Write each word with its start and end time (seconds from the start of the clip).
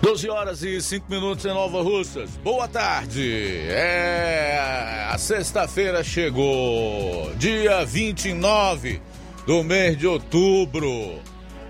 12 0.00 0.28
horas 0.30 0.62
e 0.62 0.80
5 0.80 1.10
minutos 1.10 1.44
em 1.44 1.48
Nova 1.48 1.82
Russas. 1.82 2.30
Boa 2.44 2.68
tarde. 2.68 3.66
É, 3.68 5.08
a 5.10 5.18
sexta-feira 5.18 6.04
chegou, 6.04 7.32
dia 7.36 7.84
29 7.84 9.02
do 9.44 9.64
mês 9.64 9.98
de 9.98 10.06
outubro 10.06 11.18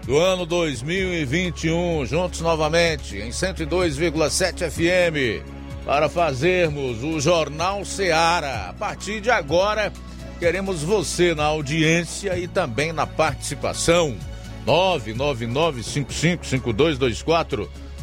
do 0.05 0.19
ano 0.19 0.45
2021, 0.45 2.05
juntos 2.05 2.41
novamente 2.41 3.17
em 3.17 3.31
102,7 3.31 4.71
FM 4.71 5.43
para 5.87 6.09
fazermos 6.11 7.03
o 7.03 7.19
Jornal 7.19 7.83
Seara. 7.83 8.69
A 8.69 8.73
partir 8.75 9.23
de 9.23 9.31
agora, 9.31 9.91
queremos 10.39 10.83
você 10.83 11.35
na 11.35 11.45
audiência 11.45 12.37
e 12.37 12.47
também 12.47 12.93
na 12.93 13.07
participação. 13.07 14.15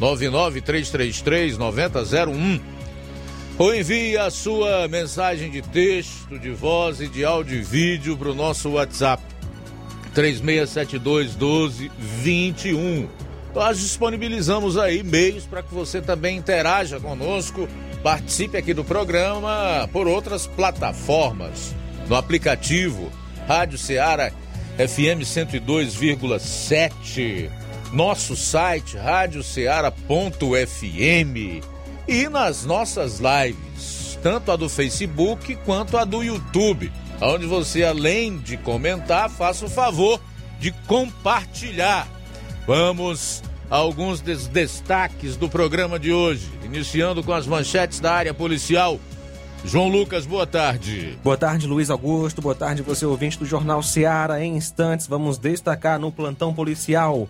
99333-9001 0.00 2.60
ou 3.58 3.74
envie 3.74 4.18
a 4.18 4.30
sua 4.30 4.86
mensagem 4.86 5.50
de 5.50 5.62
texto, 5.62 6.38
de 6.38 6.50
voz 6.50 7.00
e 7.00 7.08
de 7.08 7.24
áudio 7.24 7.58
e 7.58 7.62
vídeo 7.62 8.14
para 8.14 8.30
o 8.30 8.34
nosso 8.34 8.72
WhatsApp. 8.72 9.22
36721221. 10.14 13.08
Nós 13.54 13.80
disponibilizamos 13.80 14.76
aí 14.76 15.02
meios 15.02 15.46
para 15.46 15.62
que 15.62 15.72
você 15.72 16.02
também 16.02 16.36
interaja 16.36 17.00
conosco, 17.00 17.66
participe 18.02 18.58
aqui 18.58 18.74
do 18.74 18.84
programa 18.84 19.88
por 19.90 20.06
outras 20.06 20.46
plataformas, 20.46 21.74
no 22.06 22.14
aplicativo 22.14 23.10
Rádio 23.48 23.78
Ceará 23.78 24.30
FM 24.76 25.24
102,7 25.24 27.65
nosso 27.96 28.36
site 28.36 28.98
radioceara.fm 28.98 29.96
e 32.06 32.28
nas 32.28 32.62
nossas 32.66 33.20
lives, 33.20 34.18
tanto 34.22 34.52
a 34.52 34.56
do 34.56 34.68
Facebook 34.68 35.56
quanto 35.64 35.96
a 35.96 36.04
do 36.04 36.22
YouTube, 36.22 36.92
onde 37.22 37.46
você 37.46 37.84
além 37.84 38.36
de 38.36 38.58
comentar, 38.58 39.30
faça 39.30 39.64
o 39.64 39.70
favor 39.70 40.20
de 40.60 40.72
compartilhar. 40.86 42.06
Vamos 42.66 43.42
a 43.70 43.76
alguns 43.76 44.20
dos 44.20 44.46
destaques 44.46 45.34
do 45.34 45.48
programa 45.48 45.98
de 45.98 46.12
hoje, 46.12 46.50
iniciando 46.62 47.24
com 47.24 47.32
as 47.32 47.46
manchetes 47.46 47.98
da 47.98 48.12
área 48.12 48.34
policial. 48.34 49.00
João 49.64 49.88
Lucas, 49.88 50.26
boa 50.26 50.46
tarde. 50.46 51.18
Boa 51.24 51.38
tarde, 51.38 51.66
Luiz 51.66 51.88
Augusto. 51.88 52.42
Boa 52.42 52.54
tarde, 52.54 52.82
você 52.82 53.06
ouvinte 53.06 53.38
do 53.38 53.46
Jornal 53.46 53.82
Seara. 53.82 54.44
Em 54.44 54.54
instantes, 54.54 55.06
vamos 55.06 55.38
destacar 55.38 55.98
no 55.98 56.12
plantão 56.12 56.52
policial. 56.52 57.26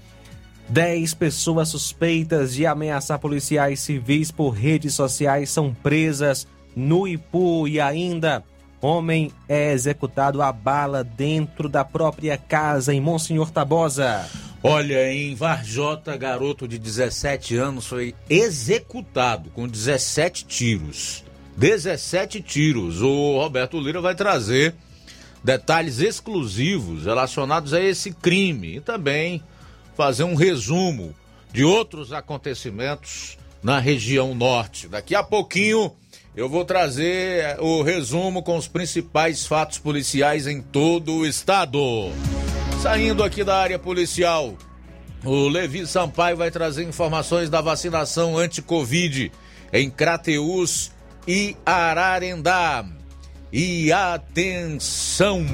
Dez 0.69 1.15
pessoas 1.15 1.69
suspeitas 1.69 2.55
de 2.55 2.67
ameaçar 2.67 3.19
policiais 3.21 3.81
civis 3.81 4.33
por 4.33 4.51
redes 4.51 4.95
sociais 4.95 5.49
são 5.49 5.73
presas 5.73 6.47
no 6.75 7.07
Ipu 7.07 7.69
e 7.69 7.81
ainda 7.81 8.43
homem 8.81 9.31
é 9.49 9.73
executado 9.73 10.43
a 10.43 10.53
bala 10.53 11.05
dentro 11.05 11.69
da 11.69 11.85
própria 11.85 12.37
casa 12.37 12.93
em 12.93 13.01
Monsenhor 13.01 13.51
Tabosa. 13.51 14.29
Olha, 14.63 15.13
em 15.13 15.35
Varjota, 15.35 16.17
garoto 16.17 16.67
de 16.67 16.79
17 16.79 17.57
anos 17.57 17.87
foi 17.87 18.15
executado 18.29 19.51
com 19.51 19.69
17 19.69 20.45
tiros. 20.47 21.25
17 21.57 22.43
tiros. 22.43 23.01
O 23.01 23.39
Roberto 23.39 23.81
Lira 23.81 24.01
vai 24.01 24.15
trazer 24.15 24.75
detalhes 25.45 26.01
exclusivos 26.01 27.05
relacionados 27.05 27.73
a 27.73 27.81
esse 27.81 28.11
crime 28.11 28.77
e 28.77 28.81
também 28.81 29.41
fazer 29.97 30.25
um 30.25 30.35
resumo 30.35 31.15
de 31.53 31.65
outros 31.65 32.13
acontecimentos 32.13 33.39
na 33.63 33.79
região 33.79 34.35
norte. 34.35 34.87
Daqui 34.87 35.15
a 35.15 35.23
pouquinho 35.23 35.91
eu 36.37 36.49
vou 36.51 36.67
trazer 36.67 37.41
eh, 37.43 37.57
o 37.61 37.83
resumo 37.83 38.43
com 38.43 38.57
os 38.59 38.69
principais 38.69 39.47
fatos 39.47 39.79
policiais 39.79 40.47
em 40.47 40.61
todo 40.61 41.15
o 41.15 41.27
estado. 41.27 41.81
Saindo 42.83 43.25
aqui 43.25 43.43
da 43.43 43.57
área 43.57 43.79
policial, 43.79 44.55
o 45.25 45.49
Levi 45.49 45.87
Sampaio 45.87 46.37
vai 46.37 46.51
trazer 46.51 46.85
informações 46.85 47.49
da 47.49 47.63
vacinação 47.63 48.37
anti-Covid 48.37 49.33
em 49.73 49.89
Crateús 49.89 50.93
e 51.27 51.57
Ararendá. 51.65 52.85
E 53.51 53.91
atenção! 53.91 55.45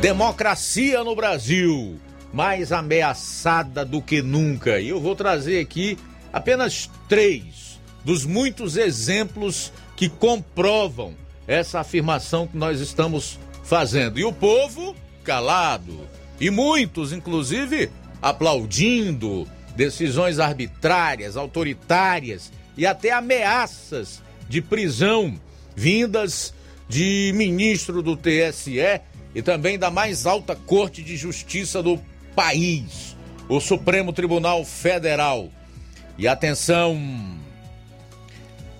Democracia 0.00 1.04
no 1.04 1.14
Brasil 1.14 2.00
mais 2.32 2.72
ameaçada 2.72 3.84
do 3.84 4.02
que 4.02 4.22
nunca. 4.22 4.80
E 4.80 4.88
eu 4.88 5.00
vou 5.00 5.16
trazer 5.16 5.60
aqui 5.60 5.98
apenas 6.32 6.90
três 7.08 7.80
dos 8.04 8.24
muitos 8.24 8.76
exemplos 8.76 9.72
que 9.96 10.08
comprovam 10.08 11.14
essa 11.46 11.80
afirmação 11.80 12.46
que 12.46 12.56
nós 12.56 12.80
estamos 12.80 13.38
fazendo. 13.64 14.18
E 14.18 14.24
o 14.24 14.32
povo 14.32 14.94
calado. 15.24 16.06
E 16.40 16.50
muitos, 16.50 17.12
inclusive, 17.12 17.90
aplaudindo 18.22 19.46
decisões 19.74 20.38
arbitrárias, 20.38 21.36
autoritárias 21.36 22.52
e 22.76 22.86
até 22.86 23.12
ameaças 23.12 24.22
de 24.48 24.62
prisão 24.62 25.38
vindas 25.74 26.54
de 26.88 27.32
ministro 27.34 28.02
do 28.02 28.16
TSE 28.16 29.00
e 29.34 29.42
também 29.42 29.78
da 29.78 29.90
mais 29.90 30.26
alta 30.26 30.56
Corte 30.56 31.02
de 31.02 31.16
Justiça 31.16 31.82
do 31.82 32.00
país, 32.38 33.16
o 33.48 33.58
Supremo 33.58 34.12
Tribunal 34.12 34.64
Federal. 34.64 35.48
E 36.16 36.28
atenção, 36.28 36.96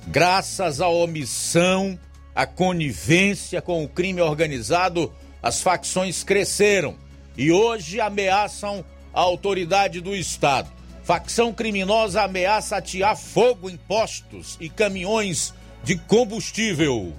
graças 0.07 0.81
à 0.81 0.87
omissão, 0.87 1.99
à 2.37 2.47
conivência 2.47 3.61
com 3.61 3.83
o 3.83 3.89
crime 3.89 4.21
organizado, 4.21 5.13
as 5.43 5.61
facções 5.61 6.23
cresceram 6.23 6.95
e 7.37 7.51
hoje 7.51 8.01
ameaçam 8.01 8.85
a 9.13 9.21
autoridade 9.23 10.01
do 10.01 10.15
Estado. 10.15 10.71
Facção 11.03 11.53
criminosa 11.53 12.23
ameaça 12.23 12.77
atear 12.77 13.17
fogo 13.17 13.69
em 13.69 13.77
postos 13.77 14.57
e 14.61 14.69
caminhões 14.69 15.53
de 15.83 15.97
combustível. 15.97 17.13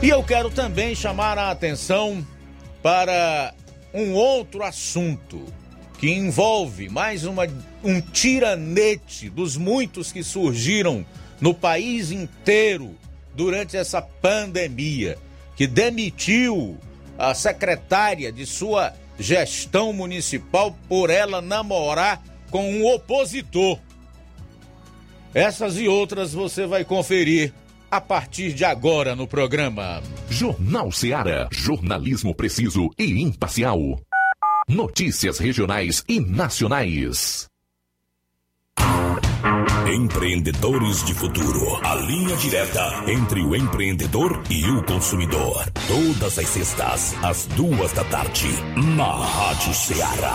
E 0.00 0.08
eu 0.08 0.22
quero 0.22 0.48
também 0.48 0.94
chamar 0.94 1.38
a 1.38 1.50
atenção 1.50 2.24
para 2.80 3.52
um 3.92 4.12
outro 4.12 4.62
assunto 4.62 5.44
que 5.98 6.10
envolve 6.10 6.88
mais 6.88 7.24
uma, 7.24 7.46
um 7.84 8.00
tiranete 8.00 9.28
dos 9.28 9.56
muitos 9.56 10.10
que 10.10 10.22
surgiram 10.22 11.04
no 11.40 11.52
país 11.52 12.10
inteiro 12.10 12.96
durante 13.34 13.76
essa 13.76 14.00
pandemia, 14.00 15.18
que 15.56 15.66
demitiu 15.66 16.78
a 17.18 17.34
secretária 17.34 18.32
de 18.32 18.46
sua 18.46 18.94
gestão 19.18 19.92
municipal 19.92 20.76
por 20.88 21.10
ela 21.10 21.42
namorar 21.42 22.22
com 22.50 22.70
um 22.70 22.86
opositor. 22.86 23.78
Essas 25.34 25.76
e 25.76 25.86
outras 25.86 26.32
você 26.32 26.66
vai 26.66 26.84
conferir 26.84 27.52
a 27.90 28.00
partir 28.00 28.52
de 28.52 28.64
agora 28.64 29.16
no 29.16 29.26
programa. 29.26 30.02
Jornal 30.28 30.92
Seara. 30.92 31.48
Jornalismo 31.50 32.34
preciso 32.34 32.90
e 32.98 33.20
imparcial. 33.20 33.78
Notícias 34.68 35.38
regionais 35.38 36.04
e 36.08 36.20
nacionais. 36.20 37.48
Empreendedores 39.92 41.04
de 41.04 41.14
Futuro. 41.14 41.84
A 41.84 41.96
linha 41.96 42.36
direta 42.36 43.04
entre 43.08 43.42
o 43.42 43.56
empreendedor 43.56 44.40
e 44.48 44.64
o 44.70 44.84
consumidor. 44.84 45.68
Todas 45.88 46.38
as 46.38 46.48
sextas, 46.48 47.14
às 47.24 47.46
duas 47.46 47.92
da 47.92 48.04
tarde, 48.04 48.48
na 48.96 49.16
Rádio 49.16 49.74
Ceará. 49.74 50.34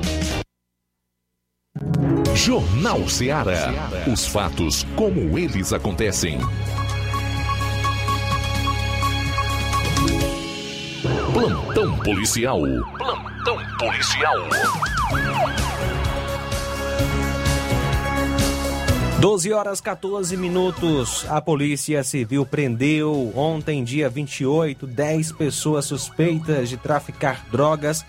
Jornal 2.35 3.07
Ceará. 3.07 3.89
Os 4.11 4.25
fatos 4.25 4.85
como 4.95 5.37
eles 5.37 5.73
acontecem. 5.73 6.39
Plantão 11.33 11.97
policial. 11.99 12.61
Plantão 12.97 13.57
policial. 13.77 14.35
12 19.19 19.53
horas 19.53 19.79
14 19.79 20.35
minutos. 20.35 21.25
A 21.29 21.39
Polícia 21.39 22.03
Civil 22.03 22.43
prendeu 22.45 23.31
ontem, 23.35 23.83
dia 23.83 24.09
28, 24.09 24.87
10 24.87 25.33
pessoas 25.33 25.85
suspeitas 25.85 26.69
de 26.69 26.77
traficar 26.77 27.45
drogas, 27.51 28.03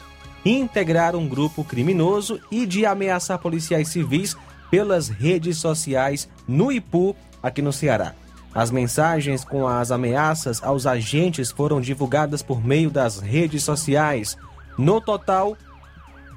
integrar 0.44 1.14
um 1.14 1.28
grupo 1.28 1.64
criminoso 1.64 2.40
e 2.50 2.66
de 2.66 2.84
ameaçar 2.84 3.38
policiais 3.38 3.88
civis 3.88 4.36
pelas 4.70 5.08
redes 5.08 5.58
sociais 5.58 6.28
no 6.48 6.72
Ipu, 6.72 7.14
aqui 7.42 7.60
no 7.60 7.72
Ceará. 7.72 8.14
As 8.54 8.70
mensagens 8.70 9.44
com 9.44 9.66
as 9.66 9.90
ameaças 9.90 10.62
aos 10.62 10.86
agentes 10.86 11.50
foram 11.50 11.80
divulgadas 11.80 12.42
por 12.42 12.64
meio 12.64 12.90
das 12.90 13.18
redes 13.18 13.62
sociais. 13.62 14.36
No 14.76 15.00
total, 15.00 15.56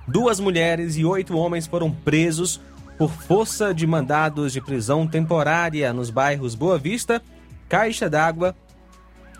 duas 0.07 0.39
mulheres 0.39 0.95
e 0.95 1.03
oito 1.03 1.37
homens 1.37 1.67
foram 1.67 1.91
presos 1.91 2.61
por 2.97 3.11
força 3.11 3.73
de 3.73 3.85
mandados 3.85 4.53
de 4.53 4.61
prisão 4.61 5.05
temporária 5.05 5.91
nos 5.91 6.09
bairros 6.09 6.55
Boa 6.55 6.77
Vista, 6.77 7.21
Caixa 7.67 8.09
d'Água, 8.09 8.55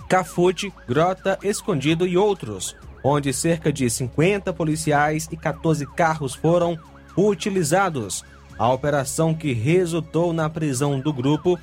Cafute, 0.10 0.74
Grota, 0.88 1.40
Escondido 1.42 2.06
e 2.06 2.18
outros, 2.18 2.76
onde 3.08 3.32
cerca 3.32 3.72
de 3.72 3.88
50 3.88 4.52
policiais 4.52 5.30
e 5.32 5.38
14 5.38 5.86
carros 5.86 6.34
foram 6.34 6.76
utilizados. 7.16 8.26
A 8.58 8.72
operação 8.74 9.32
que 9.32 9.54
resultou 9.54 10.34
na 10.34 10.50
prisão 10.50 11.00
do 11.00 11.14
grupo 11.14 11.60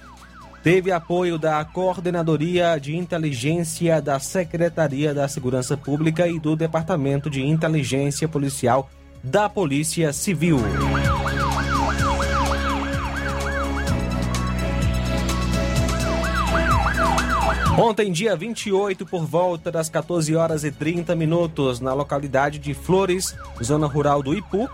teve 0.63 0.93
apoio 0.93 1.39
da 1.39 1.65
Coordenadoria 1.65 2.79
de 2.79 2.97
Inteligência 2.97 4.01
da 4.01 4.21
Secretaria 4.21 5.13
da 5.13 5.27
Segurança 5.27 5.77
Pública 5.77 6.29
e 6.29 6.39
do 6.39 6.55
Departamento 6.55 7.29
de 7.29 7.45
Inteligência 7.45 8.29
Policial 8.29 8.89
da 9.25 9.49
Polícia 9.49 10.13
Civil. 10.13 10.59
Ontem, 17.79 18.13
dia 18.13 18.37
28, 18.37 19.07
por 19.07 19.25
volta 19.25 19.73
das 19.73 19.89
14 19.89 20.37
horas 20.37 20.63
e 20.63 20.71
30 20.71 21.17
minutos, 21.17 21.81
na 21.81 21.95
localidade 21.95 22.59
de 22.59 22.75
Flores, 22.75 23.35
zona 23.63 23.87
rural 23.87 24.23
do 24.23 24.35
Ipu, 24.35 24.69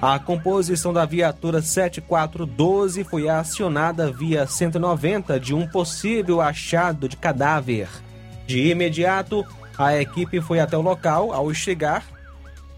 a 0.00 0.18
composição 0.18 0.94
da 0.94 1.04
viatura 1.04 1.60
7412 1.60 3.04
foi 3.04 3.28
acionada 3.28 4.10
via 4.10 4.46
190 4.46 5.38
de 5.38 5.54
um 5.54 5.68
possível 5.68 6.40
achado 6.40 7.06
de 7.06 7.18
cadáver. 7.18 7.88
De 8.46 8.70
imediato, 8.70 9.44
a 9.78 9.96
equipe 10.00 10.40
foi 10.40 10.58
até 10.58 10.76
o 10.76 10.82
local. 10.82 11.32
Ao 11.32 11.52
chegar, 11.52 12.04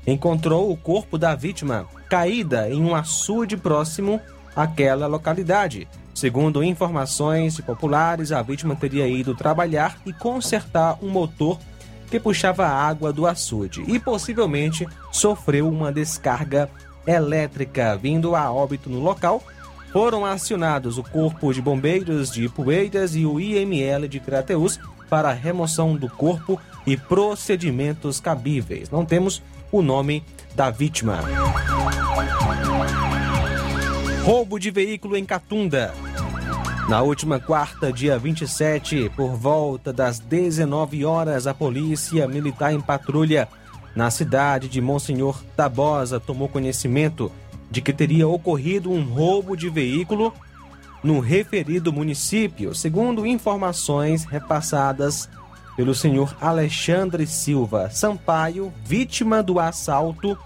encontrou 0.04 0.70
o 0.70 0.76
corpo 0.76 1.16
da 1.16 1.34
vítima 1.34 1.87
caída 2.08 2.68
em 2.68 2.82
um 2.82 2.94
açude 2.94 3.56
próximo 3.56 4.20
àquela 4.54 5.06
localidade. 5.06 5.88
Segundo 6.14 6.62
informações 6.62 7.61
populares, 7.61 8.30
a 8.30 8.40
vítima 8.40 8.76
teria 8.76 9.09
ido 9.09 9.35
trabalhar 9.35 9.99
e 10.06 10.12
consertar 10.12 10.97
um 11.02 11.09
motor 11.09 11.59
que 12.09 12.21
puxava 12.21 12.66
água 12.66 13.12
do 13.12 13.26
açude 13.26 13.83
e 13.88 13.99
possivelmente 13.99 14.87
sofreu 15.11 15.68
uma 15.68 15.90
descarga 15.90 16.71
elétrica, 17.04 17.97
vindo 17.97 18.37
a 18.37 18.52
óbito 18.52 18.88
no 18.88 19.00
local. 19.00 19.42
Foram 19.92 20.25
acionados 20.25 20.99
o 20.99 21.02
Corpo 21.02 21.52
de 21.52 21.61
Bombeiros 21.61 22.30
de 22.30 22.49
Poeiras 22.49 23.16
e 23.16 23.26
o 23.26 23.40
IML 23.40 24.09
de 24.09 24.21
Crateus 24.21 24.78
para 25.11 25.33
remoção 25.33 25.97
do 25.97 26.09
corpo 26.09 26.61
e 26.87 26.97
procedimentos 26.97 28.21
cabíveis. 28.21 28.90
Não 28.90 29.04
temos 29.04 29.42
o 29.71 29.83
nome 29.83 30.25
da 30.54 30.71
vítima. 30.71 31.21
Roubo 34.24 34.58
de 34.58 34.70
veículo 34.70 35.18
em 35.18 35.24
Catunda. 35.24 35.92
Na 36.88 37.02
última 37.02 37.38
quarta, 37.38 37.92
dia 37.92 38.18
27, 38.18 39.12
por 39.14 39.36
volta 39.36 39.92
das 39.92 40.18
19 40.18 41.04
horas, 41.04 41.46
a 41.46 41.52
polícia 41.52 42.26
militar 42.26 42.72
em 42.72 42.80
patrulha 42.80 43.46
na 43.94 44.10
cidade 44.10 44.66
de 44.66 44.80
Monsenhor 44.80 45.44
Tabosa 45.54 46.18
tomou 46.18 46.48
conhecimento 46.48 47.30
de 47.70 47.82
que 47.82 47.92
teria 47.92 48.26
ocorrido 48.26 48.90
um 48.90 49.04
roubo 49.04 49.54
de 49.54 49.68
veículo 49.68 50.32
no 51.02 51.20
referido 51.20 51.92
município, 51.92 52.74
segundo 52.74 53.26
informações 53.26 54.24
repassadas 54.24 55.28
pelo 55.76 55.94
senhor 55.94 56.34
Alexandre 56.40 57.26
Silva 57.26 57.90
Sampaio, 57.90 58.72
vítima 58.86 59.42
do 59.42 59.60
assalto. 59.60 60.38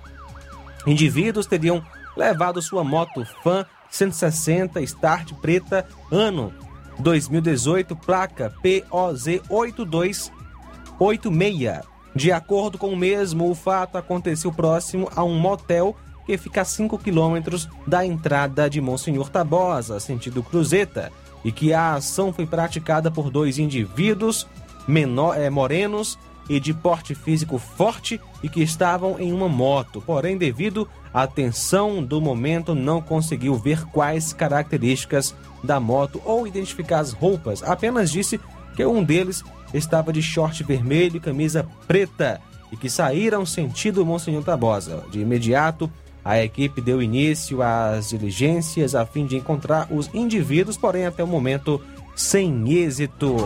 Indivíduos 0.84 1.46
teriam 1.46 1.80
levado 2.18 2.60
sua 2.60 2.82
moto 2.82 3.24
Fan 3.42 3.64
160 3.88 4.82
Start 4.82 5.32
preta, 5.34 5.86
ano 6.10 6.52
2018, 6.98 7.94
placa 7.94 8.52
POZ 8.60 9.40
8286. 9.48 11.88
De 12.14 12.32
acordo 12.32 12.76
com 12.76 12.88
o 12.88 12.96
mesmo, 12.96 13.48
o 13.48 13.54
fato 13.54 13.96
aconteceu 13.96 14.52
próximo 14.52 15.08
a 15.14 15.22
um 15.22 15.38
motel 15.38 15.94
que 16.26 16.36
fica 16.36 16.62
a 16.62 16.64
5 16.64 16.98
quilômetros 16.98 17.68
da 17.86 18.04
entrada 18.04 18.68
de 18.68 18.80
Monsenhor 18.80 19.30
Tabosa, 19.30 20.00
sentido 20.00 20.42
Cruzeta, 20.42 21.12
e 21.44 21.52
que 21.52 21.72
a 21.72 21.94
ação 21.94 22.32
foi 22.32 22.44
praticada 22.44 23.12
por 23.12 23.30
dois 23.30 23.58
indivíduos 23.58 24.44
menor, 24.88 25.38
é, 25.38 25.48
morenos 25.48 26.18
e 26.48 26.58
de 26.58 26.72
porte 26.72 27.14
físico 27.14 27.58
forte 27.58 28.20
e 28.42 28.48
que 28.48 28.62
estavam 28.62 29.18
em 29.18 29.32
uma 29.32 29.48
moto. 29.48 30.02
Porém, 30.04 30.38
devido 30.38 30.88
à 31.12 31.26
tensão 31.26 32.02
do 32.02 32.20
momento, 32.20 32.74
não 32.74 33.00
conseguiu 33.00 33.54
ver 33.54 33.84
quais 33.86 34.32
características 34.32 35.34
da 35.62 35.78
moto 35.78 36.20
ou 36.24 36.46
identificar 36.46 37.00
as 37.00 37.12
roupas. 37.12 37.62
Apenas 37.62 38.10
disse 38.10 38.40
que 38.74 38.84
um 38.84 39.02
deles 39.02 39.42
estava 39.74 40.12
de 40.12 40.22
short 40.22 40.62
vermelho 40.62 41.16
e 41.16 41.20
camisa 41.20 41.66
preta 41.86 42.40
e 42.72 42.76
que 42.76 42.88
saíram 42.88 43.44
sentido 43.44 44.04
Monsenhor 44.04 44.42
Tabosa. 44.42 45.04
De 45.10 45.20
imediato, 45.20 45.90
a 46.24 46.42
equipe 46.42 46.80
deu 46.80 47.02
início 47.02 47.62
às 47.62 48.10
diligências 48.10 48.94
a 48.94 49.06
fim 49.06 49.26
de 49.26 49.36
encontrar 49.36 49.88
os 49.90 50.10
indivíduos, 50.12 50.76
porém 50.76 51.06
até 51.06 51.24
o 51.24 51.26
momento 51.26 51.80
sem 52.14 52.70
êxito. 52.72 53.36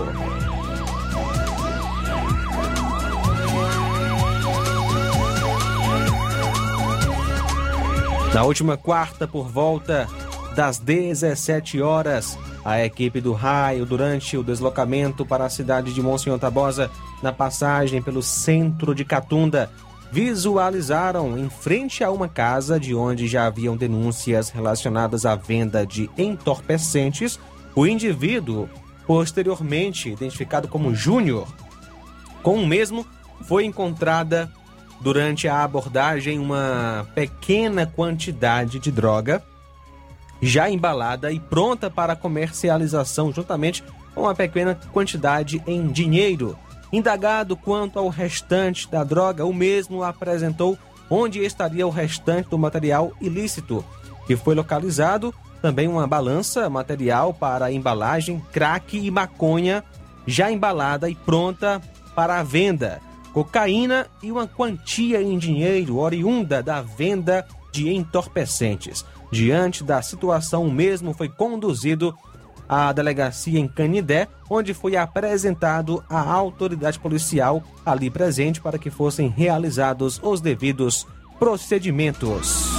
Na 8.35 8.45
última 8.45 8.79
quarta, 8.79 9.29
por 9.29 9.47
volta 9.47 10.09
das 10.57 10.79
17 10.79 11.83
horas, 11.83 12.39
a 12.65 12.83
equipe 12.83 13.21
do 13.21 13.35
raio, 13.35 13.85
durante 13.85 14.39
o 14.39 14.43
deslocamento 14.43 15.27
para 15.27 15.45
a 15.45 15.51
cidade 15.51 15.93
de 15.93 16.01
Monsenhor 16.01 16.39
Tabosa, 16.39 16.91
na 17.23 17.31
passagem 17.31 18.01
pelo 18.01 18.23
centro 18.23 18.95
de 18.95 19.05
Catunda, 19.05 19.71
visualizaram 20.11 21.39
em 21.39 21.51
frente 21.51 22.03
a 22.03 22.11
uma 22.11 22.27
casa 22.27 22.81
de 22.81 22.95
onde 22.95 23.27
já 23.27 23.47
haviam 23.47 23.77
denúncias 23.77 24.49
relacionadas 24.49 25.27
à 25.27 25.35
venda 25.35 25.87
de 25.87 26.09
entorpecentes 26.17 27.39
o 27.75 27.87
indivíduo, 27.87 28.67
posteriormente 29.07 30.11
identificado 30.11 30.69
como 30.69 30.95
Júnior. 30.95 31.47
Com 32.43 32.63
o 32.63 32.67
mesmo, 32.67 33.07
foi 33.43 33.67
encontrada 33.67 34.51
durante 35.03 35.49
a 35.49 35.65
abordagem 35.65 36.39
uma 36.39 37.07
pequena 37.15 37.87
quantidade 37.87 38.79
de 38.79 38.91
droga 38.91 39.43
já 40.41 40.71
embalada 40.71 41.31
e 41.31 41.39
pronta 41.39 41.91
para 41.91 42.17
comercialização, 42.17 43.33
juntamente 43.33 43.85
com 44.15 44.23
uma 44.23 44.35
pequena 44.35 44.79
quantidade 44.93 45.63
em 45.67 45.87
dinheiro. 45.89 46.57
Indagado 46.93 47.57
quanto 47.57 47.99
ao 47.99 48.09
restante 48.09 48.91
da 48.91 49.03
droga, 49.03 49.45
o 49.45 49.53
mesmo 49.53 50.03
apresentou 50.03 50.79
onde 51.09 51.41
estaria 51.41 51.87
o 51.87 51.91
restante 51.91 52.49
do 52.49 52.59
material 52.59 53.13
ilícito, 53.21 53.85
que 54.27 54.37
foi 54.37 54.55
localizado 54.55 55.35
também 55.61 55.87
uma 55.87 56.07
balança 56.07 56.69
material 56.69 57.33
para 57.33 57.73
embalagem, 57.73 58.43
crack 58.53 58.99
e 58.99 59.11
maconha 59.11 59.85
já 60.27 60.51
embalada 60.51 61.09
e 61.09 61.15
pronta 61.15 61.81
para 62.15 62.41
a 62.41 62.43
venda 62.43 63.01
cocaína 63.33 64.07
e 64.23 64.31
uma 64.31 64.47
quantia 64.47 65.23
em 65.23 65.39
dinheiro 65.39 65.99
oriunda 65.99 66.63
da 66.63 66.83
venda 66.83 67.47
de 67.73 67.93
entorpecentes. 67.93 69.05
Diante 69.31 69.83
da 69.83 70.03
situação, 70.03 70.65
o 70.65 70.71
mesmo 70.71 71.15
foi 71.15 71.29
conduzido 71.29 72.15
à 72.69 72.93
delegacia 72.93 73.59
em 73.59 73.67
Canidé, 73.67 74.29
onde 74.49 74.75
foi 74.75 74.97
apresentado 74.97 76.05
à 76.09 76.21
autoridade 76.21 76.99
policial 76.99 77.63
ali 77.85 78.11
presente 78.11 78.61
para 78.61 78.79
que 78.79 78.91
fossem 78.91 79.29
realizados 79.29 80.21
os 80.23 80.41
devidos 80.41 81.07
procedimentos. 81.39 82.71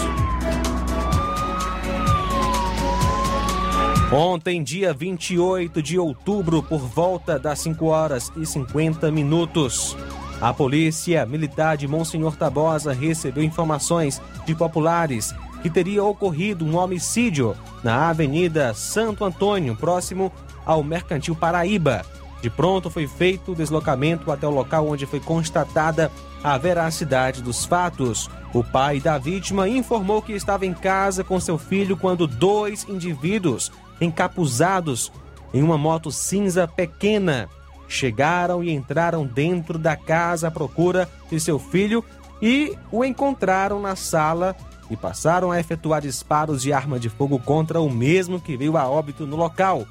Ontem, 4.12 4.62
dia 4.62 4.94
28 4.94 5.82
de 5.82 5.98
outubro, 5.98 6.62
por 6.62 6.82
volta 6.82 7.40
das 7.40 7.60
5 7.62 7.84
horas 7.88 8.32
e 8.38 8.46
50 8.46 9.12
minutos, 9.12 9.98
a 10.44 10.54
polícia 10.54 11.26
militar 11.26 11.78
de 11.78 11.88
Monsenhor 11.88 12.36
Tabosa 12.36 12.92
recebeu 12.92 13.42
informações 13.42 14.22
de 14.46 14.54
populares 14.54 15.34
que 15.62 15.70
teria 15.70 16.04
ocorrido 16.04 16.66
um 16.66 16.76
homicídio 16.76 17.56
na 17.82 18.10
Avenida 18.10 18.74
Santo 18.74 19.24
Antônio, 19.24 19.74
próximo 19.74 20.34
ao 20.66 20.84
Mercantil 20.84 21.34
Paraíba. 21.34 22.06
De 22.42 22.50
pronto 22.50 22.90
foi 22.90 23.08
feito 23.08 23.54
o 23.54 23.56
deslocamento 23.56 24.30
até 24.34 24.46
o 24.46 24.50
local 24.50 24.86
onde 24.86 25.06
foi 25.06 25.22
constatada 25.22 26.12
a 26.44 26.58
veracidade 26.58 27.42
dos 27.42 27.64
fatos. 27.64 28.30
O 28.54 28.66
pai 28.66 29.00
da 29.00 29.18
vítima 29.18 29.70
informou 29.70 30.22
que 30.22 30.34
estava 30.34 30.66
em 30.66 30.74
casa 30.74 31.24
com 31.24 31.40
seu 31.40 31.58
filho 31.58 31.96
quando 31.96 32.28
dois 32.28 32.86
indivíduos 32.90 33.72
encapuzados 34.02 35.10
em 35.54 35.64
uma 35.64 35.78
moto 35.78 36.12
cinza 36.12 36.68
pequena 36.68 37.48
chegaram 37.88 38.64
e 38.64 38.72
entraram 38.72 39.26
dentro 39.26 39.78
da 39.78 39.96
casa 39.96 40.48
à 40.48 40.52
procura 40.52 41.10
de 41.30 41.40
seu 41.40 41.60
filho 41.60 42.04
e 42.42 42.78
o 42.92 43.06
encontraram 43.06 43.80
na 43.80 43.96
sala 43.96 44.56
e 44.90 44.98
passaram 44.98 45.52
a 45.52 45.60
efetuar 45.60 46.02
disparos 46.02 46.62
de 46.62 46.74
arma 46.74 47.00
de 47.00 47.10
fogo 47.10 47.40
contra 47.40 47.80
o 47.80 47.90
mesmo 47.90 48.40
que 48.40 48.58
veio 48.58 48.78
a 48.78 48.88
óbito 48.88 49.26
no 49.26 49.36
local. 49.36 49.86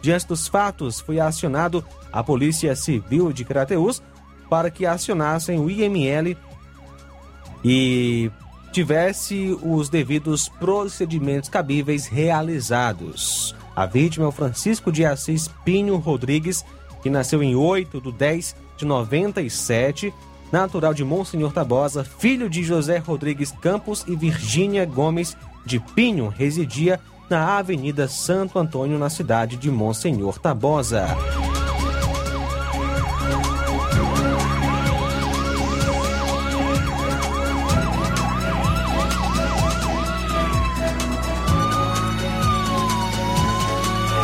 Diante 0.00 0.26
dos 0.26 0.46
fatos, 0.46 1.00
foi 1.00 1.18
acionado 1.18 1.84
a 2.12 2.22
Polícia 2.22 2.74
Civil 2.76 3.32
de 3.32 3.44
Crateus 3.44 4.02
para 4.48 4.70
que 4.70 4.86
acionassem 4.86 5.58
o 5.58 5.68
IML 5.68 6.36
e 7.64 8.30
tivesse 8.72 9.58
os 9.62 9.88
devidos 9.88 10.48
procedimentos 10.48 11.48
cabíveis 11.48 12.06
realizados. 12.06 13.54
A 13.74 13.84
vítima 13.84 14.26
é 14.26 14.28
o 14.28 14.32
Francisco 14.32 14.92
de 14.92 15.04
Assis 15.04 15.48
Pinho 15.64 15.96
Rodrigues, 15.96 16.64
que 17.02 17.10
nasceu 17.10 17.42
em 17.42 17.54
8 17.54 18.00
de 18.00 18.12
10 18.12 18.56
de 18.76 18.84
97, 18.84 20.12
natural 20.52 20.94
de 20.94 21.04
Monsenhor 21.04 21.52
Tabosa, 21.52 22.04
filho 22.04 22.48
de 22.48 22.62
José 22.62 22.98
Rodrigues 22.98 23.52
Campos 23.52 24.04
e 24.06 24.14
Virgínia 24.14 24.84
Gomes 24.84 25.36
de 25.64 25.80
Pinho, 25.80 26.28
residia 26.28 27.00
na 27.28 27.58
Avenida 27.58 28.06
Santo 28.06 28.58
Antônio, 28.58 28.98
na 28.98 29.10
cidade 29.10 29.56
de 29.56 29.70
Monsenhor 29.70 30.38
Tabosa. 30.38 31.06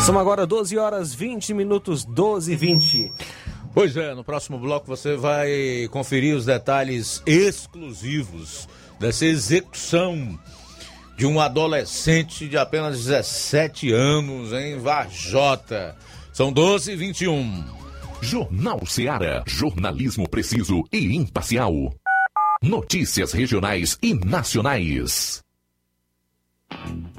São 0.05 0.19
agora 0.19 0.45
12 0.45 0.77
horas 0.77 1.15
20 1.15 1.55
minutos, 1.55 2.05
12 2.05 2.53
e 2.53 2.57
20. 2.57 3.13
Pois 3.73 3.97
é, 3.97 4.13
no 4.15 4.25
próximo 4.25 4.59
bloco 4.59 4.85
você 4.85 5.17
vai 5.17 5.89
conferir 5.93 6.37
os 6.37 6.45
detalhes 6.45 7.23
exclusivos 7.25 8.69
dessa 8.99 9.25
execução 9.25 10.37
de 11.17 11.25
um 11.25 11.39
adolescente 11.41 12.49
de 12.49 12.59
apenas 12.59 12.99
17 12.99 13.93
anos 13.93 14.53
em 14.53 14.77
Varjota. 14.77 15.97
São 16.33 16.53
12 16.53 16.93
e 16.93 16.97
21. 16.97 17.65
Jornal 18.21 18.85
Seara. 18.85 19.45
Jornalismo 19.47 20.29
preciso 20.29 20.83
e 20.93 21.15
imparcial. 21.15 21.73
Notícias 22.61 23.33
regionais 23.33 23.97
e 24.03 24.15
nacionais. 24.15 25.45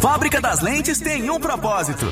Fábrica 0.02 0.42
das 0.42 0.62
Lentes 0.62 1.00
tem 1.00 1.30
um 1.30 1.40
propósito 1.40 2.12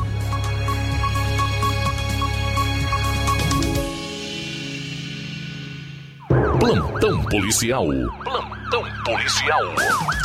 Plantão 6.67 7.23
policial. 7.27 7.87
Plantão 8.25 8.85
policial. 9.05 9.63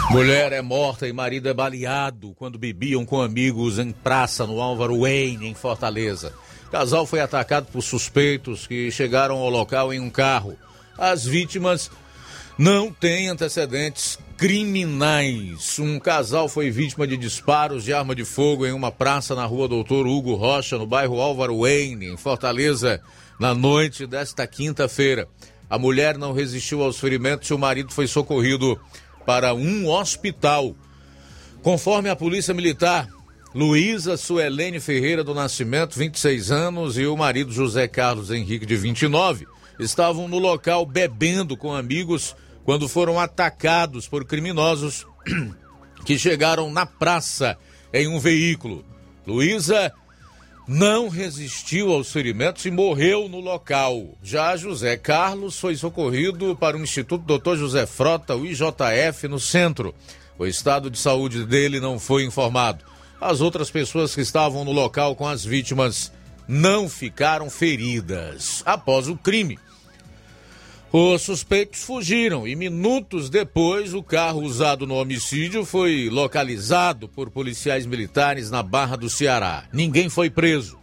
Mulher 0.10 0.52
é 0.52 0.60
morta 0.60 1.08
e 1.08 1.14
marido 1.14 1.48
é 1.48 1.54
baleado 1.54 2.34
quando 2.34 2.58
bebiam 2.58 3.06
com 3.06 3.22
amigos 3.22 3.78
em 3.78 3.92
praça 3.92 4.48
no 4.48 4.60
Álvaro 4.60 5.02
Wayne, 5.02 5.48
em 5.48 5.54
Fortaleza. 5.54 6.34
O 6.66 6.72
casal 6.72 7.06
foi 7.06 7.20
atacado 7.20 7.68
por 7.72 7.84
suspeitos 7.84 8.66
que 8.66 8.90
chegaram 8.90 9.38
ao 9.38 9.52
local 9.52 9.94
em 9.94 10.00
um 10.00 10.10
carro. 10.10 10.58
As 10.98 11.24
vítimas 11.24 11.92
não 12.58 12.92
têm 12.92 13.30
antecedentes 13.30 14.18
criminais. 14.36 15.78
Um 15.78 16.00
casal 16.00 16.50
foi 16.50 16.72
vítima 16.72 17.06
de 17.06 17.18
disparos 17.18 17.84
de 17.84 17.94
arma 17.94 18.16
de 18.16 18.26
fogo 18.26 18.66
em 18.66 18.72
uma 18.72 18.92
praça 18.92 19.36
na 19.36 19.46
rua 19.46 19.68
Doutor 19.68 20.08
Hugo 20.08 20.34
Rocha, 20.34 20.76
no 20.76 20.88
bairro 20.88 21.22
Álvaro 21.22 21.60
Wayne, 21.60 22.08
em 22.08 22.18
Fortaleza, 22.18 23.00
na 23.40 23.54
noite 23.54 24.08
desta 24.08 24.48
quinta-feira. 24.48 25.28
A 25.72 25.78
mulher 25.78 26.18
não 26.18 26.34
resistiu 26.34 26.84
aos 26.84 27.00
ferimentos 27.00 27.50
e 27.50 27.54
o 27.54 27.58
marido 27.58 27.94
foi 27.94 28.06
socorrido 28.06 28.78
para 29.26 29.54
um 29.54 29.88
hospital. 29.88 30.76
Conforme 31.64 32.10
a 32.10 32.16
Polícia 32.16 32.54
Militar, 32.54 33.08
Luísa 33.56 34.18
Suelene 34.18 34.82
Ferreira 34.82 35.24
do 35.24 35.34
Nascimento, 35.34 35.98
26 35.98 36.52
anos, 36.52 36.98
e 36.98 37.06
o 37.06 37.16
marido 37.16 37.54
José 37.54 37.88
Carlos 37.88 38.32
Henrique, 38.32 38.66
de 38.66 38.76
29, 38.76 39.48
estavam 39.80 40.28
no 40.28 40.40
local 40.40 40.86
bebendo 40.86 41.56
com 41.56 41.74
amigos 41.74 42.36
quando 42.66 42.90
foram 42.90 43.18
atacados 43.18 44.10
por 44.10 44.26
criminosos 44.26 45.08
que 46.04 46.20
chegaram 46.20 46.70
na 46.70 46.86
praça 46.86 47.58
em 47.94 48.10
um 48.10 48.20
veículo. 48.20 48.84
Luísa 49.26 49.94
não 50.68 51.10
resistiu 51.10 51.92
aos 51.92 52.12
ferimentos 52.12 52.66
e 52.66 52.72
morreu 52.72 53.28
no 53.28 53.40
local. 53.40 54.18
Já 54.24 54.56
José 54.56 54.96
Carlos 54.98 55.60
foi 55.60 55.76
socorrido 55.76 56.56
para 56.56 56.78
o 56.78 56.82
Instituto 56.82 57.38
Dr. 57.38 57.56
José 57.56 57.86
Frota, 57.86 58.36
o 58.36 58.46
IJF, 58.46 59.28
no 59.28 59.40
centro. 59.40 59.94
O 60.38 60.46
estado 60.46 60.90
de 60.90 60.98
saúde 60.98 61.46
dele 61.46 61.80
não 61.80 62.00
foi 62.00 62.24
informado. 62.24 62.86
As 63.20 63.42
outras 63.42 63.70
pessoas 63.70 64.16
que 64.16 64.22
estavam 64.22 64.64
no 64.66 64.72
local 64.72 65.16
com 65.16 65.28
as 65.28 65.44
vítimas 65.46 66.12
não 66.48 66.90
ficaram 66.90 67.50
feridas. 67.50 68.64
Após 68.66 69.08
o 69.08 69.16
crime, 69.16 69.60
os 70.94 71.22
suspeitos 71.22 71.84
fugiram 71.84 72.46
e 72.46 72.54
minutos 72.54 73.30
depois 73.30 73.94
o 73.94 74.04
carro 74.04 74.42
usado 74.42 74.86
no 74.86 74.96
homicídio 74.96 75.64
foi 75.64 76.10
localizado 76.10 77.08
por 77.08 77.30
policiais 77.30 77.86
militares 77.86 78.52
na 78.52 78.62
Barra 78.62 78.98
do 78.98 79.10
Ceará. 79.10 79.64
Ninguém 79.72 80.10
foi 80.10 80.30
preso. 80.30 80.78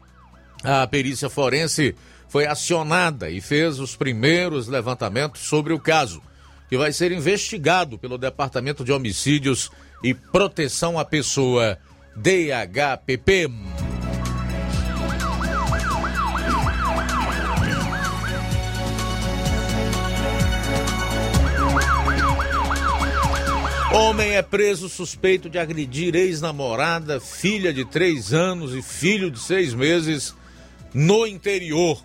A 0.64 0.86
perícia 0.86 1.28
forense 1.28 1.94
foi 2.26 2.46
acionada 2.46 3.28
e 3.28 3.40
fez 3.40 3.78
os 3.78 3.96
primeiros 3.96 4.66
levantamentos 4.66 5.42
sobre 5.42 5.74
o 5.74 5.78
caso, 5.78 6.22
que 6.70 6.78
vai 6.78 6.92
ser 6.92 7.12
investigado 7.12 7.98
pelo 7.98 8.16
Departamento 8.16 8.84
de 8.84 8.92
Homicídios 8.92 9.70
e 10.02 10.14
Proteção 10.14 10.98
à 10.98 11.04
Pessoa, 11.04 11.78
DHPP. 12.16 13.48
Homem 23.98 24.36
é 24.36 24.42
preso 24.42 24.88
suspeito 24.88 25.50
de 25.50 25.58
agredir 25.58 26.14
ex-namorada, 26.14 27.20
filha 27.20 27.72
de 27.72 27.84
três 27.84 28.32
anos 28.32 28.72
e 28.72 28.80
filho 28.80 29.28
de 29.28 29.40
seis 29.40 29.74
meses 29.74 30.36
no 30.94 31.26
interior. 31.26 32.00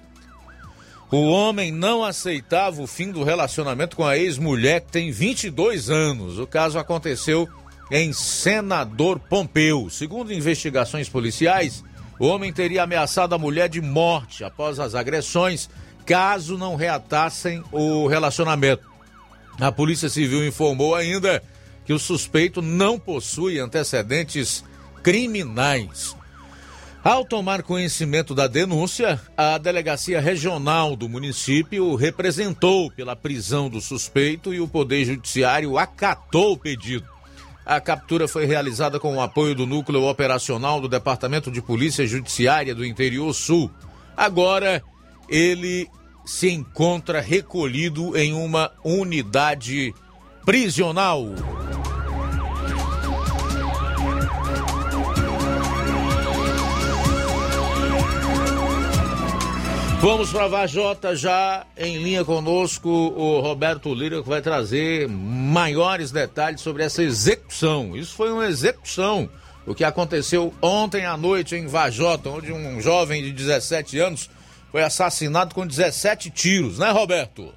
O 1.11 1.27
homem 1.27 1.71
não 1.71 2.03
aceitava 2.03 2.81
o 2.81 2.87
fim 2.87 3.11
do 3.11 3.23
relacionamento 3.23 3.95
com 3.95 4.03
a 4.03 4.17
ex-mulher, 4.17 4.81
que 4.81 4.91
tem 4.91 5.11
22 5.11 5.91
anos. 5.91 6.39
O 6.39 6.47
caso 6.47 6.79
aconteceu 6.79 7.47
em 7.91 8.11
Senador 8.11 9.19
Pompeu. 9.19 9.87
Segundo 9.91 10.33
investigações 10.33 11.07
policiais, 11.07 11.83
o 12.17 12.25
homem 12.25 12.51
teria 12.51 12.83
ameaçado 12.83 13.35
a 13.35 13.37
mulher 13.37 13.69
de 13.69 13.81
morte 13.81 14.43
após 14.43 14.79
as 14.79 14.95
agressões, 14.95 15.69
caso 16.07 16.57
não 16.57 16.75
reatassem 16.75 17.63
o 17.71 18.07
relacionamento. 18.07 18.91
A 19.59 19.71
Polícia 19.71 20.09
Civil 20.09 20.45
informou 20.47 20.95
ainda 20.95 21.41
que 21.85 21.93
o 21.93 21.99
suspeito 21.99 22.61
não 22.61 22.97
possui 22.99 23.59
antecedentes 23.59 24.63
criminais. 25.01 26.15
Ao 27.03 27.25
tomar 27.25 27.63
conhecimento 27.63 28.33
da 28.33 28.47
denúncia, 28.47 29.19
a 29.35 29.57
delegacia 29.57 30.21
regional 30.21 30.95
do 30.95 31.09
município 31.09 31.95
representou 31.95 32.89
pela 32.89 33.13
prisão 33.13 33.69
do 33.69 33.81
suspeito 33.81 34.53
e 34.53 34.61
o 34.61 34.67
Poder 34.69 35.03
Judiciário 35.03 35.77
acatou 35.77 36.53
o 36.53 36.57
pedido. 36.57 37.05
A 37.65 37.81
captura 37.81 38.25
foi 38.25 38.45
realizada 38.45 39.01
com 39.01 39.17
o 39.17 39.21
apoio 39.21 39.53
do 39.53 39.67
núcleo 39.67 40.03
operacional 40.03 40.79
do 40.79 40.87
Departamento 40.87 41.51
de 41.51 41.61
Polícia 41.61 42.07
Judiciária 42.07 42.73
do 42.73 42.85
Interior 42.85 43.33
Sul. 43.33 43.69
Agora, 44.15 44.81
ele 45.27 45.89
se 46.25 46.49
encontra 46.49 47.19
recolhido 47.19 48.17
em 48.17 48.33
uma 48.33 48.71
unidade 48.83 49.93
prisional. 50.45 51.27
Vamos 59.99 60.33
para 60.33 60.49
Vajota 60.49 61.15
já 61.15 61.65
em 61.77 62.03
linha 62.03 62.25
conosco 62.25 62.89
o 62.89 63.39
Roberto 63.39 63.93
Lira 63.93 64.21
que 64.21 64.27
vai 64.27 64.41
trazer 64.41 65.07
maiores 65.07 66.11
detalhes 66.11 66.59
sobre 66.59 66.83
essa 66.83 67.01
execução. 67.01 67.95
Isso 67.95 68.13
foi 68.13 68.29
uma 68.29 68.45
execução. 68.45 69.29
O 69.65 69.73
que 69.73 69.85
aconteceu 69.85 70.53
ontem 70.61 71.05
à 71.05 71.15
noite 71.15 71.55
em 71.55 71.67
Vajota, 71.67 72.29
onde 72.29 72.51
um 72.51 72.81
jovem 72.81 73.23
de 73.23 73.31
17 73.31 73.97
anos 73.97 74.29
foi 74.69 74.83
assassinado 74.83 75.55
com 75.55 75.65
17 75.65 76.29
tiros, 76.31 76.79
né, 76.79 76.91
Roberto? 76.91 77.53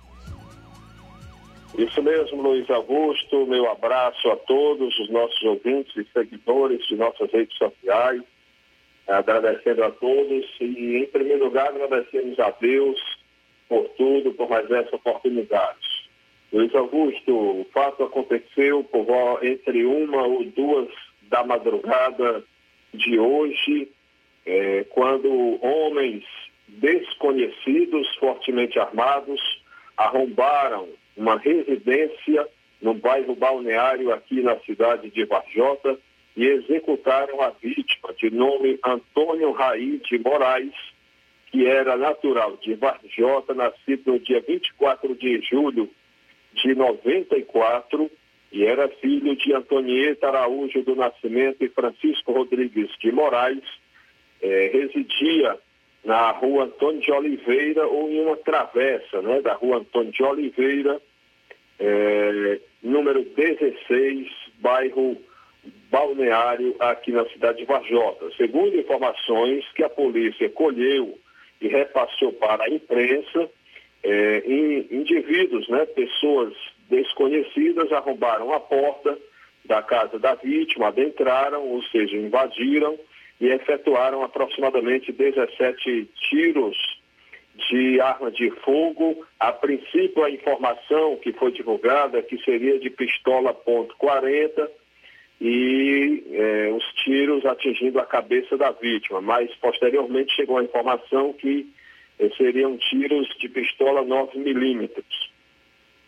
Isso 1.76 2.02
mesmo, 2.02 2.42
Luiz 2.42 2.68
Augusto. 2.70 3.46
Meu 3.46 3.70
abraço 3.70 4.30
a 4.30 4.36
todos 4.36 4.98
os 4.98 5.10
nossos 5.10 5.42
ouvintes 5.42 5.94
e 5.96 6.06
seguidores 6.12 6.86
de 6.86 6.96
nossas 6.96 7.30
redes 7.30 7.56
sociais 7.56 8.22
agradecendo 9.06 9.84
a 9.84 9.90
todos 9.90 10.44
e, 10.60 10.96
em 10.96 11.06
primeiro 11.06 11.44
lugar, 11.44 11.68
agradecemos 11.68 12.38
a 12.40 12.50
Deus 12.50 12.98
por 13.68 13.88
tudo, 13.90 14.32
por 14.32 14.48
mais 14.48 14.70
essa 14.70 14.96
oportunidade. 14.96 15.86
Luiz 16.52 16.74
Augusto, 16.74 17.32
o 17.32 17.66
fato 17.72 18.04
aconteceu 18.04 18.82
por 18.84 19.06
entre 19.44 19.84
uma 19.84 20.22
ou 20.22 20.44
duas 20.44 20.88
da 21.22 21.44
madrugada 21.44 22.44
de 22.94 23.18
hoje, 23.18 23.90
é, 24.44 24.84
quando 24.90 25.58
homens 25.64 26.24
desconhecidos, 26.68 28.06
fortemente 28.16 28.78
armados, 28.78 29.40
arrombaram 29.96 30.88
uma 31.16 31.38
residência 31.38 32.46
no 32.80 32.94
bairro 32.94 33.34
balneário 33.34 34.12
aqui 34.12 34.42
na 34.42 34.58
cidade 34.60 35.10
de 35.10 35.24
Varjota, 35.24 35.98
e 36.36 36.46
executaram 36.46 37.40
a 37.40 37.50
vítima 37.50 38.12
de 38.12 38.30
nome 38.30 38.78
Antônio 38.84 39.52
Raí 39.52 39.98
de 39.98 40.18
Moraes, 40.18 40.74
que 41.50 41.66
era 41.66 41.96
natural 41.96 42.58
de 42.58 42.74
Varjota, 42.74 43.54
nascido 43.54 44.12
no 44.12 44.18
dia 44.18 44.42
24 44.46 45.14
de 45.14 45.40
julho 45.40 45.88
de 46.52 46.74
94 46.74 48.10
e 48.52 48.64
era 48.64 48.88
filho 48.88 49.34
de 49.36 49.52
Antonieta 49.54 50.28
Araújo 50.28 50.82
do 50.82 50.94
Nascimento 50.94 51.64
e 51.64 51.68
Francisco 51.68 52.32
Rodrigues 52.32 52.90
de 53.00 53.10
Moraes, 53.10 53.64
eh, 54.42 54.70
residia 54.72 55.58
na 56.04 56.30
rua 56.30 56.64
Antônio 56.64 57.00
de 57.00 57.10
Oliveira 57.12 57.86
ou 57.86 58.10
em 58.10 58.20
uma 58.20 58.36
travessa 58.36 59.20
né, 59.22 59.40
da 59.40 59.54
rua 59.54 59.78
Antônio 59.78 60.12
de 60.12 60.22
Oliveira, 60.22 61.00
eh, 61.78 62.60
número 62.82 63.24
16, 63.24 64.28
bairro 64.60 65.16
balneário 65.90 66.74
aqui 66.78 67.12
na 67.12 67.24
cidade 67.26 67.58
de 67.58 67.64
Varjota. 67.64 68.30
Segundo 68.36 68.78
informações 68.78 69.64
que 69.74 69.82
a 69.82 69.88
polícia 69.88 70.48
colheu 70.50 71.18
e 71.60 71.68
repassou 71.68 72.32
para 72.32 72.64
a 72.64 72.68
imprensa, 72.68 73.50
é, 74.02 74.42
indivíduos, 74.90 75.68
né, 75.68 75.84
pessoas 75.86 76.54
desconhecidas 76.88 77.90
arrombaram 77.92 78.52
a 78.52 78.60
porta 78.60 79.18
da 79.64 79.82
casa 79.82 80.18
da 80.18 80.34
vítima, 80.34 80.88
adentraram, 80.88 81.66
ou 81.66 81.82
seja, 81.84 82.16
invadiram 82.16 82.96
e 83.40 83.48
efetuaram 83.48 84.22
aproximadamente 84.22 85.12
17 85.12 86.08
tiros 86.28 86.95
de 87.68 88.00
arma 88.00 88.30
de 88.30 88.50
fogo. 88.62 89.24
A 89.38 89.52
princípio, 89.52 90.22
a 90.22 90.30
informação 90.30 91.16
que 91.16 91.32
foi 91.32 91.52
divulgada 91.52 92.18
é 92.18 92.22
que 92.22 92.38
seria 92.44 92.78
de 92.78 92.90
pistola 92.90 93.52
ponto 93.54 93.94
.40 93.96 94.68
e 95.40 96.24
é, 96.32 96.72
os 96.72 96.84
tiros 97.04 97.44
atingindo 97.44 97.98
a 98.00 98.06
cabeça 98.06 98.56
da 98.56 98.70
vítima, 98.70 99.20
mas 99.20 99.54
posteriormente 99.56 100.34
chegou 100.34 100.58
a 100.58 100.64
informação 100.64 101.32
que 101.34 101.70
é, 102.18 102.28
seriam 102.30 102.76
tiros 102.78 103.28
de 103.38 103.48
pistola 103.48 104.02
9 104.02 104.38
milímetros. 104.38 105.30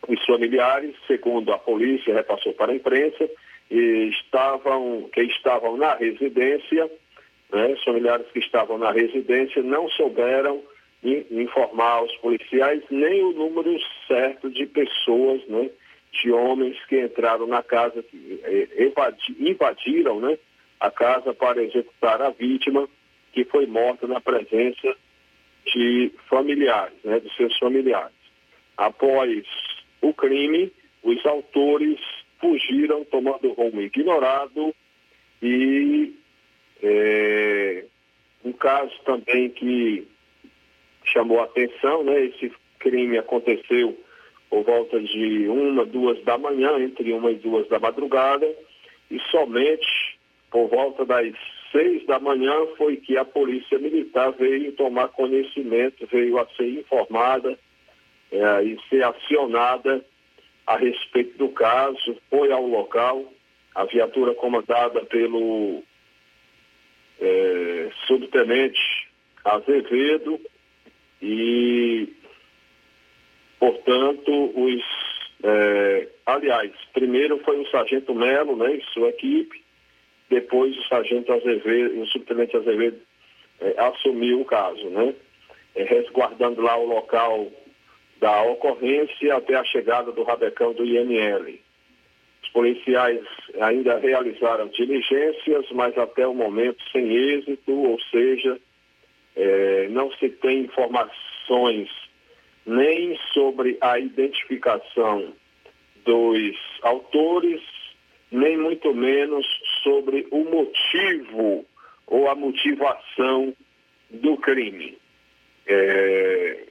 Os 0.06 0.24
familiares, 0.24 0.94
segundo 1.06 1.52
a 1.52 1.58
polícia, 1.58 2.14
repassou 2.14 2.54
para 2.54 2.72
a 2.72 2.76
imprensa, 2.76 3.28
estavam, 3.70 5.10
que 5.12 5.20
estavam 5.22 5.76
na 5.76 5.94
residência, 5.94 6.90
né, 7.52 7.66
os 7.74 7.84
familiares 7.84 8.26
que 8.32 8.38
estavam 8.38 8.78
na 8.78 8.90
residência 8.90 9.62
não 9.62 9.88
souberam 9.90 10.62
informar 11.02 11.98
aos 11.98 12.14
policiais 12.16 12.82
nem 12.90 13.22
o 13.22 13.32
número 13.32 13.76
certo 14.06 14.50
de 14.50 14.66
pessoas, 14.66 15.46
né, 15.46 15.70
de 16.12 16.32
homens 16.32 16.76
que 16.86 17.00
entraram 17.00 17.46
na 17.46 17.62
casa, 17.62 18.04
eh, 18.42 18.92
invadiram 19.38 20.20
né, 20.20 20.38
a 20.80 20.90
casa 20.90 21.32
para 21.32 21.62
executar 21.62 22.20
a 22.20 22.30
vítima 22.30 22.88
que 23.32 23.44
foi 23.44 23.66
morta 23.66 24.06
na 24.06 24.20
presença 24.20 24.96
de 25.66 26.10
familiares, 26.28 26.96
né, 27.04 27.20
de 27.20 27.32
seus 27.36 27.56
familiares. 27.58 28.16
Após 28.76 29.44
o 30.00 30.12
crime, 30.14 30.72
os 31.02 31.24
autores 31.26 31.98
fugiram 32.40 33.04
tomando 33.04 33.52
rumo 33.52 33.80
ignorado 33.80 34.74
e 35.42 36.14
é, 36.82 37.84
um 38.44 38.52
caso 38.52 38.92
também 39.04 39.50
que 39.50 40.06
chamou 41.12 41.40
a 41.40 41.44
atenção, 41.44 42.04
né? 42.04 42.26
Esse 42.26 42.52
crime 42.78 43.18
aconteceu 43.18 43.98
por 44.48 44.64
volta 44.64 45.00
de 45.00 45.48
uma, 45.48 45.84
duas 45.84 46.22
da 46.24 46.38
manhã, 46.38 46.78
entre 46.80 47.12
uma 47.12 47.30
e 47.30 47.36
duas 47.36 47.68
da 47.68 47.78
madrugada, 47.78 48.46
e 49.10 49.20
somente 49.30 50.18
por 50.50 50.68
volta 50.68 51.04
das 51.04 51.34
seis 51.70 52.06
da 52.06 52.18
manhã 52.18 52.54
foi 52.76 52.96
que 52.96 53.16
a 53.16 53.24
polícia 53.24 53.78
militar 53.78 54.32
veio 54.32 54.72
tomar 54.72 55.08
conhecimento, 55.08 56.06
veio 56.06 56.38
a 56.38 56.46
ser 56.56 56.68
informada 56.68 57.58
é, 58.32 58.62
e 58.62 58.78
ser 58.88 59.04
acionada 59.04 60.04
a 60.66 60.76
respeito 60.76 61.36
do 61.38 61.48
caso, 61.50 62.16
foi 62.30 62.52
ao 62.52 62.66
local, 62.66 63.32
a 63.74 63.84
viatura 63.84 64.34
comandada 64.34 65.04
pelo 65.04 65.82
é, 67.20 67.90
subtenente 68.06 69.08
Azevedo 69.44 70.38
e, 71.20 72.08
portanto, 73.58 74.52
os. 74.54 74.82
É, 75.42 76.08
aliás, 76.26 76.72
primeiro 76.92 77.38
foi 77.44 77.60
o 77.60 77.70
sargento 77.70 78.14
Melo, 78.14 78.56
né, 78.56 78.74
e 78.74 78.84
sua 78.92 79.08
equipe, 79.10 79.62
depois 80.28 80.76
o 80.76 80.88
sargento 80.88 81.32
Azevedo, 81.32 82.00
o 82.00 82.06
subtenente 82.06 82.56
Azevedo 82.56 83.00
é, 83.60 83.74
assumiu 83.78 84.40
o 84.40 84.44
caso, 84.44 84.90
né, 84.90 85.14
é, 85.76 85.84
resguardando 85.84 86.60
lá 86.60 86.76
o 86.76 86.86
local 86.86 87.46
da 88.20 88.42
ocorrência 88.42 89.36
até 89.36 89.54
a 89.54 89.64
chegada 89.64 90.10
do 90.10 90.24
rabecão 90.24 90.72
do 90.72 90.84
INL. 90.84 91.58
Os 92.42 92.48
policiais 92.50 93.24
ainda 93.60 93.98
realizaram 93.98 94.68
diligências, 94.68 95.66
mas 95.70 95.96
até 95.96 96.26
o 96.26 96.34
momento 96.34 96.82
sem 96.90 97.14
êxito, 97.14 97.72
ou 97.72 98.00
seja, 98.10 98.58
é, 99.38 99.88
não 99.88 100.10
se 100.12 100.28
tem 100.28 100.64
informações 100.64 101.88
nem 102.66 103.16
sobre 103.32 103.78
a 103.80 103.98
identificação 103.98 105.32
dos 106.04 106.56
autores, 106.82 107.62
nem 108.30 108.58
muito 108.58 108.92
menos 108.92 109.46
sobre 109.82 110.26
o 110.30 110.44
motivo 110.44 111.64
ou 112.06 112.28
a 112.28 112.34
motivação 112.34 113.54
do 114.10 114.36
crime. 114.38 114.98
É, 115.66 116.64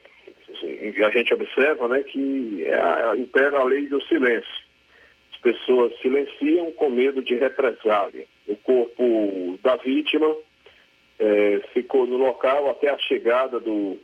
a 1.06 1.10
gente 1.10 1.34
observa 1.34 1.88
né, 1.88 2.03
que 2.03 2.65
é 2.65 3.17
impera 3.17 3.60
a 3.60 3.63
lei 3.63 3.88
do 3.88 4.01
silêncio. 4.03 4.67
As 5.34 5.39
pessoas 5.39 5.97
silenciam 6.01 6.71
com 6.73 6.89
medo 6.89 7.23
de 7.23 7.36
represália. 7.36 8.25
O 8.47 8.56
corpo 8.58 9.60
da 9.63 9.75
vítima 9.77 10.36
é, 11.19 11.62
ficou 11.73 12.06
no 12.06 12.17
local 12.17 12.69
até 12.69 12.89
a 12.89 12.97
chegada 12.97 13.60
do 13.60 13.97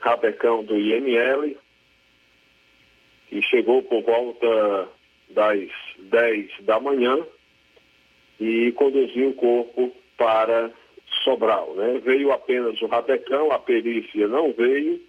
rabecão 0.00 0.62
do 0.64 0.76
IML, 0.76 1.56
que 3.28 3.42
chegou 3.42 3.82
por 3.82 4.02
volta 4.02 4.88
das 5.30 5.68
10 5.98 6.62
da 6.62 6.80
manhã 6.80 7.18
e 8.38 8.72
conduziu 8.72 9.30
o 9.30 9.34
corpo 9.34 9.92
para 10.16 10.70
Sobral. 11.24 11.74
Né? 11.74 12.00
Veio 12.04 12.32
apenas 12.32 12.80
o 12.80 12.86
rabecão, 12.86 13.50
a 13.50 13.58
perícia 13.58 14.28
não 14.28 14.52
veio, 14.52 15.00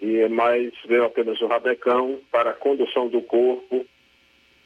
e 0.00 0.26
mais 0.28 0.72
veio 0.86 1.04
apenas 1.04 1.40
o 1.40 1.46
rabecão 1.46 2.20
para 2.30 2.50
a 2.50 2.54
condução 2.54 3.08
do 3.08 3.20
corpo 3.22 3.86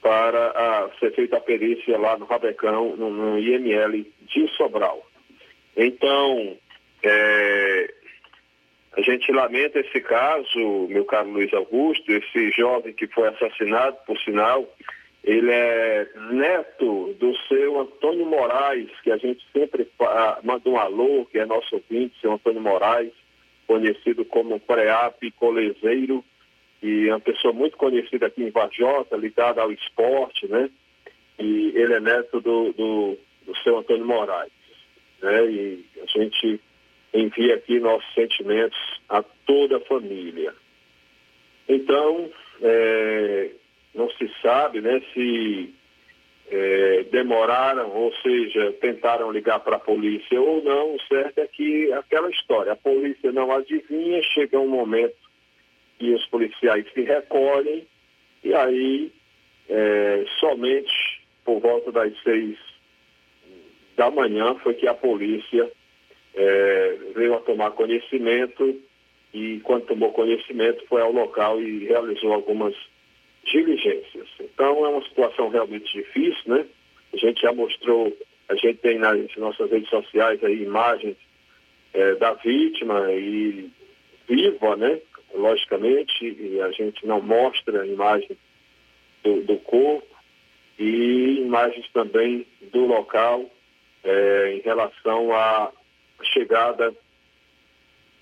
para 0.00 0.50
a, 0.50 0.90
ser 0.98 1.14
feita 1.14 1.38
a 1.38 1.40
perícia 1.40 1.98
lá 1.98 2.16
no 2.18 2.26
rabecão, 2.26 2.94
no, 2.94 3.10
no 3.10 3.38
IML 3.38 4.04
de 4.22 4.48
Sobral. 4.56 5.04
Então, 5.76 6.56
é, 7.02 7.94
a 8.96 9.00
gente 9.00 9.32
lamenta 9.32 9.80
esse 9.80 10.00
caso, 10.00 10.86
meu 10.88 11.04
caro 11.04 11.30
Luiz 11.30 11.52
Augusto, 11.52 12.10
esse 12.12 12.50
jovem 12.52 12.92
que 12.92 13.08
foi 13.08 13.28
assassinado, 13.28 13.96
por 14.06 14.18
sinal, 14.20 14.64
ele 15.24 15.50
é 15.50 16.06
neto 16.30 17.14
do 17.18 17.36
seu 17.48 17.80
Antônio 17.80 18.26
Moraes, 18.26 18.88
que 19.02 19.10
a 19.10 19.16
gente 19.16 19.44
sempre 19.52 19.88
manda 20.42 20.68
um 20.68 20.78
alô, 20.78 21.26
que 21.26 21.38
é 21.38 21.46
nosso 21.46 21.74
ouvinte, 21.74 22.20
seu 22.20 22.32
Antônio 22.32 22.60
Moraes, 22.60 23.12
conhecido 23.66 24.24
como 24.24 24.60
Preap 24.60 25.18
Colezeiro, 25.36 26.24
e 26.82 27.08
é 27.08 27.12
uma 27.12 27.20
pessoa 27.20 27.52
muito 27.52 27.76
conhecida 27.76 28.26
aqui 28.26 28.42
em 28.42 28.50
Vajota, 28.50 29.16
ligada 29.16 29.62
ao 29.62 29.72
esporte, 29.72 30.46
né? 30.46 30.68
E 31.38 31.72
ele 31.74 31.94
é 31.94 32.00
neto 32.00 32.40
do, 32.40 32.72
do, 32.74 33.18
do 33.46 33.56
seu 33.62 33.78
Antônio 33.78 34.04
Moraes 34.04 34.52
né? 35.22 35.44
E 35.46 35.84
a 36.02 36.06
gente 36.06 36.60
envia 37.12 37.54
aqui 37.54 37.78
nossos 37.78 38.12
sentimentos 38.14 38.78
a 39.08 39.22
toda 39.22 39.76
a 39.76 39.80
família. 39.80 40.52
Então, 41.68 42.30
é, 42.60 43.50
não 43.94 44.10
se 44.10 44.30
sabe, 44.42 44.80
né, 44.80 45.00
se 45.14 45.72
é, 46.50 47.04
demoraram, 47.10 47.90
ou 47.90 48.12
seja, 48.16 48.72
tentaram 48.80 49.30
ligar 49.30 49.60
para 49.60 49.76
a 49.76 49.80
polícia 49.80 50.40
ou 50.40 50.62
não, 50.62 50.96
o 50.96 51.00
certo 51.02 51.38
é 51.38 51.46
que 51.46 51.92
aquela 51.92 52.28
história, 52.30 52.72
a 52.72 52.76
polícia 52.76 53.32
não 53.32 53.50
adivinha, 53.52 54.22
chega 54.34 54.58
um 54.58 54.68
momento 54.68 55.16
que 55.98 56.12
os 56.12 56.26
policiais 56.26 56.84
se 56.92 57.02
recolhem 57.02 57.86
e 58.42 58.52
aí 58.52 59.12
é, 59.68 60.24
somente 60.40 61.22
por 61.44 61.60
volta 61.60 61.92
das 61.92 62.12
seis 62.22 62.58
da 63.96 64.10
manhã 64.10 64.54
foi 64.56 64.74
que 64.74 64.86
a 64.86 64.94
polícia 64.94 65.70
é, 66.34 66.98
veio 67.14 67.34
a 67.34 67.40
tomar 67.40 67.70
conhecimento 67.72 68.80
e 69.32 69.60
quando 69.60 69.86
tomou 69.86 70.12
conhecimento 70.12 70.84
foi 70.86 71.02
ao 71.02 71.12
local 71.12 71.60
e 71.60 71.86
realizou 71.86 72.32
algumas 72.32 72.74
diligências. 73.44 74.28
Então 74.40 74.84
é 74.84 74.88
uma 74.88 75.02
situação 75.04 75.48
realmente 75.48 75.92
difícil, 75.92 76.42
né? 76.46 76.66
A 77.12 77.16
gente 77.16 77.40
já 77.40 77.52
mostrou, 77.52 78.16
a 78.48 78.54
gente 78.54 78.78
tem 78.78 78.98
nas 78.98 79.36
nossas 79.36 79.70
redes 79.70 79.88
sociais 79.88 80.42
aí 80.42 80.62
imagens 80.62 81.16
é, 81.92 82.14
da 82.14 82.34
vítima 82.34 83.12
e 83.12 83.70
viva, 84.28 84.76
né? 84.76 85.00
Logicamente, 85.34 86.24
e 86.24 86.60
a 86.60 86.70
gente 86.70 87.06
não 87.06 87.20
mostra 87.20 87.82
a 87.82 87.86
imagem 87.86 88.36
do, 89.22 89.42
do 89.42 89.56
corpo 89.58 90.06
e 90.78 91.38
imagens 91.40 91.88
também 91.92 92.46
do 92.72 92.86
local 92.86 93.50
é, 94.04 94.54
em 94.56 94.60
relação 94.60 95.34
à 95.34 95.72
chegada, 96.32 96.94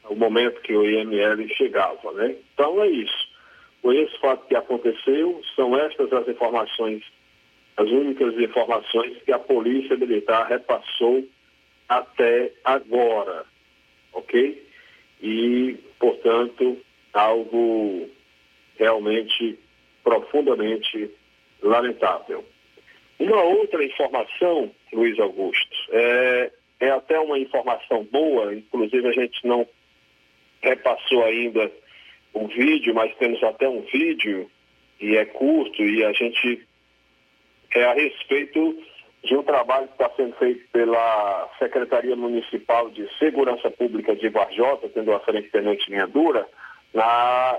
ao 0.04 0.16
momento 0.16 0.60
que 0.62 0.74
o 0.74 0.84
IML 0.84 1.48
chegava, 1.56 2.12
né? 2.12 2.36
Então 2.54 2.82
é 2.82 2.88
isso. 2.88 3.32
Foi 3.80 3.98
esse 3.98 4.18
fato 4.20 4.46
que 4.46 4.54
aconteceu, 4.54 5.40
são 5.56 5.76
estas 5.76 6.12
as 6.12 6.28
informações 6.28 7.02
as 7.76 7.88
únicas 7.88 8.34
informações 8.38 9.22
que 9.24 9.32
a 9.32 9.38
Polícia 9.38 9.96
Militar 9.96 10.46
repassou 10.48 11.24
até 11.88 12.52
agora, 12.64 13.44
ok? 14.12 14.66
E, 15.22 15.78
portanto, 15.98 16.78
algo 17.12 18.08
realmente 18.78 19.58
profundamente 20.04 21.10
lamentável. 21.62 22.44
Uma 23.18 23.42
outra 23.42 23.84
informação, 23.84 24.70
Luiz 24.92 25.18
Augusto, 25.18 25.76
é, 25.90 26.50
é 26.80 26.90
até 26.90 27.18
uma 27.18 27.38
informação 27.38 28.04
boa, 28.10 28.54
inclusive 28.54 29.08
a 29.08 29.12
gente 29.12 29.46
não 29.46 29.66
repassou 30.60 31.24
ainda 31.24 31.70
o 32.34 32.46
vídeo, 32.46 32.94
mas 32.94 33.14
temos 33.16 33.42
até 33.42 33.68
um 33.68 33.82
vídeo 33.82 34.50
e 35.00 35.16
é 35.16 35.24
curto 35.24 35.82
e 35.82 36.04
a 36.04 36.12
gente 36.12 36.66
é 37.74 37.84
a 37.84 37.94
respeito 37.94 38.78
de 39.24 39.36
um 39.36 39.42
trabalho 39.42 39.86
que 39.86 39.94
está 39.94 40.10
sendo 40.16 40.34
feito 40.36 40.68
pela 40.72 41.48
Secretaria 41.58 42.16
Municipal 42.16 42.90
de 42.90 43.08
Segurança 43.18 43.70
Pública 43.70 44.16
de 44.16 44.28
Varjota, 44.28 44.88
tendo 44.88 45.12
a 45.12 45.20
frente 45.20 45.50
tenente 45.50 45.90
linha 45.90 46.06
dura, 46.06 46.46
na, 46.92 47.58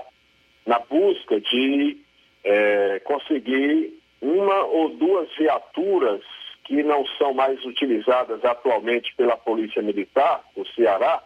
na 0.66 0.78
busca 0.80 1.40
de 1.40 1.96
é, 2.44 3.00
conseguir 3.00 3.98
uma 4.20 4.64
ou 4.64 4.90
duas 4.90 5.28
viaturas 5.36 6.22
que 6.64 6.82
não 6.82 7.06
são 7.18 7.34
mais 7.34 7.62
utilizadas 7.64 8.44
atualmente 8.44 9.14
pela 9.16 9.36
Polícia 9.36 9.82
Militar, 9.82 10.42
do 10.56 10.66
Ceará, 10.68 11.22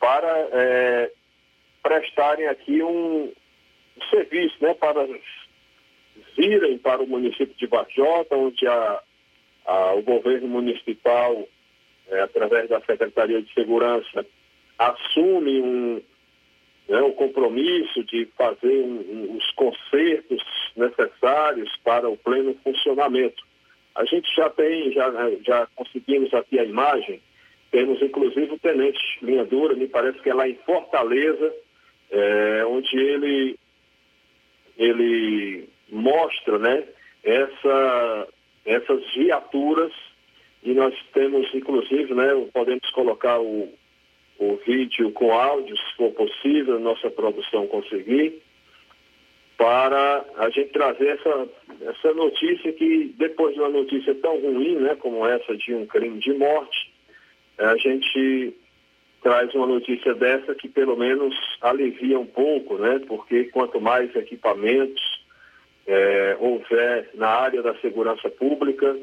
para 0.00 0.48
é, 0.52 1.12
prestarem 1.82 2.48
aqui 2.48 2.82
um, 2.82 3.24
um 3.96 4.02
serviço, 4.10 4.56
né, 4.60 4.74
para 4.74 5.06
virem 6.36 6.78
para 6.78 7.02
o 7.02 7.06
município 7.06 7.54
de 7.54 7.66
Varjota, 7.66 8.34
onde 8.34 8.66
a, 8.66 9.02
a, 9.66 9.94
o 9.94 10.02
governo 10.02 10.48
municipal, 10.48 11.46
é, 12.08 12.20
através 12.20 12.68
da 12.68 12.80
Secretaria 12.80 13.42
de 13.42 13.52
Segurança, 13.52 14.26
assume 14.78 15.60
um, 15.60 16.02
né, 16.88 17.00
o 17.00 17.12
compromisso 17.12 18.02
de 18.04 18.26
fazer 18.36 18.82
um, 18.82 19.00
um, 19.00 19.36
os 19.36 19.50
consertos 19.52 20.42
necessários 20.76 21.70
para 21.84 22.08
o 22.08 22.16
pleno 22.16 22.54
funcionamento. 22.64 23.42
A 23.94 24.04
gente 24.04 24.28
já 24.34 24.48
tem, 24.50 24.92
já, 24.92 25.10
já 25.44 25.66
conseguimos 25.74 26.32
aqui 26.32 26.58
a 26.58 26.64
imagem, 26.64 27.20
temos 27.70 28.00
inclusive 28.02 28.52
o 28.52 28.58
tenente 28.58 29.00
Linha 29.22 29.44
Dura, 29.44 29.74
me 29.74 29.88
parece 29.88 30.18
que 30.20 30.30
é 30.30 30.34
lá 30.34 30.48
em 30.48 30.58
Fortaleza, 30.66 31.54
é, 32.10 32.64
onde 32.66 32.96
ele, 32.98 33.58
ele 34.76 35.68
mostra 35.90 36.58
né, 36.58 36.84
essa, 37.24 38.28
essas 38.66 39.14
viaturas. 39.14 39.92
E 40.62 40.72
nós 40.74 40.94
temos 41.12 41.52
inclusive, 41.54 42.14
né, 42.14 42.28
podemos 42.52 42.88
colocar 42.90 43.40
o, 43.40 43.72
o 44.38 44.56
vídeo 44.66 45.10
com 45.12 45.32
áudio, 45.32 45.76
se 45.76 45.96
for 45.96 46.10
possível, 46.12 46.78
nossa 46.78 47.10
produção 47.10 47.66
conseguir, 47.66 48.40
para 49.56 50.24
a 50.36 50.50
gente 50.50 50.72
trazer 50.72 51.08
essa, 51.08 51.48
essa 51.82 52.14
notícia 52.14 52.72
que, 52.72 53.14
depois 53.16 53.54
de 53.54 53.60
uma 53.60 53.68
notícia 53.68 54.14
tão 54.16 54.40
ruim, 54.40 54.76
né, 54.76 54.96
como 54.96 55.26
essa 55.26 55.56
de 55.56 55.74
um 55.74 55.86
crime 55.86 56.18
de 56.18 56.32
morte, 56.32 56.92
a 57.58 57.76
gente 57.76 58.54
traz 59.22 59.54
uma 59.54 59.66
notícia 59.66 60.14
dessa 60.14 60.54
que 60.54 60.68
pelo 60.68 60.96
menos 60.96 61.34
alivia 61.60 62.18
um 62.18 62.26
pouco, 62.26 62.76
né, 62.76 63.00
porque 63.06 63.44
quanto 63.44 63.80
mais 63.80 64.14
equipamentos 64.16 65.22
é, 65.86 66.36
houver 66.40 67.10
na 67.14 67.28
área 67.28 67.62
da 67.62 67.74
segurança 67.76 68.28
pública, 68.30 68.96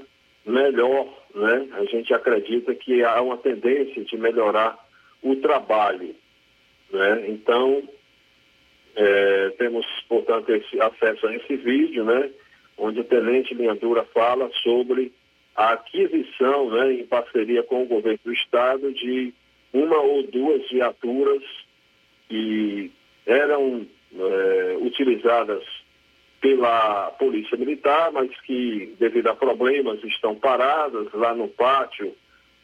melhor, 0.46 1.08
né, 1.34 1.68
a 1.74 1.86
gente 1.86 2.14
acredita 2.14 2.74
que 2.76 3.04
há 3.04 3.22
uma 3.22 3.38
tendência 3.38 4.04
de 4.04 4.18
melhorar 4.18 4.78
o 5.22 5.36
trabalho. 5.38 6.16
Né? 6.92 7.26
Então, 7.28 7.84
é, 9.00 9.50
temos, 9.58 9.86
portanto, 10.10 10.50
esse, 10.50 10.80
acesso 10.82 11.26
a 11.26 11.34
esse 11.34 11.56
vídeo, 11.56 12.04
né, 12.04 12.30
onde 12.78 13.00
o 13.00 13.04
Tenente 13.06 13.54
Linhandura 13.54 14.04
fala 14.14 14.50
sobre 14.62 15.14
a 15.56 15.72
aquisição, 15.72 16.70
né, 16.70 16.94
em 16.94 17.06
parceria 17.06 17.64
com 17.64 17.84
o 17.84 17.88
governo 17.88 18.20
do 18.26 18.34
Estado, 18.34 18.92
de 18.94 19.34
uma 19.72 19.98
ou 20.02 20.24
duas 20.24 20.70
viaturas 20.70 21.42
que 22.28 22.92
eram 23.26 23.88
é, 24.14 24.78
utilizadas 24.82 25.64
pela 26.42 27.12
Polícia 27.12 27.58
Militar, 27.58 28.12
mas 28.12 28.30
que, 28.42 28.96
devido 29.00 29.28
a 29.28 29.36
problemas, 29.36 30.04
estão 30.04 30.36
paradas 30.36 31.08
lá 31.14 31.34
no 31.34 31.48
pátio 31.48 32.14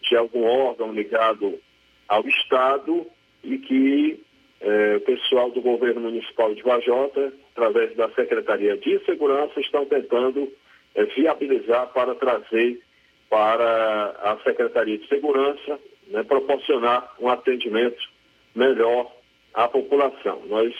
de 0.01 0.17
algum 0.17 0.43
órgão 0.43 0.91
ligado 0.93 1.59
ao 2.07 2.27
Estado 2.27 3.05
e 3.43 3.57
que 3.57 4.24
eh, 4.61 4.95
o 4.97 5.01
pessoal 5.01 5.51
do 5.51 5.61
governo 5.61 6.01
municipal 6.01 6.53
de 6.53 6.61
Vajota, 6.61 7.33
através 7.55 7.95
da 7.95 8.09
Secretaria 8.09 8.77
de 8.77 9.03
Segurança, 9.05 9.59
estão 9.59 9.85
tentando 9.85 10.51
eh, 10.95 11.05
viabilizar 11.05 11.87
para 11.93 12.15
trazer 12.15 12.81
para 13.29 14.11
a 14.23 14.37
Secretaria 14.43 14.97
de 14.97 15.07
Segurança, 15.07 15.79
né, 16.07 16.23
proporcionar 16.23 17.13
um 17.19 17.27
atendimento 17.27 18.01
melhor 18.53 19.11
à 19.53 19.67
população. 19.67 20.43
Nós 20.47 20.73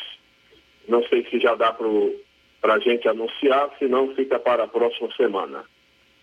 não 0.87 1.03
sei 1.07 1.25
se 1.29 1.39
já 1.39 1.55
dá 1.55 1.73
para 1.73 2.73
a 2.75 2.79
gente 2.79 3.07
anunciar, 3.07 3.71
se 3.79 3.87
não 3.87 4.13
fica 4.15 4.39
para 4.39 4.63
a 4.63 4.67
próxima 4.67 5.11
semana. 5.15 5.65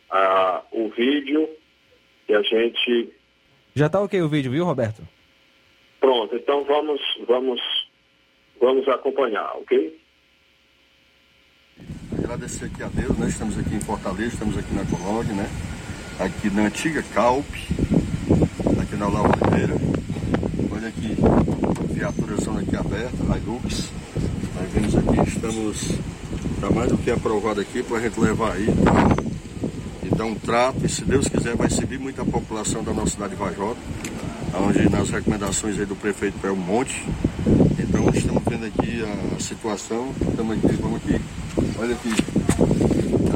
Ah, 0.08 0.62
o 0.70 0.88
vídeo 0.90 1.48
que 2.26 2.34
a 2.34 2.42
gente 2.42 3.12
já 3.74 3.88
tá 3.88 4.00
ok 4.00 4.20
o 4.20 4.28
vídeo, 4.28 4.52
viu, 4.52 4.64
Roberto? 4.64 5.02
Pronto, 6.02 6.34
então 6.34 6.64
vamos, 6.64 7.00
vamos, 7.28 7.60
vamos 8.60 8.88
acompanhar, 8.88 9.52
ok? 9.54 10.00
Agradecer 12.18 12.64
aqui 12.64 12.82
a 12.82 12.88
Deus, 12.88 13.16
né? 13.16 13.28
Estamos 13.28 13.56
aqui 13.56 13.76
em 13.76 13.80
Fortaleza, 13.80 14.34
estamos 14.34 14.58
aqui 14.58 14.74
na 14.74 14.84
Colônia, 14.84 15.32
né? 15.32 15.48
Aqui 16.18 16.50
na 16.50 16.62
antiga 16.62 17.04
Calp, 17.14 17.46
aqui 18.82 18.96
na 18.96 19.06
Laura 19.06 19.30
Oliveira. 19.30 19.74
Olha 20.72 20.88
aqui, 20.88 21.14
viaturas 21.94 22.48
aqui 22.48 22.74
abertas, 22.74 23.20
Hilux. 23.20 23.92
Nós 24.56 24.72
vemos 24.72 24.96
aqui, 24.96 25.28
estamos, 25.28 25.82
está 26.56 26.68
mais 26.74 26.90
do 26.90 26.98
que 26.98 27.12
aprovado 27.12 27.60
aqui 27.60 27.80
para 27.80 27.98
a 27.98 28.00
gente 28.00 28.18
levar 28.18 28.54
aí 28.54 28.66
dar 30.22 30.26
um 30.26 30.34
trato 30.34 30.84
e 30.84 30.88
se 30.88 31.04
Deus 31.04 31.26
quiser 31.26 31.56
vai 31.56 31.68
servir 31.68 31.98
muita 31.98 32.24
população 32.24 32.84
da 32.84 32.92
nossa 32.92 33.12
cidade 33.12 33.32
de 33.32 33.38
Vajota, 33.38 33.80
onde 34.54 34.88
nas 34.88 35.10
recomendações 35.10 35.78
aí 35.78 35.86
do 35.86 35.96
prefeito 35.96 36.46
um 36.46 36.56
monte. 36.56 37.04
Então 37.78 38.08
estamos 38.14 38.42
vendo 38.46 38.66
aqui 38.66 39.02
a 39.02 39.40
situação, 39.40 40.14
estamos 40.28 40.58
aqui, 40.58 40.76
vamos 40.76 41.00
aqui, 41.02 41.20
olha 41.78 41.94
aqui, 41.94 42.10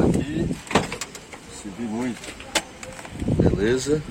aqui 0.09 0.57
se 1.55 1.68
viu 1.79 1.88
muito, 1.88 2.35
beleza. 3.38 4.02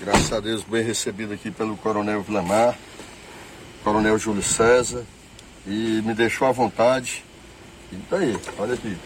Graças 0.00 0.32
a 0.32 0.40
Deus 0.40 0.64
bem 0.64 0.84
recebido 0.84 1.32
aqui 1.32 1.50
pelo 1.50 1.76
Coronel 1.76 2.22
Vilamar, 2.22 2.76
Coronel 3.84 4.18
Júlio 4.18 4.42
César, 4.42 5.04
e 5.66 6.02
me 6.04 6.14
deixou 6.14 6.48
à 6.48 6.52
vontade 6.52 7.24
e 7.92 7.96
tá 8.08 8.16
aí, 8.16 8.36
olha 8.58 8.74
aqui. 8.74 8.96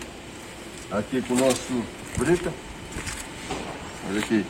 Aqui 0.90 1.20
com 1.22 1.34
o 1.34 1.38
nosso 1.38 1.84
brita. 2.16 2.65
Olha 4.08 4.20
aqui. 4.20 4.44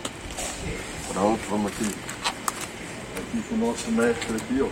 Pronto, 1.12 1.40
vamos 1.48 1.72
aqui. 1.72 1.86
Aqui 3.16 3.42
com 3.48 3.54
o 3.54 3.58
nosso 3.58 3.90
mestre 3.90 4.36
aqui, 4.36 4.62
ó. 4.62 4.68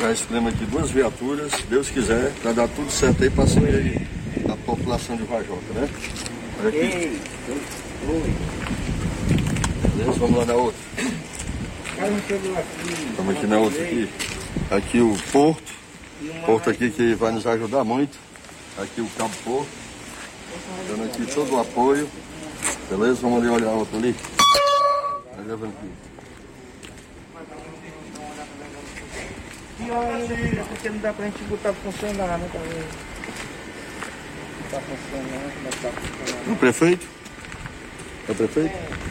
Já 0.00 0.12
escolhemos 0.12 0.52
aqui 0.52 0.64
duas 0.66 0.90
viaturas, 0.90 1.52
se 1.52 1.62
Deus 1.62 1.88
quiser, 1.88 2.32
vai 2.42 2.52
dar 2.52 2.68
tudo 2.68 2.90
certo 2.90 3.22
aí 3.22 3.30
para 3.30 3.46
servir 3.46 3.74
aí 3.74 4.06
a 4.52 4.56
população 4.56 5.16
de 5.16 5.22
Vajota, 5.22 5.72
né? 5.74 5.88
Olha 6.60 6.68
aqui. 6.68 7.20
Beleza? 9.96 10.18
Vamos 10.18 10.38
lá 10.38 10.44
na 10.44 10.54
outra. 10.54 10.80
Estamos 13.10 13.36
aqui 13.36 13.46
na 13.46 13.58
outra 13.58 13.82
aqui. 13.82 14.10
Aqui 14.70 15.00
o 15.00 15.16
Porto. 15.32 15.72
Porto 16.44 16.70
aqui 16.70 16.90
que 16.90 17.14
vai 17.14 17.32
nos 17.32 17.46
ajudar 17.46 17.84
muito. 17.84 18.18
Aqui 18.76 19.00
o 19.00 19.08
Cabo 19.16 19.34
Porto. 19.44 19.68
Dando 20.88 21.04
aqui 21.04 21.26
todo 21.32 21.54
o 21.54 21.60
apoio. 21.60 22.08
Beleza? 22.88 23.20
Vamos 23.22 23.38
ali 23.40 23.48
olhar 23.48 23.68
a 23.68 23.72
outra 23.72 23.96
ali. 23.96 24.14
Vai 25.36 25.46
levando 25.46 25.74
aqui. 25.76 25.90
Pior 29.78 30.14
ainda, 30.14 30.64
porque 30.64 30.90
não 30.90 30.98
dá 30.98 31.12
pra 31.12 31.24
gente 31.26 31.42
botar 31.44 31.72
funcionar, 31.72 32.38
né? 32.38 32.50
Tá 34.70 34.80
funcionando, 34.80 35.62
não 35.62 35.70
tá 35.70 35.90
funcionando. 36.00 36.48
É 36.48 36.52
o 36.52 36.56
prefeito? 36.56 37.06
É 38.28 38.32
o 38.32 38.34
prefeito? 38.34 38.74
É. 38.74 39.04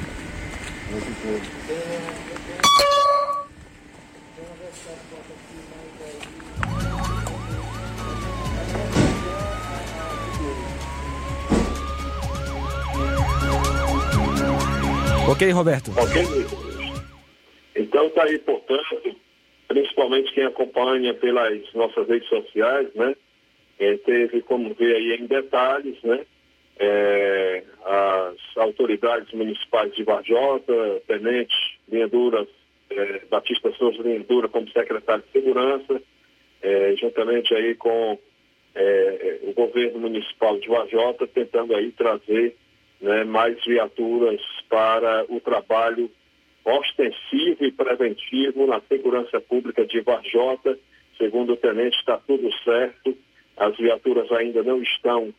Ok, 15.29 15.49
Roberto. 15.51 15.91
Ok. 15.91 16.21
Então 17.75 18.09
tá 18.09 18.23
aí, 18.23 18.37
portanto, 18.39 19.15
principalmente 19.67 20.33
quem 20.33 20.43
acompanha 20.43 21.13
pelas 21.13 21.61
nossas 21.73 22.07
redes 22.07 22.27
sociais, 22.27 22.89
né? 22.93 23.15
É, 23.79 23.97
teve 23.97 24.41
como 24.41 24.73
ver 24.73 24.95
aí 24.95 25.13
em 25.13 25.25
detalhes, 25.25 26.01
né? 26.03 26.25
É, 26.77 27.63
as 27.85 28.57
autoridades 28.57 29.31
municipais 29.33 29.95
de 29.95 30.03
Varjota, 30.03 31.01
Tenente 31.07 31.55
Linha 31.87 32.07
Dura, 32.07 32.45
é, 32.89 33.21
Batista 33.29 33.71
Souza 33.73 34.01
Linha 34.03 34.19
Dura 34.27 34.49
como 34.49 34.69
secretário 34.71 35.23
de 35.23 35.31
Segurança, 35.31 36.01
é, 36.61 36.95
juntamente 36.97 37.53
aí 37.55 37.75
com 37.75 38.19
é, 38.75 39.39
o 39.43 39.53
governo 39.53 39.99
municipal 39.99 40.59
de 40.59 40.67
Varjota, 40.67 41.27
tentando 41.27 41.75
aí 41.75 41.91
trazer 41.91 42.55
né, 43.03 43.25
mais 43.25 43.61
viaturas 43.65 44.41
para 44.69 45.25
o 45.27 45.39
trabalho 45.41 46.09
ostensivo 46.63 47.65
e 47.65 47.71
preventivo 47.71 48.65
na 48.65 48.79
segurança 48.87 49.41
pública 49.41 49.85
de 49.85 49.99
Varjota. 49.99 50.79
Segundo 51.17 51.53
o 51.53 51.57
tenente, 51.57 51.97
está 51.97 52.17
tudo 52.17 52.49
certo. 52.63 53.15
As 53.57 53.75
viaturas 53.77 54.31
ainda 54.31 54.63
não 54.63 54.81
estão 54.81 55.33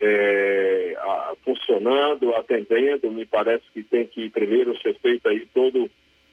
é, 0.00 0.96
a, 0.96 1.34
funcionando, 1.44 2.32
atendendo. 2.36 3.10
Me 3.10 3.26
parece 3.26 3.64
que 3.74 3.82
tem 3.82 4.06
que 4.06 4.30
primeiro 4.30 4.80
ser 4.80 4.96
feita 5.00 5.30
aí 5.30 5.44
todo 5.52 5.90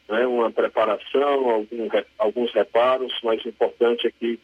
né, 0.08 0.28
uma 0.28 0.52
preparação, 0.52 1.50
algum, 1.50 1.90
alguns 2.20 2.54
reparos, 2.54 3.12
mas 3.24 3.44
o 3.44 3.50
importante 3.50 4.06
é 4.06 4.12
que 4.12 4.40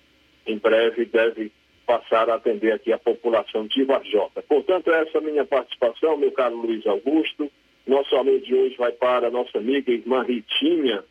em 0.48 0.58
breve 0.58 1.06
deve 1.06 1.52
passar 1.86 2.30
a 2.30 2.36
atender 2.36 2.72
aqui 2.72 2.92
a 2.94 2.98
população 2.98 3.68
de 3.68 3.84
Varjota. 3.84 4.42
Portanto, 4.42 4.92
essa 4.92 5.18
é 5.18 5.22
minha 5.22 5.46
participação, 5.46 6.18
meu 6.18 6.32
caro 6.32 6.56
Luiz 6.56 6.86
Augusto. 6.86 7.52
Nosso 7.86 8.16
alô 8.16 8.38
de 8.40 8.54
hoje 8.54 8.76
vai 8.78 8.92
para 8.92 9.28
a 9.28 9.32
nossa 9.32 9.58
amiga 9.58 9.92
irmã 9.92 10.24
Ritinha, 10.24 11.04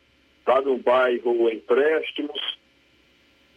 lá 0.47 0.61
no 0.61 0.77
bairro 0.77 1.49
Empréstimos, 1.49 2.57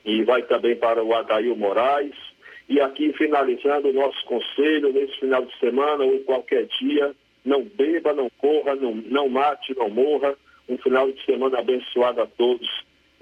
e 0.05 0.23
vai 0.25 0.43
também 0.43 0.77
para 0.77 1.03
o 1.03 1.15
Adail 1.15 1.57
Moraes. 1.57 2.15
E 2.69 2.81
aqui, 2.81 3.13
finalizando 3.13 3.89
o 3.89 3.93
nosso 3.93 4.25
conselho, 4.27 4.93
nesse 4.93 5.19
final 5.21 5.45
de 5.45 5.59
semana 5.59 6.05
ou 6.05 6.19
qualquer 6.21 6.67
dia, 6.81 7.15
não 7.45 7.63
beba, 7.63 8.13
não 8.13 8.29
corra, 8.39 8.75
não, 8.75 8.95
não 8.95 9.29
mate, 9.29 9.75
não 9.77 9.89
morra. 9.89 10.35
Um 10.69 10.79
final 10.79 11.11
de 11.11 11.23
semana 11.25 11.59
abençoado 11.59 12.23
a 12.23 12.27
todos 12.27 12.69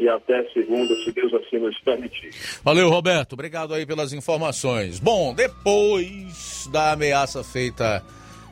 e 0.03 0.09
até 0.09 0.43
segunda, 0.53 0.95
se 1.05 1.13
Deus 1.13 1.33
assim 1.35 1.59
nos 1.59 1.79
permitir. 1.81 2.31
Valeu, 2.65 2.91
Roberto. 2.91 3.35
Obrigado 3.35 3.73
aí 3.73 3.87
pelas 3.87 4.13
informações. 4.13 4.99
Bom, 4.99 5.33
depois 5.33 6.69
da 6.73 6.93
ameaça 6.93 7.45
feita 7.45 8.03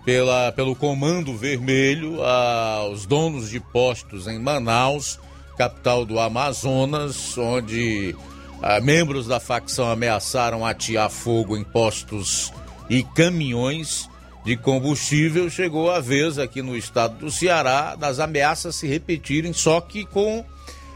pela, 0.05 0.53
pelo 0.53 0.77
Comando 0.77 1.37
Vermelho 1.37 2.23
aos 2.23 3.05
donos 3.05 3.51
de 3.51 3.59
postos 3.59 4.29
em 4.29 4.39
Manaus, 4.39 5.19
capital 5.59 6.05
do 6.05 6.21
Amazonas, 6.21 7.37
onde 7.37 8.15
ah, 8.63 8.81
membros 8.81 9.27
da 9.27 9.41
facção 9.41 9.91
ameaçaram 9.91 10.65
atear 10.65 11.11
fogo 11.11 11.57
em 11.57 11.65
postos 11.65 12.53
e 12.89 13.03
caminhões 13.03 14.09
de 14.45 14.57
combustível, 14.57 15.51
chegou 15.51 15.91
a 15.91 16.01
vez 16.01 16.39
aqui 16.39 16.63
no 16.63 16.77
estado 16.77 17.19
do 17.19 17.31
Ceará 17.31 17.95
das 17.95 18.21
ameaças 18.21 18.77
se 18.77 18.87
repetirem, 18.87 19.53
só 19.53 19.81
que 19.81 20.07
com 20.07 20.45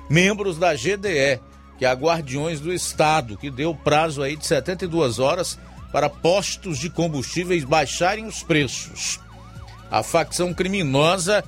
membros 0.08 0.58
da 0.58 0.74
GDE, 0.74 1.40
que 1.78 1.84
é 1.84 1.88
a 1.88 1.94
Guardiões 1.94 2.60
do 2.60 2.72
Estado, 2.72 3.36
que 3.36 3.50
deu 3.50 3.74
prazo 3.74 4.22
aí 4.22 4.36
de 4.36 4.46
72 4.46 5.18
horas 5.18 5.58
para 5.92 6.10
postos 6.10 6.78
de 6.78 6.90
combustíveis 6.90 7.64
baixarem 7.64 8.26
os 8.26 8.42
preços. 8.42 9.20
A 9.90 10.02
facção 10.02 10.52
criminosa 10.52 11.44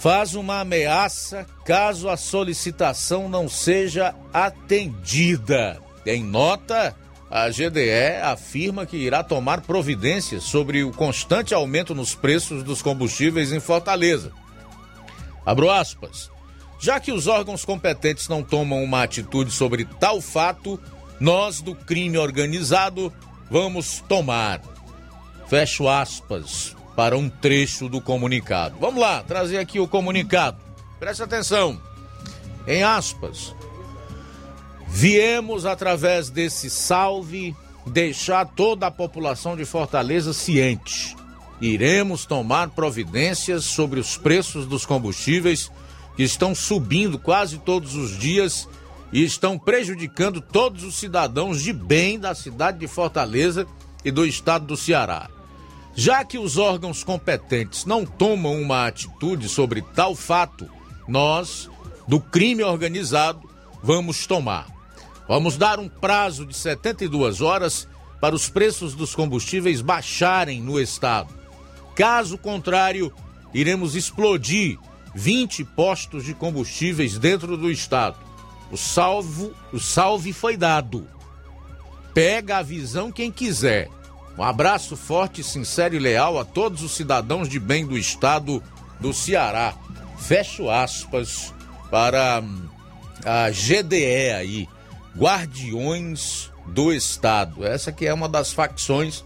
faz 0.00 0.34
uma 0.34 0.58
ameaça 0.58 1.46
caso 1.64 2.08
a 2.08 2.16
solicitação 2.16 3.28
não 3.28 3.48
seja 3.48 4.16
atendida. 4.32 5.80
Em 6.04 6.24
nota, 6.24 6.92
a 7.30 7.48
GDE 7.48 8.20
afirma 8.20 8.84
que 8.84 8.96
irá 8.96 9.22
tomar 9.22 9.60
providências 9.60 10.42
sobre 10.42 10.82
o 10.82 10.90
constante 10.90 11.54
aumento 11.54 11.94
nos 11.94 12.16
preços 12.16 12.64
dos 12.64 12.82
combustíveis 12.82 13.52
em 13.52 13.60
Fortaleza. 13.60 14.32
Abro 15.46 15.70
aspas. 15.70 16.31
Já 16.82 16.98
que 16.98 17.12
os 17.12 17.28
órgãos 17.28 17.64
competentes 17.64 18.26
não 18.26 18.42
tomam 18.42 18.82
uma 18.82 19.04
atitude 19.04 19.52
sobre 19.52 19.84
tal 19.84 20.20
fato, 20.20 20.80
nós 21.20 21.60
do 21.60 21.76
crime 21.76 22.18
organizado 22.18 23.12
vamos 23.48 24.02
tomar. 24.08 24.60
Fecho 25.46 25.88
aspas 25.88 26.74
para 26.96 27.16
um 27.16 27.28
trecho 27.28 27.88
do 27.88 28.00
comunicado. 28.00 28.74
Vamos 28.80 29.00
lá, 29.00 29.22
trazer 29.22 29.58
aqui 29.58 29.78
o 29.78 29.86
comunicado. 29.86 30.58
Preste 30.98 31.22
atenção. 31.22 31.80
Em 32.66 32.82
aspas. 32.82 33.54
Viemos 34.88 35.64
através 35.64 36.30
desse 36.30 36.68
salve 36.68 37.54
deixar 37.86 38.44
toda 38.44 38.88
a 38.88 38.90
população 38.90 39.56
de 39.56 39.64
Fortaleza 39.64 40.32
ciente. 40.32 41.14
Iremos 41.60 42.26
tomar 42.26 42.70
providências 42.70 43.64
sobre 43.64 44.00
os 44.00 44.16
preços 44.16 44.66
dos 44.66 44.84
combustíveis 44.84 45.70
que 46.16 46.22
estão 46.22 46.54
subindo 46.54 47.18
quase 47.18 47.58
todos 47.58 47.94
os 47.94 48.18
dias 48.18 48.68
e 49.12 49.22
estão 49.22 49.58
prejudicando 49.58 50.40
todos 50.40 50.84
os 50.84 50.94
cidadãos 50.94 51.62
de 51.62 51.72
bem 51.72 52.18
da 52.18 52.34
cidade 52.34 52.78
de 52.78 52.86
Fortaleza 52.86 53.66
e 54.04 54.10
do 54.10 54.24
estado 54.24 54.66
do 54.66 54.76
Ceará. 54.76 55.28
Já 55.94 56.24
que 56.24 56.38
os 56.38 56.56
órgãos 56.56 57.04
competentes 57.04 57.84
não 57.84 58.06
tomam 58.06 58.60
uma 58.60 58.86
atitude 58.86 59.48
sobre 59.48 59.82
tal 59.82 60.14
fato, 60.14 60.66
nós, 61.06 61.68
do 62.08 62.18
crime 62.18 62.62
organizado, 62.62 63.48
vamos 63.82 64.26
tomar. 64.26 64.66
Vamos 65.28 65.56
dar 65.56 65.78
um 65.78 65.88
prazo 65.88 66.46
de 66.46 66.56
72 66.56 67.40
horas 67.42 67.86
para 68.20 68.34
os 68.34 68.48
preços 68.48 68.94
dos 68.94 69.14
combustíveis 69.14 69.80
baixarem 69.80 70.62
no 70.62 70.80
estado. 70.80 71.34
Caso 71.94 72.38
contrário, 72.38 73.12
iremos 73.52 73.94
explodir 73.94 74.78
20 75.14 75.64
postos 75.64 76.24
de 76.24 76.34
combustíveis 76.34 77.18
dentro 77.18 77.56
do 77.56 77.70
estado. 77.70 78.16
O 78.70 78.76
salvo, 78.76 79.52
o 79.72 79.78
salve 79.78 80.32
foi 80.32 80.56
dado. 80.56 81.06
Pega 82.14 82.58
a 82.58 82.62
visão 82.62 83.12
quem 83.12 83.30
quiser. 83.30 83.88
Um 84.36 84.42
abraço 84.42 84.96
forte, 84.96 85.42
sincero 85.42 85.94
e 85.94 85.98
leal 85.98 86.38
a 86.38 86.44
todos 86.44 86.82
os 86.82 86.92
cidadãos 86.92 87.48
de 87.48 87.58
bem 87.58 87.86
do 87.86 87.98
estado 87.98 88.62
do 88.98 89.12
Ceará. 89.12 89.74
Fecho 90.18 90.70
aspas 90.70 91.52
para 91.90 92.40
hum, 92.40 92.62
a 93.24 93.50
GDE 93.50 94.30
aí, 94.30 94.68
Guardiões 95.16 96.50
do 96.66 96.92
Estado. 96.92 97.66
Essa 97.66 97.92
que 97.92 98.06
é 98.06 98.14
uma 98.14 98.28
das 98.28 98.52
facções 98.52 99.22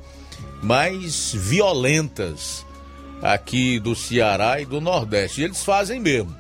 mais 0.61 1.33
violentas 1.33 2.66
aqui 3.23 3.79
do 3.79 3.95
Ceará 3.95 4.61
e 4.61 4.65
do 4.65 4.81
Nordeste. 4.81 5.41
E 5.41 5.45
eles 5.45 5.65
fazem 5.65 6.01
mesmo. 6.01 6.35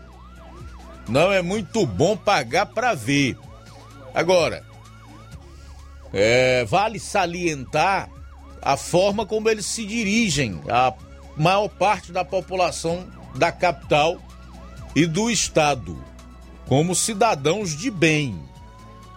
Não 1.09 1.33
é 1.33 1.41
muito 1.41 1.87
bom 1.87 2.17
pagar 2.17 2.67
para 2.67 2.95
ver. 2.95 3.39
Agora, 4.15 4.65
é, 6.13 6.65
vale 6.65 6.99
salientar 6.99 8.09
a 8.61 8.77
forma 8.77 9.25
como 9.27 9.49
eles 9.49 9.67
se 9.67 9.85
dirigem 9.85 10.61
à 10.69 10.93
maior 11.37 11.69
parte 11.69 12.11
da 12.11 12.25
população 12.25 13.07
da 13.35 13.53
capital 13.53 14.19
e 14.95 15.07
do 15.07 15.31
estado, 15.31 16.03
como 16.67 16.95
cidadãos 16.95 17.77
de 17.77 17.91
bem. 17.91 18.41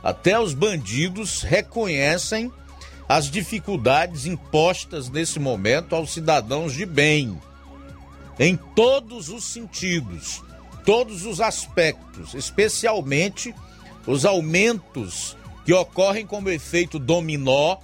Até 0.03 0.39
os 0.39 0.53
bandidos 0.53 1.41
reconhecem 1.41 2.51
as 3.07 3.31
dificuldades 3.31 4.25
impostas 4.25 5.09
nesse 5.09 5.39
momento 5.39 5.95
aos 5.95 6.13
cidadãos 6.13 6.73
de 6.73 6.85
bem, 6.85 7.39
em 8.39 8.55
todos 8.55 9.27
os 9.27 9.43
sentidos, 9.43 10.41
todos 10.85 11.25
os 11.25 11.41
aspectos, 11.41 12.33
especialmente 12.33 13.53
os 14.07 14.25
aumentos 14.25 15.35
que 15.65 15.73
ocorrem 15.73 16.25
como 16.25 16.49
efeito 16.49 16.97
dominó 16.97 17.77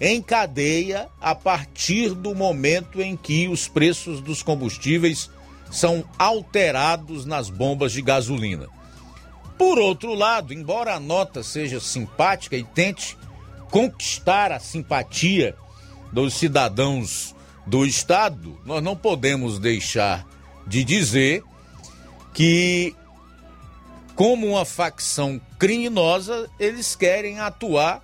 em 0.00 0.20
cadeia 0.20 1.08
a 1.20 1.34
partir 1.34 2.14
do 2.14 2.34
momento 2.34 3.00
em 3.00 3.16
que 3.16 3.46
os 3.46 3.68
preços 3.68 4.20
dos 4.20 4.42
combustíveis 4.42 5.30
são 5.70 6.04
alterados 6.18 7.24
nas 7.24 7.48
bombas 7.48 7.92
de 7.92 8.02
gasolina. 8.02 8.68
Por 9.56 9.78
outro 9.78 10.14
lado, 10.14 10.52
embora 10.52 10.94
a 10.94 11.00
nota 11.00 11.42
seja 11.42 11.78
simpática 11.78 12.56
e 12.56 12.64
tente 12.64 13.16
conquistar 13.70 14.50
a 14.50 14.58
simpatia 14.58 15.54
dos 16.10 16.34
cidadãos 16.34 17.36
do 17.70 17.86
Estado, 17.86 18.58
nós 18.66 18.82
não 18.82 18.96
podemos 18.96 19.60
deixar 19.60 20.26
de 20.66 20.82
dizer 20.82 21.44
que, 22.34 22.96
como 24.16 24.48
uma 24.48 24.64
facção 24.64 25.40
criminosa, 25.56 26.50
eles 26.58 26.96
querem 26.96 27.38
atuar 27.38 28.02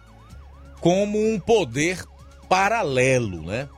como 0.80 1.18
um 1.18 1.40
poder 1.40 2.04
paralelo, 2.48 3.42
né? 3.42 3.68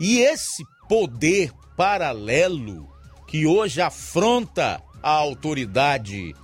E 0.00 0.20
esse 0.20 0.64
poder 0.88 1.52
paralelo 1.76 2.88
que 3.28 3.46
hoje 3.46 3.82
afronta 3.82 4.80
a 5.02 5.10
autoridade 5.10 6.34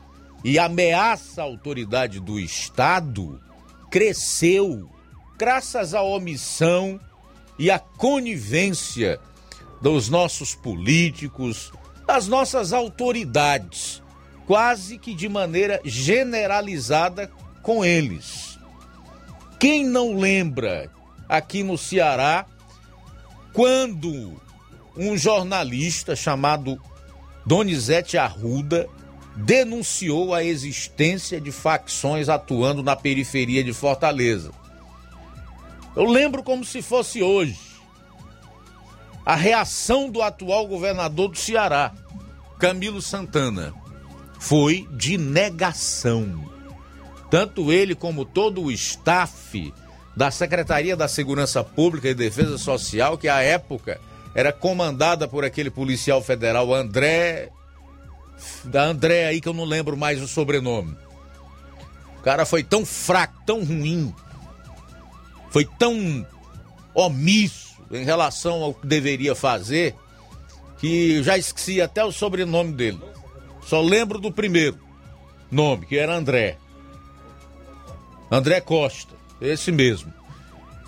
e 0.44 0.58
ameaça 0.58 1.40
a 1.40 1.44
autoridade 1.44 2.20
do 2.20 2.38
Estado 2.38 3.40
cresceu 3.90 4.90
graças 5.38 5.94
à 5.94 6.02
omissão 6.02 7.00
e 7.60 7.70
à 7.70 7.78
conivência 7.78 9.20
dos 9.82 10.08
nossos 10.08 10.54
políticos, 10.54 11.70
das 12.06 12.26
nossas 12.26 12.72
autoridades, 12.72 14.02
quase 14.46 14.96
que 14.96 15.14
de 15.14 15.28
maneira 15.28 15.78
generalizada 15.84 17.30
com 17.62 17.84
eles. 17.84 18.58
Quem 19.58 19.84
não 19.84 20.16
lembra 20.16 20.90
aqui 21.28 21.62
no 21.62 21.76
Ceará 21.76 22.46
quando 23.52 24.40
um 24.96 25.14
jornalista 25.18 26.16
chamado 26.16 26.80
Donizete 27.44 28.16
Arruda 28.16 28.88
denunciou 29.36 30.32
a 30.34 30.42
existência 30.42 31.38
de 31.38 31.52
facções 31.52 32.30
atuando 32.30 32.82
na 32.82 32.96
periferia 32.96 33.62
de 33.62 33.74
Fortaleza. 33.74 34.50
Eu 35.96 36.04
lembro 36.04 36.42
como 36.42 36.64
se 36.64 36.82
fosse 36.82 37.22
hoje 37.22 37.58
a 39.24 39.34
reação 39.34 40.08
do 40.10 40.22
atual 40.22 40.66
governador 40.66 41.28
do 41.28 41.38
Ceará, 41.38 41.92
Camilo 42.58 43.02
Santana, 43.02 43.74
foi 44.38 44.88
de 44.92 45.18
negação. 45.18 46.48
Tanto 47.30 47.70
ele 47.70 47.94
como 47.94 48.24
todo 48.24 48.62
o 48.62 48.72
staff 48.72 49.72
da 50.16 50.30
Secretaria 50.30 50.96
da 50.96 51.06
Segurança 51.06 51.62
Pública 51.62 52.08
e 52.08 52.14
Defesa 52.14 52.58
Social, 52.58 53.16
que 53.16 53.28
à 53.28 53.40
época 53.40 54.00
era 54.34 54.52
comandada 54.52 55.28
por 55.28 55.44
aquele 55.44 55.70
policial 55.70 56.22
federal 56.22 56.74
André. 56.74 57.50
Da 58.64 58.84
André 58.84 59.26
aí 59.26 59.40
que 59.40 59.48
eu 59.48 59.54
não 59.54 59.64
lembro 59.64 59.96
mais 59.96 60.20
o 60.20 60.26
sobrenome. 60.26 60.96
O 62.18 62.22
cara 62.22 62.44
foi 62.44 62.62
tão 62.62 62.84
fraco, 62.84 63.34
tão 63.46 63.64
ruim, 63.64 64.14
foi 65.50 65.64
tão 65.78 66.26
omisso 66.94 67.76
em 67.90 68.04
relação 68.04 68.62
ao 68.62 68.74
que 68.74 68.86
deveria 68.86 69.34
fazer, 69.34 69.94
que 70.78 71.22
já 71.22 71.36
esqueci 71.36 71.80
até 71.80 72.04
o 72.04 72.12
sobrenome 72.12 72.72
dele. 72.72 73.00
Só 73.66 73.80
lembro 73.80 74.18
do 74.18 74.32
primeiro 74.32 74.78
nome, 75.50 75.86
que 75.86 75.98
era 75.98 76.16
André. 76.16 76.56
André 78.30 78.60
Costa, 78.60 79.14
esse 79.40 79.72
mesmo 79.72 80.12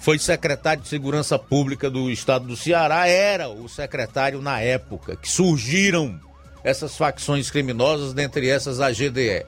foi 0.03 0.19
secretário 0.19 0.83
de 0.83 0.89
Segurança 0.89 1.39
Pública 1.39 1.89
do 1.89 2.11
estado 2.11 2.45
do 2.45 2.57
Ceará, 2.57 3.07
era 3.07 3.49
o 3.49 3.69
secretário 3.69 4.43
na 4.43 4.59
época 4.61 5.15
que 5.15 5.29
surgiram 5.31 6.21
essas 6.65 6.97
facções 6.97 7.51
criminosas, 7.51 8.13
dentre 8.13 8.49
essas 8.49 8.81
a 8.81 8.91
GDE. 8.91 9.47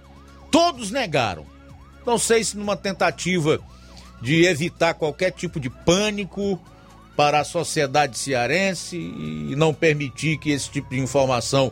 Todos 0.53 0.93
negaram. 0.93 1.45
Não 2.07 2.19
sei 2.19 2.45
se 2.45 2.57
numa 2.57 2.77
tentativa 2.77 3.59
de 4.25 4.47
evitar 4.47 4.95
qualquer 4.95 5.31
tipo 5.33 5.61
de 5.61 5.69
pânico 5.69 6.59
para 7.15 7.41
a 7.41 7.45
sociedade 7.45 8.19
cearense 8.19 8.97
e 8.97 9.55
não 9.55 9.75
permitir 9.75 10.39
que 10.39 10.51
esse 10.51 10.71
tipo 10.71 10.89
de 10.91 10.99
informação 10.99 11.71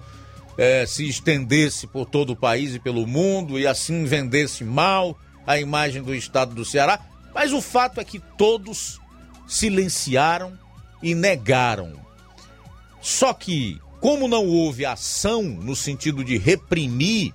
eh, 0.59 0.85
se 0.87 1.09
estendesse 1.09 1.87
por 1.87 2.05
todo 2.05 2.35
o 2.35 2.37
país 2.37 2.75
e 2.75 2.79
pelo 2.79 3.07
mundo 3.07 3.59
e 3.59 3.67
assim 3.67 4.05
vendesse 4.05 4.65
mal 4.65 5.19
a 5.47 5.59
imagem 5.59 6.03
do 6.03 6.15
estado 6.15 6.55
do 6.55 6.63
Ceará. 6.63 7.01
Mas 7.35 7.55
o 7.55 7.63
fato 7.63 7.99
é 7.99 8.05
que 8.05 8.21
todos 8.21 9.01
silenciaram 9.49 10.53
e 11.03 11.15
negaram. 11.15 11.95
Só 13.01 13.33
que, 13.33 13.81
como 13.99 14.29
não 14.29 14.47
houve 14.47 14.85
ação 14.85 15.43
no 15.43 15.75
sentido 15.75 16.23
de 16.23 16.37
reprimir 16.37 17.33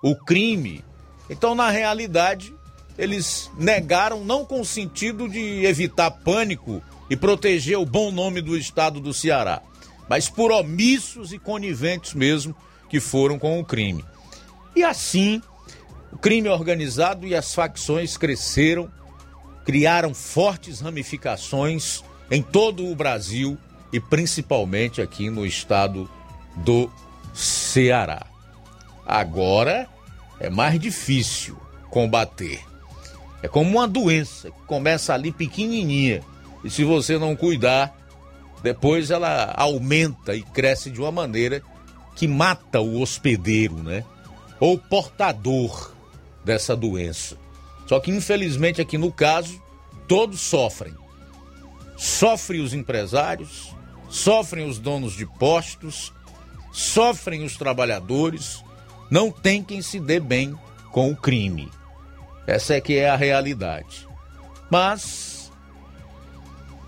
o 0.00 0.14
crime, 0.14 0.84
então 1.28 1.52
na 1.52 1.68
realidade 1.68 2.54
eles 3.02 3.50
negaram 3.58 4.24
não 4.24 4.44
com 4.44 4.60
o 4.60 4.64
sentido 4.64 5.28
de 5.28 5.66
evitar 5.66 6.08
pânico 6.08 6.80
e 7.10 7.16
proteger 7.16 7.76
o 7.76 7.84
bom 7.84 8.12
nome 8.12 8.40
do 8.40 8.56
estado 8.56 9.00
do 9.00 9.12
Ceará, 9.12 9.60
mas 10.08 10.28
por 10.28 10.52
omissos 10.52 11.32
e 11.32 11.38
coniventes 11.38 12.14
mesmo 12.14 12.54
que 12.88 13.00
foram 13.00 13.40
com 13.40 13.58
o 13.58 13.64
crime. 13.64 14.04
E 14.76 14.84
assim, 14.84 15.42
o 16.12 16.16
crime 16.16 16.48
organizado 16.48 17.26
e 17.26 17.34
as 17.34 17.52
facções 17.52 18.16
cresceram 18.16 18.88
criaram 19.64 20.14
fortes 20.14 20.80
ramificações 20.80 22.04
em 22.30 22.40
todo 22.40 22.86
o 22.86 22.94
Brasil 22.94 23.58
e 23.92 23.98
principalmente 23.98 25.02
aqui 25.02 25.28
no 25.28 25.44
estado 25.44 26.08
do 26.58 26.88
Ceará. 27.34 28.26
Agora 29.04 29.88
é 30.38 30.48
mais 30.48 30.78
difícil 30.78 31.56
combater. 31.90 32.71
É 33.42 33.48
como 33.48 33.70
uma 33.70 33.88
doença 33.88 34.50
que 34.50 34.62
começa 34.66 35.12
ali 35.12 35.32
pequenininha 35.32 36.22
e 36.64 36.70
se 36.70 36.84
você 36.84 37.18
não 37.18 37.34
cuidar, 37.34 37.96
depois 38.62 39.10
ela 39.10 39.52
aumenta 39.56 40.34
e 40.34 40.42
cresce 40.42 40.90
de 40.90 41.00
uma 41.00 41.10
maneira 41.10 41.62
que 42.14 42.28
mata 42.28 42.80
o 42.80 43.00
hospedeiro, 43.00 43.82
né? 43.82 44.04
Ou 44.60 44.78
portador 44.78 45.92
dessa 46.44 46.76
doença. 46.76 47.36
Só 47.86 47.98
que 47.98 48.10
infelizmente 48.10 48.80
aqui 48.80 48.96
no 48.96 49.10
caso, 49.10 49.60
todos 50.06 50.40
sofrem. 50.40 50.94
Sofrem 51.96 52.60
os 52.60 52.72
empresários, 52.72 53.74
sofrem 54.08 54.68
os 54.68 54.78
donos 54.78 55.14
de 55.14 55.26
postos, 55.26 56.12
sofrem 56.72 57.44
os 57.44 57.56
trabalhadores, 57.56 58.62
não 59.10 59.30
tem 59.30 59.62
quem 59.64 59.82
se 59.82 59.98
dê 59.98 60.20
bem 60.20 60.56
com 60.92 61.10
o 61.10 61.16
crime. 61.16 61.68
Essa 62.46 62.74
é 62.74 62.80
que 62.80 62.96
é 62.96 63.08
a 63.08 63.16
realidade. 63.16 64.08
Mas 64.70 65.50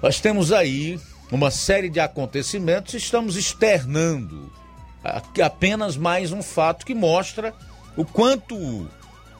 nós 0.02 0.20
temos 0.20 0.52
aí 0.52 1.00
uma 1.30 1.50
série 1.50 1.88
de 1.88 2.00
acontecimentos, 2.00 2.94
estamos 2.94 3.36
externando 3.36 4.52
apenas 5.42 5.96
mais 5.96 6.32
um 6.32 6.42
fato 6.42 6.86
que 6.86 6.94
mostra 6.94 7.54
o 7.96 8.04
quanto 8.04 8.56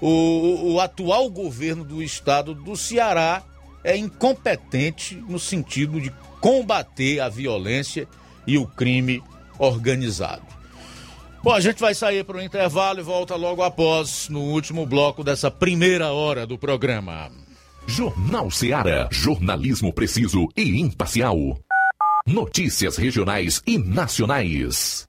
o, 0.01 0.73
o 0.73 0.81
atual 0.81 1.31
governo 1.31 1.85
do 1.85 2.03
estado 2.03 2.55
do 2.55 2.77
Ceará 2.77 3.43
é 3.83 3.97
incompetente 3.97 5.17
no 5.17 5.39
sentido 5.39 6.01
de 6.01 6.12
combater 6.41 7.21
a 7.21 7.29
violência 7.29 8.07
e 8.47 8.59
o 8.59 8.67
crime 8.67 9.23
organizado. 9.59 10.47
Bom, 11.45 11.53
a 11.53 11.61
gente 11.61 11.79
vai 11.79 11.95
sair 11.95 12.25
para 12.25 12.39
o 12.39 12.43
intervalo 12.43 13.01
e 13.01 13.03
volta 13.03 13.37
logo 13.37 13.63
após, 13.63 14.31
no 14.31 14.41
último 14.41 14.87
bloco 14.87 15.23
dessa 15.23 15.51
primeira 15.51 16.11
hora 16.11 16.47
do 16.47 16.57
programa. 16.57 17.31
Jornal 17.87 18.51
Ceará, 18.51 19.11
jornalismo 19.13 19.93
preciso 19.93 20.49
e 20.57 20.81
imparcial. 20.81 21.37
Notícias 22.27 22.97
regionais 22.97 23.63
e 23.67 23.77
nacionais. 23.77 25.07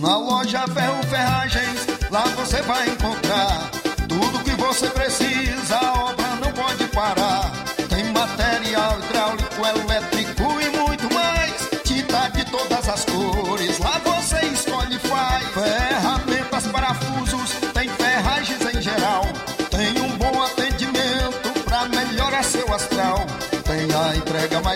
Na 0.00 0.16
loja 0.16 0.68
Ferro 0.68 1.02
Ferragens, 1.08 1.86
lá 2.08 2.24
você 2.36 2.62
vai 2.62 2.88
encontrar 2.88 3.68
tudo 4.08 4.44
que 4.44 4.52
você 4.52 4.88
precisa, 4.90 5.89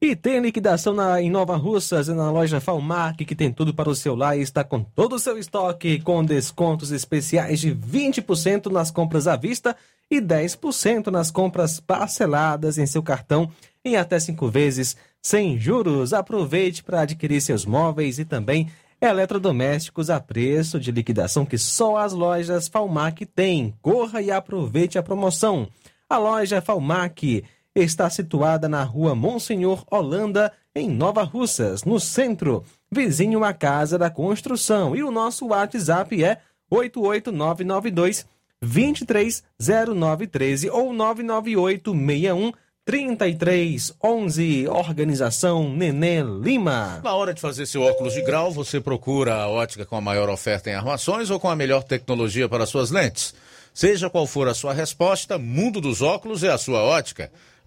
E 0.00 0.14
tem 0.14 0.38
liquidação 0.38 0.94
na, 0.94 1.20
em 1.20 1.28
Nova 1.28 1.56
Russas, 1.56 2.06
na 2.06 2.30
loja 2.30 2.60
Falmac, 2.60 3.24
que 3.24 3.34
tem 3.34 3.52
tudo 3.52 3.74
para 3.74 3.90
o 3.90 3.96
seu 3.96 4.14
lar 4.14 4.38
e 4.38 4.42
está 4.42 4.62
com 4.62 4.80
todo 4.80 5.16
o 5.16 5.18
seu 5.18 5.36
estoque, 5.36 6.00
com 6.00 6.24
descontos 6.24 6.92
especiais 6.92 7.58
de 7.58 7.74
20% 7.74 8.66
nas 8.70 8.92
compras 8.92 9.26
à 9.26 9.34
vista 9.34 9.74
e 10.08 10.20
10% 10.20 11.08
nas 11.08 11.32
compras 11.32 11.80
parceladas 11.80 12.78
em 12.78 12.86
seu 12.86 13.02
cartão 13.02 13.50
em 13.84 13.96
até 13.96 14.20
cinco 14.20 14.48
vezes, 14.48 14.96
sem 15.20 15.58
juros. 15.58 16.12
Aproveite 16.12 16.84
para 16.84 17.00
adquirir 17.00 17.40
seus 17.40 17.66
móveis 17.66 18.20
e 18.20 18.24
também 18.24 18.70
eletrodomésticos 19.00 20.10
a 20.10 20.20
preço 20.20 20.78
de 20.78 20.92
liquidação 20.92 21.44
que 21.44 21.58
só 21.58 21.96
as 21.96 22.12
lojas 22.12 22.68
Falmac 22.68 23.26
têm. 23.26 23.74
Corra 23.82 24.22
e 24.22 24.30
aproveite 24.30 24.96
a 24.96 25.02
promoção. 25.02 25.68
A 26.08 26.18
loja 26.18 26.60
Falmac 26.60 27.42
está 27.74 28.08
situada 28.10 28.68
na 28.68 28.82
rua 28.82 29.14
Monsenhor 29.14 29.84
Holanda, 29.90 30.52
em 30.74 30.88
Nova 30.88 31.22
Russas, 31.22 31.84
no 31.84 32.00
centro, 32.00 32.64
vizinho 32.90 33.44
à 33.44 33.52
Casa 33.52 33.98
da 33.98 34.10
Construção. 34.10 34.96
E 34.96 35.02
o 35.02 35.10
nosso 35.10 35.48
WhatsApp 35.48 36.22
é 36.22 36.38
88992 36.70 38.26
230913 38.60 40.70
ou 40.70 40.92
99861 40.92 42.52
3311, 42.88 44.66
Organização 44.66 45.70
Nenê 45.70 46.22
Lima. 46.22 47.02
Na 47.04 47.14
hora 47.14 47.34
de 47.34 47.40
fazer 47.40 47.66
seu 47.66 47.82
óculos 47.82 48.14
de 48.14 48.22
grau, 48.22 48.50
você 48.50 48.80
procura 48.80 49.34
a 49.34 49.46
ótica 49.46 49.84
com 49.84 49.94
a 49.94 50.00
maior 50.00 50.30
oferta 50.30 50.70
em 50.70 50.74
armações 50.74 51.28
ou 51.28 51.38
com 51.38 51.50
a 51.50 51.56
melhor 51.56 51.82
tecnologia 51.82 52.48
para 52.48 52.64
suas 52.64 52.90
lentes? 52.90 53.34
Seja 53.74 54.08
qual 54.08 54.26
for 54.26 54.48
a 54.48 54.54
sua 54.54 54.72
resposta, 54.72 55.36
Mundo 55.36 55.82
dos 55.82 56.00
Óculos 56.00 56.42
é 56.42 56.48
a 56.48 56.56
sua 56.56 56.82
ótica. 56.82 57.30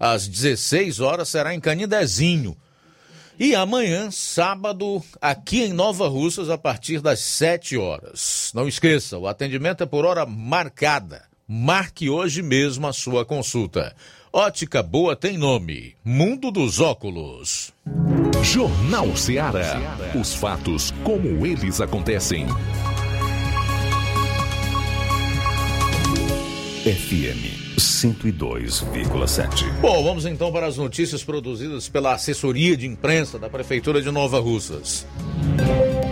às 0.00 0.26
16 0.26 0.98
horas, 0.98 1.28
será 1.28 1.54
em 1.54 1.60
Canidezinho. 1.60 2.56
E 3.38 3.54
amanhã, 3.54 4.10
sábado, 4.10 5.02
aqui 5.20 5.62
em 5.62 5.72
Nova 5.72 6.08
Russas, 6.08 6.48
a 6.50 6.58
partir 6.58 7.00
das 7.00 7.20
7 7.20 7.76
horas. 7.76 8.50
Não 8.54 8.66
esqueça, 8.66 9.18
o 9.18 9.28
atendimento 9.28 9.82
é 9.82 9.86
por 9.86 10.06
hora 10.06 10.24
marcada. 10.24 11.22
Marque 11.46 12.08
hoje 12.08 12.42
mesmo 12.42 12.86
a 12.86 12.92
sua 12.92 13.24
consulta. 13.24 13.94
Ótica 14.32 14.82
Boa 14.82 15.16
tem 15.16 15.36
nome: 15.36 15.96
Mundo 16.04 16.50
dos 16.50 16.80
Óculos. 16.80 17.72
Jornal 18.42 19.16
Ceará. 19.16 19.98
Os 20.18 20.34
fatos 20.34 20.92
como 21.02 21.44
eles 21.44 21.80
acontecem. 21.80 22.46
FM 26.84 27.69
102,7. 28.00 29.70
Bom, 29.80 30.02
vamos 30.02 30.24
então 30.24 30.50
para 30.50 30.66
as 30.66 30.76
notícias 30.78 31.22
produzidas 31.22 31.88
pela 31.88 32.14
assessoria 32.14 32.76
de 32.76 32.86
imprensa 32.86 33.38
da 33.38 33.50
Prefeitura 33.50 34.00
de 34.00 34.10
Nova 34.10 34.40
Russas. 34.40 35.06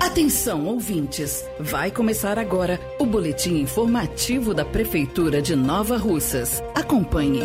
Atenção, 0.01 0.67
ouvintes! 0.67 1.45
Vai 1.59 1.91
começar 1.91 2.39
agora 2.39 2.79
o 2.99 3.07
boletim 3.07 3.61
informativo 3.61 4.53
da 4.53 4.65
Prefeitura 4.65 5.41
de 5.41 5.57
Nova 5.57 5.97
Russas. 5.97 6.63
Acompanhe. 6.75 7.41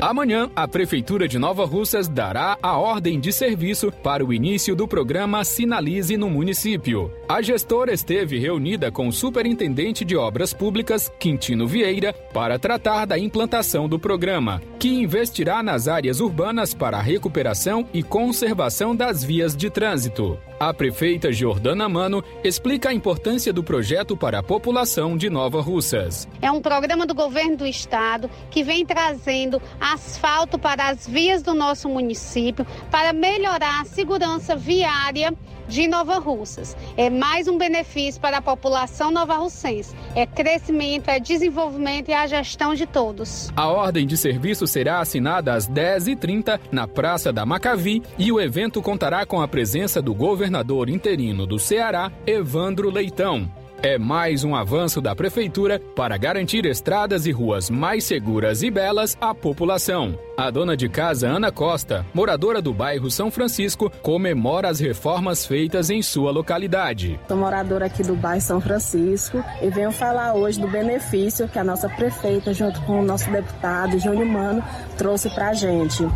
Amanhã, 0.00 0.50
a 0.56 0.66
Prefeitura 0.66 1.28
de 1.28 1.38
Nova 1.38 1.66
Russas 1.66 2.08
dará 2.08 2.56
a 2.62 2.78
ordem 2.78 3.20
de 3.20 3.30
serviço 3.30 3.92
para 3.92 4.24
o 4.24 4.32
início 4.32 4.74
do 4.74 4.88
programa 4.88 5.44
Sinalize 5.44 6.16
no 6.16 6.30
município. 6.30 7.12
A 7.28 7.42
gestora 7.42 7.92
esteve 7.92 8.38
reunida 8.38 8.90
com 8.90 9.08
o 9.08 9.12
Superintendente 9.12 10.02
de 10.02 10.16
Obras 10.16 10.54
Públicas, 10.54 11.12
Quintino 11.20 11.68
Vieira, 11.68 12.14
para 12.32 12.58
tratar 12.58 13.04
da 13.04 13.18
implantação 13.18 13.86
do 13.86 13.98
programa, 13.98 14.62
que 14.78 14.88
investirá 14.88 15.62
nas 15.62 15.86
áreas 15.86 16.18
urbanas 16.20 16.72
para 16.72 16.96
a 16.96 17.02
recuperação 17.02 17.86
e 17.92 18.02
conservação 18.02 18.96
das 18.96 19.22
vias 19.22 19.54
de 19.54 19.68
trânsito. 19.68 20.38
A 20.60 20.74
prefeita 20.74 21.32
Jordana 21.32 21.88
Mano 21.88 22.22
explica 22.44 22.90
a 22.90 22.92
importância 22.92 23.50
do 23.50 23.64
projeto 23.64 24.14
para 24.14 24.40
a 24.40 24.42
população 24.42 25.16
de 25.16 25.30
Nova 25.30 25.62
Russas. 25.62 26.28
É 26.42 26.52
um 26.52 26.60
programa 26.60 27.06
do 27.06 27.14
governo 27.14 27.56
do 27.56 27.66
estado 27.66 28.30
que 28.50 28.62
vem 28.62 28.84
trazendo 28.84 29.58
asfalto 29.80 30.58
para 30.58 30.90
as 30.90 31.08
vias 31.08 31.42
do 31.42 31.54
nosso 31.54 31.88
município 31.88 32.66
para 32.90 33.10
melhorar 33.10 33.80
a 33.80 33.86
segurança 33.86 34.54
viária 34.54 35.34
de 35.70 35.86
Nova 35.86 36.18
Russas. 36.18 36.76
É 36.96 37.08
mais 37.08 37.46
um 37.46 37.56
benefício 37.56 38.20
para 38.20 38.38
a 38.38 38.42
população 38.42 39.10
nova-russense. 39.10 39.94
É 40.14 40.26
crescimento, 40.26 41.08
é 41.08 41.20
desenvolvimento 41.20 42.08
e 42.08 42.12
a 42.12 42.26
gestão 42.26 42.74
de 42.74 42.86
todos. 42.86 43.50
A 43.56 43.68
ordem 43.68 44.06
de 44.06 44.16
serviço 44.16 44.66
será 44.66 44.98
assinada 44.98 45.54
às 45.54 45.68
10h30 45.68 46.60
na 46.72 46.88
Praça 46.88 47.32
da 47.32 47.46
Macavi 47.46 48.02
e 48.18 48.32
o 48.32 48.40
evento 48.40 48.82
contará 48.82 49.24
com 49.24 49.40
a 49.40 49.46
presença 49.46 50.02
do 50.02 50.12
governador 50.12 50.90
interino 50.90 51.46
do 51.46 51.58
Ceará, 51.58 52.10
Evandro 52.26 52.90
Leitão. 52.90 53.59
É 53.82 53.96
mais 53.96 54.44
um 54.44 54.54
avanço 54.54 55.00
da 55.00 55.16
Prefeitura 55.16 55.80
para 55.96 56.18
garantir 56.18 56.66
estradas 56.66 57.24
e 57.24 57.32
ruas 57.32 57.70
mais 57.70 58.04
seguras 58.04 58.62
e 58.62 58.70
belas 58.70 59.16
à 59.18 59.34
população. 59.34 60.18
A 60.36 60.50
dona 60.50 60.76
de 60.76 60.86
casa, 60.86 61.26
Ana 61.26 61.50
Costa, 61.50 62.04
moradora 62.12 62.60
do 62.60 62.74
bairro 62.74 63.10
São 63.10 63.30
Francisco, 63.30 63.90
comemora 64.02 64.68
as 64.68 64.80
reformas 64.80 65.46
feitas 65.46 65.88
em 65.88 66.02
sua 66.02 66.30
localidade. 66.30 67.18
Sou 67.26 67.38
moradora 67.38 67.86
aqui 67.86 68.02
do 68.02 68.14
bairro 68.14 68.42
São 68.42 68.60
Francisco 68.60 69.42
e 69.62 69.70
venho 69.70 69.92
falar 69.92 70.34
hoje 70.34 70.60
do 70.60 70.68
benefício 70.68 71.48
que 71.48 71.58
a 71.58 71.64
nossa 71.64 71.88
prefeita, 71.88 72.52
junto 72.52 72.82
com 72.82 73.00
o 73.00 73.02
nosso 73.02 73.30
deputado 73.30 73.98
Júnior 73.98 74.26
Mano, 74.26 74.62
trouxe 74.98 75.30
para 75.30 75.48
a 75.48 75.54
gente. 75.54 76.06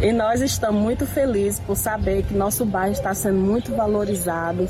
E 0.00 0.12
nós 0.12 0.40
estamos 0.40 0.80
muito 0.80 1.04
felizes 1.06 1.58
por 1.58 1.76
saber 1.76 2.22
que 2.22 2.34
nosso 2.34 2.64
bairro 2.64 2.92
está 2.92 3.12
sendo 3.12 3.40
muito 3.40 3.74
valorizado. 3.74 4.68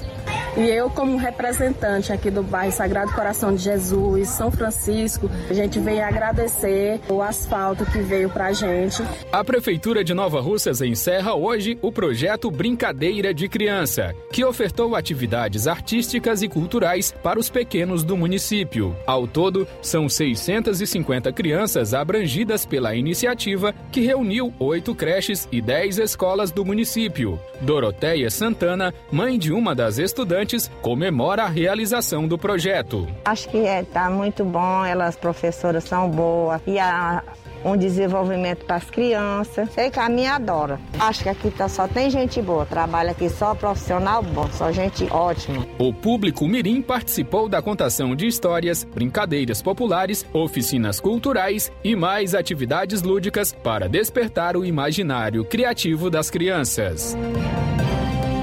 E 0.57 0.68
eu, 0.68 0.90
como 0.90 1.16
representante 1.16 2.12
aqui 2.12 2.30
do 2.30 2.42
bairro 2.42 2.72
Sagrado 2.72 3.12
Coração 3.12 3.55
de 3.55 3.62
Jesus, 3.62 4.28
São 4.28 4.51
Francisco, 4.51 5.30
a 5.48 5.55
gente 5.55 5.78
vem 5.78 6.03
agradecer 6.03 7.01
o 7.09 7.22
asfalto 7.22 7.86
que 7.86 7.98
veio 8.01 8.28
pra 8.28 8.53
gente. 8.53 9.03
A 9.32 9.44
Prefeitura 9.44 10.03
de 10.03 10.12
Nova 10.12 10.40
Russas 10.40 10.80
encerra 10.80 11.34
hoje 11.34 11.78
o 11.80 11.92
projeto 11.92 12.51
Brincadeira 12.51 13.32
de 13.32 13.48
Criança, 13.48 14.12
que 14.32 14.44
ofertou 14.44 14.96
atividades 14.96 15.68
artísticas 15.68 16.42
e 16.42 16.48
culturais 16.48 17.14
para 17.22 17.38
os 17.38 17.48
pequenos 17.48 18.03
do 18.03 18.16
município. 18.16 18.96
Ao 19.07 19.28
todo, 19.28 19.68
são 19.80 20.09
650 20.09 21.32
crianças 21.32 21.94
abrangidas 21.94 22.66
pela 22.66 22.94
iniciativa, 22.94 23.72
que 23.92 24.01
reuniu 24.01 24.53
oito 24.59 24.94
creches 24.96 25.48
e 25.53 25.62
dez 25.62 25.98
escolas 25.98 26.51
do 26.51 26.64
município. 26.64 27.38
Doroteia 27.61 28.30
Santana, 28.30 28.92
mãe 29.12 29.38
de 29.38 29.53
uma 29.53 29.74
das 29.74 29.98
estudantes, 29.98 30.39
comemora 30.82 31.45
a 31.45 31.49
realização 31.49 32.26
do 32.26 32.38
projeto. 32.38 33.07
Acho 33.24 33.49
que 33.49 33.59
está 33.59 33.70
é, 33.70 33.82
tá 33.82 34.11
muito 34.11 34.45
bom, 34.45 34.84
elas 34.84 35.16
professoras 35.16 35.84
são 35.84 36.11
boas 36.11 36.61
e 36.66 36.78
a 36.78 37.22
um 37.64 37.76
desenvolvimento 37.76 38.64
para 38.64 38.76
as 38.76 38.91
crianças. 38.91 39.70
Sei 39.72 39.91
que 39.91 39.99
a 39.99 40.09
minha 40.09 40.34
adora. 40.34 40.80
Acho 40.99 41.22
que 41.22 41.28
aqui 41.28 41.51
tá, 41.51 41.68
só 41.68 41.86
tem 41.86 42.11
gente 42.11 42.41
boa, 42.41 42.64
trabalha 42.64 43.11
aqui 43.11 43.28
só 43.28 43.55
profissional 43.55 44.22
bom, 44.22 44.49
só 44.53 44.72
gente 44.72 45.05
ótima. 45.11 45.66
O 45.78 45.93
público 45.93 46.47
mirim 46.47 46.82
participou 46.82 47.49
da 47.49 47.61
contação 47.61 48.14
de 48.14 48.26
histórias, 48.26 48.84
brincadeiras 48.84 49.62
populares, 49.62 50.24
oficinas 50.32 51.01
culturais 51.01 51.70
e 51.84 51.95
mais 51.95 52.34
atividades 52.34 53.03
lúdicas 53.03 53.53
para 53.53 53.88
despertar 53.88 54.57
o 54.57 54.64
imaginário 54.64 55.45
criativo 55.45 56.11
das 56.11 56.30
crianças. 56.30 57.16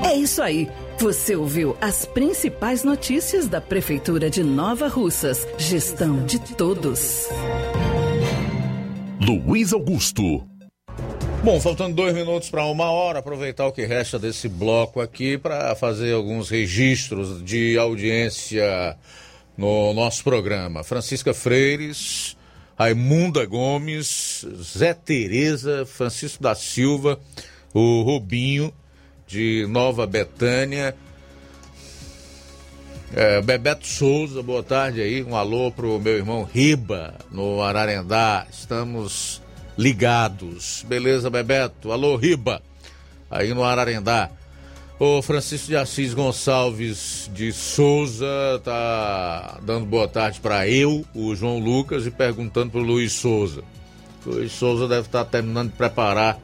É 0.06 0.16
isso 0.16 0.42
aí. 0.42 0.70
Você 1.00 1.36
ouviu 1.36 1.78
as 1.80 2.06
principais 2.06 2.84
notícias 2.84 3.48
da 3.48 3.62
Prefeitura 3.62 4.32
de 4.32 4.42
Nova 4.42 4.88
Russas. 4.88 5.48
Gestão 5.56 6.26
de 6.26 6.40
todos. 6.56 7.28
Luiz 9.22 9.74
Augusto. 9.74 10.24
Bom, 11.44 11.62
faltando 11.62 11.96
dois 11.96 12.16
minutos 12.16 12.50
para 12.50 12.66
uma 12.66 12.90
hora, 12.90 13.20
aproveitar 13.20 13.68
o 13.68 13.72
que 13.72 13.86
resta 13.86 14.18
desse 14.18 14.50
bloco 14.50 15.00
aqui 15.00 15.38
para 15.38 15.76
fazer 15.76 16.16
alguns 16.16 16.50
registros 16.50 17.44
de 17.46 17.78
audiência 17.78 18.98
no 19.56 19.94
nosso 19.94 20.24
programa. 20.24 20.84
Francisca 20.84 21.32
Freires, 21.32 22.36
Raimunda 22.76 23.46
Gomes, 23.46 24.44
Zé 24.64 24.96
Tereza, 24.96 25.86
Francisco 25.86 26.42
da 26.42 26.56
Silva, 26.56 27.20
o 27.72 28.02
Rubinho 28.02 28.74
de 29.28 29.66
Nova 29.68 30.08
Betânia, 30.08 30.96
é, 33.14 33.42
Bebeto 33.42 33.88
Souza, 33.88 34.44
boa 34.44 34.62
tarde 34.62 35.02
aí. 35.02 35.24
Um 35.24 35.36
alô 35.36 35.72
pro 35.72 36.00
meu 36.00 36.18
irmão 36.18 36.44
Riba, 36.44 37.16
no 37.32 37.62
Ararendá. 37.62 38.46
Estamos 38.52 39.42
ligados. 39.78 40.84
Beleza, 40.88 41.30
Bebeto? 41.30 41.92
Alô, 41.92 42.18
Riba, 42.18 42.62
aí 43.32 43.54
no 43.54 43.64
Ararendá. 43.64 44.30
O 45.00 45.22
Francisco 45.22 45.68
de 45.68 45.78
Assis 45.78 46.14
Gonçalves 46.14 47.30
de 47.34 47.54
Souza 47.54 48.60
tá 48.64 49.60
dando 49.62 49.86
boa 49.86 50.08
tarde 50.08 50.40
para 50.40 50.68
eu, 50.68 51.06
o 51.14 51.36
João 51.36 51.60
Lucas, 51.60 52.06
e 52.08 52.12
perguntando 52.12 52.72
pro 52.72 52.82
Luiz 52.82 53.14
Souza. 53.14 53.64
Luiz 54.26 54.52
Souza 54.52 54.88
deve 54.88 55.08
estar 55.08 55.24
tá 55.24 55.30
terminando 55.30 55.70
de 55.70 55.78
preparar 55.78 56.40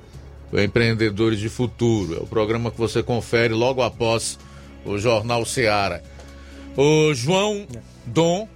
Empreendedores 0.61 1.39
de 1.39 1.49
Futuro. 1.49 2.15
É 2.15 2.19
o 2.19 2.27
programa 2.27 2.71
que 2.71 2.77
você 2.77 3.01
confere 3.01 3.53
logo 3.53 3.81
após 3.81 4.37
o 4.85 4.97
Jornal 4.97 5.45
Seara. 5.45 6.03
O 6.75 7.13
João 7.13 7.65
Dom. 8.05 8.47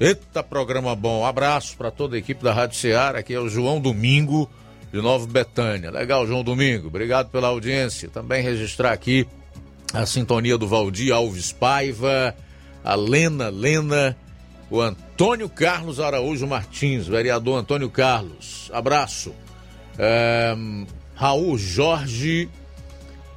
Eita, 0.00 0.42
programa 0.42 0.94
bom. 0.94 1.20
Um 1.20 1.26
abraço 1.26 1.76
para 1.76 1.90
toda 1.90 2.16
a 2.16 2.18
equipe 2.18 2.42
da 2.42 2.52
Rádio 2.52 2.78
Ceará. 2.78 3.18
Aqui 3.18 3.34
é 3.34 3.40
o 3.40 3.48
João 3.48 3.80
Domingo, 3.80 4.50
de 4.92 5.00
Nova 5.00 5.26
Betânia. 5.26 5.90
Legal, 5.90 6.26
João 6.26 6.44
Domingo. 6.44 6.88
Obrigado 6.88 7.30
pela 7.30 7.48
audiência. 7.48 8.08
Também 8.08 8.42
registrar 8.42 8.92
aqui 8.92 9.26
a 9.92 10.04
sintonia 10.06 10.58
do 10.58 10.66
Valdir 10.66 11.14
Alves 11.14 11.52
Paiva, 11.52 12.34
a 12.84 12.94
Lena 12.94 13.48
Lena, 13.48 14.16
o 14.70 14.80
Antônio 14.80 15.48
Carlos 15.48 16.00
Araújo 16.00 16.46
Martins, 16.46 17.06
vereador 17.06 17.58
Antônio 17.58 17.88
Carlos. 17.88 18.70
Abraço. 18.72 19.32
É, 19.98 20.56
Raul 21.14 21.56
Jorge 21.56 22.48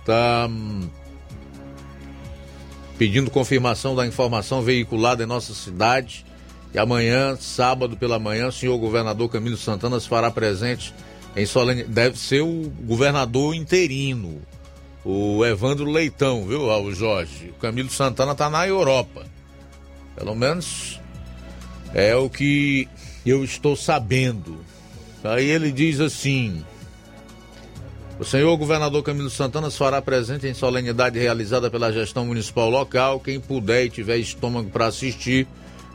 tá 0.06 0.50
pedindo 2.98 3.30
confirmação 3.30 3.96
da 3.96 4.08
informação 4.08 4.62
veiculada 4.62 5.24
em 5.24 5.28
nossa 5.28 5.54
cidade 5.54 6.26
E 6.74 6.80
amanhã, 6.80 7.38
sábado 7.40 7.96
pela 7.96 8.18
manhã, 8.18 8.48
o 8.48 8.52
senhor 8.52 8.78
governador 8.78 9.30
Camilo 9.30 9.58
Santana 9.58 10.00
se 10.00 10.08
fará 10.08 10.32
presente 10.32 10.94
em 11.36 11.46
solene. 11.46 11.84
Deve 11.84 12.18
ser 12.18 12.42
o 12.42 12.72
governador 12.82 13.54
interino, 13.54 14.42
o 15.06 15.46
Evandro 15.46 15.90
Leitão, 15.90 16.46
viu, 16.46 16.68
Raul 16.68 16.94
Jorge? 16.94 17.54
O 17.56 17.62
Camilo 17.62 17.90
Santana 17.90 18.34
está 18.34 18.50
na 18.50 18.68
Europa. 18.68 19.26
Pelo 20.16 20.36
menos 20.36 21.00
é 21.94 22.16
o 22.16 22.30
que 22.30 22.88
eu 23.26 23.44
estou 23.44 23.76
sabendo. 23.76 24.60
Aí 25.24 25.50
ele 25.50 25.72
diz 25.72 26.00
assim: 26.00 26.64
o 28.20 28.26
senhor 28.26 28.58
governador 28.58 29.04
Camilo 29.04 29.30
Santana 29.30 29.70
se 29.70 29.78
fará 29.78 30.02
presente 30.02 30.48
em 30.48 30.54
solenidade 30.54 31.20
realizada 31.20 31.70
pela 31.70 31.94
gestão 31.94 32.26
municipal 32.26 32.68
local. 32.68 33.20
Quem 33.20 33.40
puder 33.40 33.86
e 33.86 33.90
tiver 33.92 34.18
estômago 34.18 34.72
para 34.72 34.88
assistir, 34.88 35.48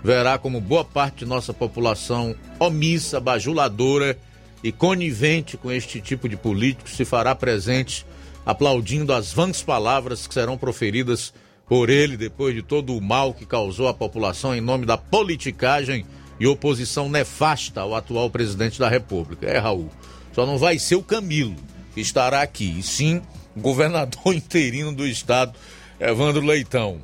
verá 0.04 0.38
como 0.38 0.60
boa 0.60 0.84
parte 0.84 1.20
de 1.20 1.26
nossa 1.26 1.52
população 1.52 2.34
omissa, 2.60 3.18
bajuladora 3.18 4.16
e 4.62 4.70
conivente 4.70 5.56
com 5.56 5.72
este 5.72 6.00
tipo 6.00 6.28
de 6.28 6.36
político 6.36 6.88
se 6.88 7.04
fará 7.04 7.34
presente, 7.34 8.06
aplaudindo 8.46 9.12
as 9.12 9.32
vãs 9.32 9.60
palavras 9.60 10.24
que 10.24 10.34
serão 10.34 10.56
proferidas 10.56 11.34
por 11.68 11.90
ele 11.90 12.16
depois 12.16 12.54
de 12.54 12.62
todo 12.62 12.96
o 12.96 13.00
mal 13.00 13.34
que 13.34 13.44
causou 13.44 13.88
à 13.88 13.94
população 13.94 14.54
em 14.54 14.60
nome 14.60 14.86
da 14.86 14.96
politicagem 14.96 16.06
e 16.38 16.46
oposição 16.46 17.08
nefasta 17.08 17.80
ao 17.80 17.94
atual 17.94 18.30
presidente 18.30 18.78
da 18.78 18.88
República. 18.88 19.46
É, 19.46 19.58
Raul, 19.58 19.90
só 20.32 20.46
não 20.46 20.58
vai 20.58 20.78
ser 20.78 20.96
o 20.96 21.02
Camilo 21.02 21.56
que 21.94 22.00
estará 22.00 22.42
aqui, 22.42 22.78
e 22.78 22.82
sim 22.82 23.22
o 23.54 23.60
governador 23.60 24.20
interino 24.34 24.92
do 24.92 25.06
estado, 25.06 25.52
Evandro 26.00 26.44
Leitão. 26.44 27.00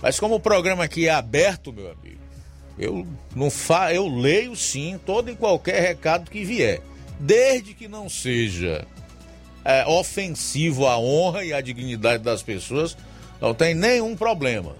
Mas 0.00 0.18
como 0.18 0.34
o 0.34 0.40
programa 0.40 0.84
aqui 0.84 1.06
é 1.06 1.10
aberto, 1.10 1.72
meu 1.72 1.90
amigo, 1.90 2.20
eu 2.78 3.06
não 3.36 3.50
fa... 3.50 3.92
eu 3.92 4.08
leio 4.08 4.56
sim 4.56 4.98
todo 5.04 5.30
e 5.30 5.36
qualquer 5.36 5.80
recado 5.80 6.30
que 6.30 6.44
vier, 6.44 6.80
desde 7.20 7.74
que 7.74 7.86
não 7.86 8.08
seja 8.08 8.86
é, 9.64 9.86
ofensivo 9.86 10.86
à 10.86 10.98
honra 10.98 11.44
e 11.44 11.52
à 11.52 11.60
dignidade 11.60 12.22
das 12.22 12.42
pessoas, 12.42 12.96
não 13.40 13.54
tem 13.54 13.74
nenhum 13.74 14.16
problema. 14.16 14.74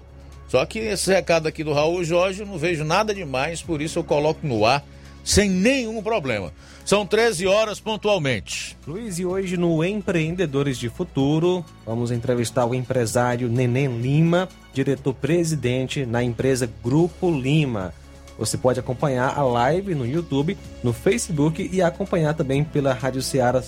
Só 0.53 0.63
que 0.67 0.77
esse 0.77 1.11
recado 1.11 1.47
aqui 1.47 1.63
do 1.63 1.73
Raul 1.73 2.03
Jorge 2.03 2.41
eu 2.41 2.45
não 2.45 2.59
vejo 2.59 2.83
nada 2.83 3.11
demais, 3.11 3.63
por 3.63 3.81
isso 3.81 3.97
eu 3.97 4.03
coloco 4.03 4.45
no 4.45 4.67
ar 4.67 4.85
sem 5.23 5.49
nenhum 5.49 5.99
problema. 6.03 6.53
São 6.85 7.07
13 7.07 7.47
horas 7.47 7.79
pontualmente. 7.79 8.77
Luiz, 8.85 9.17
e 9.17 9.25
hoje 9.25 9.57
no 9.57 9.83
Empreendedores 9.83 10.77
de 10.77 10.89
Futuro, 10.89 11.65
vamos 11.83 12.11
entrevistar 12.11 12.67
o 12.67 12.75
empresário 12.75 13.49
Neném 13.49 13.99
Lima, 13.99 14.47
diretor-presidente 14.75 16.05
na 16.05 16.23
empresa 16.23 16.69
Grupo 16.83 17.31
Lima. 17.31 17.91
Você 18.37 18.55
pode 18.55 18.79
acompanhar 18.79 19.35
a 19.35 19.41
live 19.41 19.95
no 19.95 20.05
YouTube, 20.05 20.55
no 20.83 20.93
Facebook 20.93 21.67
e 21.73 21.81
acompanhar 21.81 22.35
também 22.35 22.63
pela 22.63 22.93
Rádio 22.93 23.23
Ceará 23.23 23.59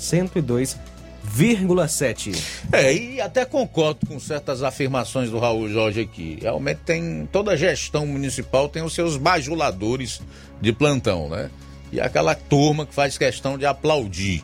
102,7. 1.38 2.38
É, 2.72 2.94
e 2.94 3.22
até 3.22 3.46
concordo 3.46 4.06
com 4.06 4.20
certas 4.20 4.64
afirmações 4.64 5.30
do 5.30 5.40
Raul 5.40 5.70
Jorge 5.70 6.02
aqui. 6.02 6.38
Realmente 6.42 6.80
tem. 6.86 7.28
Toda 7.32 7.58
gestão 7.58 8.06
municipal 8.06 8.70
tem 8.70 8.84
os 8.84 8.94
seus 8.94 9.18
bajuladores 9.18 10.22
de 10.62 10.72
plantão, 10.72 11.30
né? 11.30 11.50
E 11.92 12.00
aquela 12.00 12.36
turma 12.36 12.86
que 12.86 12.94
faz 12.94 13.18
questão 13.18 13.58
de 13.58 13.66
aplaudir. 13.66 14.44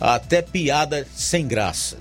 Até 0.00 0.42
piada 0.42 1.06
sem 1.14 1.46
graça. 1.46 1.96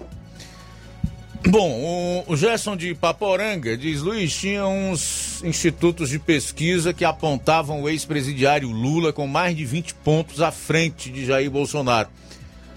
Bom, 1.48 2.24
o 2.28 2.38
Gerson 2.38 2.78
de 2.78 2.94
Paporanga 2.94 3.76
diz: 3.76 4.02
Luiz, 4.02 4.34
tinha 4.36 4.66
uns 4.66 5.44
institutos 5.44 6.10
de 6.10 6.20
pesquisa 6.20 6.94
que 6.94 7.04
apontavam 7.04 7.82
o 7.82 7.90
ex-presidiário 7.90 8.70
Lula 8.70 9.12
com 9.12 9.26
mais 9.26 9.56
de 9.56 9.66
20 9.66 9.96
pontos 9.96 10.40
à 10.42 10.52
frente 10.52 11.10
de 11.10 11.26
Jair 11.26 11.50
Bolsonaro. 11.50 12.10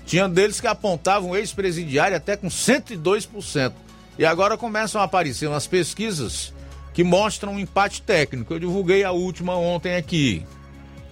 Tinha 0.07 0.29
deles 0.29 0.61
que 0.61 0.67
apontavam 0.67 1.35
ex-presidiário 1.35 2.17
até 2.17 2.37
com 2.37 2.49
102%. 2.49 3.73
E 4.19 4.25
agora 4.25 4.57
começam 4.57 5.01
a 5.01 5.05
aparecer 5.05 5.49
umas 5.49 5.67
pesquisas 5.67 6.53
que 6.93 7.03
mostram 7.03 7.55
um 7.55 7.59
empate 7.59 8.03
técnico. 8.03 8.55
Eu 8.55 8.61
divulguei 8.61 9.03
a 9.03 9.11
última 9.11 9.57
ontem 9.57 9.97
aqui. 9.97 10.47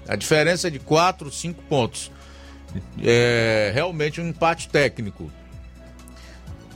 A 0.07 0.15
diferença 0.15 0.69
é 0.69 0.71
de 0.71 0.79
4, 0.79 1.31
5 1.31 1.63
pontos. 1.63 2.11
É 3.03 3.71
realmente 3.75 4.21
um 4.21 4.29
empate 4.29 4.69
técnico. 4.69 5.31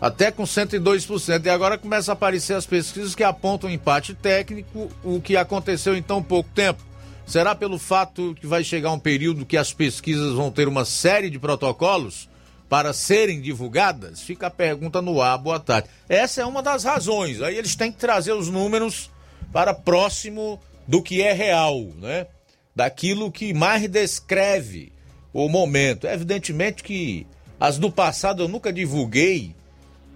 Até 0.01 0.31
com 0.31 0.43
102%. 0.43 1.45
E 1.45 1.49
agora 1.49 1.79
começa 1.79 2.13
a 2.13 2.15
aparecer 2.15 2.55
as 2.55 2.67
pesquisas 2.67 3.15
que 3.15 3.23
apontam 3.23 3.71
empate 3.71 4.15
técnico, 4.15 4.91
o 5.05 5.21
que 5.21 5.37
aconteceu 5.37 5.97
em 5.97 6.03
tão 6.03 6.23
pouco 6.23 6.51
tempo. 6.55 6.83
Será 7.27 7.55
pelo 7.55 7.79
fato 7.79 8.37
que 8.41 8.47
vai 8.47 8.63
chegar 8.63 8.93
um 8.93 8.99
período 8.99 9.45
que 9.45 9.57
as 9.57 9.73
pesquisas 9.73 10.33
vão 10.33 10.51
ter 10.51 10.69
uma 10.69 10.85
série 10.85 11.29
de 11.29 11.39
protocolos 11.39 12.29
para 12.69 12.93
serem 12.93 13.41
divulgadas? 13.41 14.23
Fica 14.23 14.47
a 14.47 14.51
pergunta 14.51 15.03
no 15.03 15.21
ar. 15.21 15.37
Boa 15.37 15.59
tarde. 15.59 15.89
Essa 16.09 16.43
é 16.43 16.47
uma 16.47 16.63
das 16.63 16.85
razões. 16.85 17.43
Aí 17.43 17.57
eles 17.57 17.75
têm 17.75 17.91
que 17.91 17.99
trazer 17.99 18.33
os 18.33 18.49
números 18.49 19.11
para 19.53 19.75
próximo 19.75 20.61
do 20.87 21.03
que 21.03 21.21
é 21.21 21.33
real, 21.33 21.83
né? 21.99 22.29
daquilo 22.77 23.33
que 23.33 23.55
mais 23.55 23.89
descreve 23.89 24.93
o 25.33 25.49
momento. 25.49 26.07
Evidentemente 26.07 26.83
que 26.83 27.27
as 27.59 27.79
do 27.79 27.91
passado 27.91 28.43
eu 28.43 28.49
nunca 28.49 28.71
divulguei, 28.71 29.55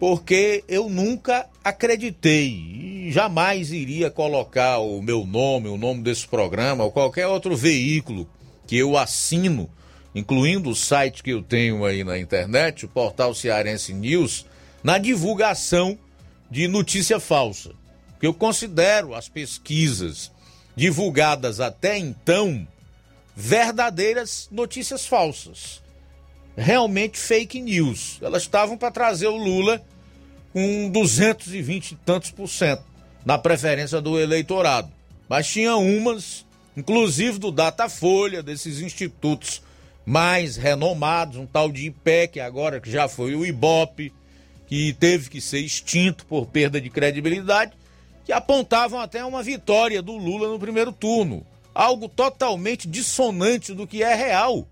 porque 0.00 0.64
eu 0.66 0.88
nunca 0.88 1.46
acreditei 1.62 2.48
e 2.48 3.12
jamais 3.12 3.70
iria 3.70 4.10
colocar 4.10 4.78
o 4.78 5.02
meu 5.02 5.26
nome, 5.26 5.68
o 5.68 5.76
nome 5.76 6.02
desse 6.02 6.26
programa 6.26 6.84
ou 6.84 6.90
qualquer 6.90 7.26
outro 7.26 7.54
veículo 7.54 8.26
que 8.66 8.78
eu 8.78 8.96
assino, 8.96 9.68
incluindo 10.14 10.70
o 10.70 10.74
site 10.74 11.22
que 11.22 11.30
eu 11.30 11.42
tenho 11.42 11.84
aí 11.84 12.02
na 12.02 12.18
internet, 12.18 12.86
o 12.86 12.88
portal 12.88 13.34
Cearense 13.34 13.92
News, 13.92 14.46
na 14.82 14.96
divulgação 14.96 15.98
de 16.50 16.66
notícia 16.66 17.20
falsa. 17.20 17.72
Que 18.18 18.26
eu 18.26 18.32
considero 18.32 19.14
as 19.14 19.28
pesquisas 19.28 20.32
divulgadas 20.74 21.60
até 21.60 21.98
então 21.98 22.66
verdadeiras 23.36 24.48
notícias 24.50 25.06
falsas. 25.06 25.82
Realmente 26.60 27.18
fake 27.18 27.58
news. 27.58 28.18
Elas 28.20 28.42
estavam 28.42 28.76
para 28.76 28.90
trazer 28.90 29.28
o 29.28 29.36
Lula 29.36 29.82
com 30.52 30.90
220 30.90 31.92
e 31.92 31.96
tantos 31.96 32.30
por 32.30 32.48
cento 32.48 32.84
na 33.24 33.38
preferência 33.38 33.98
do 33.98 34.20
eleitorado. 34.20 34.92
Mas 35.26 35.48
tinha 35.48 35.74
umas, 35.76 36.44
inclusive 36.76 37.38
do 37.38 37.50
Datafolha, 37.50 38.42
desses 38.42 38.82
institutos 38.82 39.62
mais 40.04 40.58
renomados, 40.58 41.38
um 41.38 41.46
tal 41.46 41.72
de 41.72 41.86
IPEC, 41.86 42.40
agora 42.40 42.78
que 42.78 42.90
já 42.90 43.08
foi 43.08 43.34
o 43.34 43.46
IBOP, 43.46 44.12
que 44.66 44.92
teve 44.92 45.30
que 45.30 45.40
ser 45.40 45.60
extinto 45.60 46.26
por 46.26 46.44
perda 46.44 46.78
de 46.78 46.90
credibilidade, 46.90 47.72
que 48.22 48.34
apontavam 48.34 49.00
até 49.00 49.24
uma 49.24 49.42
vitória 49.42 50.02
do 50.02 50.12
Lula 50.12 50.48
no 50.48 50.58
primeiro 50.58 50.92
turno. 50.92 51.42
Algo 51.74 52.06
totalmente 52.06 52.86
dissonante 52.86 53.72
do 53.72 53.86
que 53.86 54.02
é 54.02 54.14
real. 54.14 54.68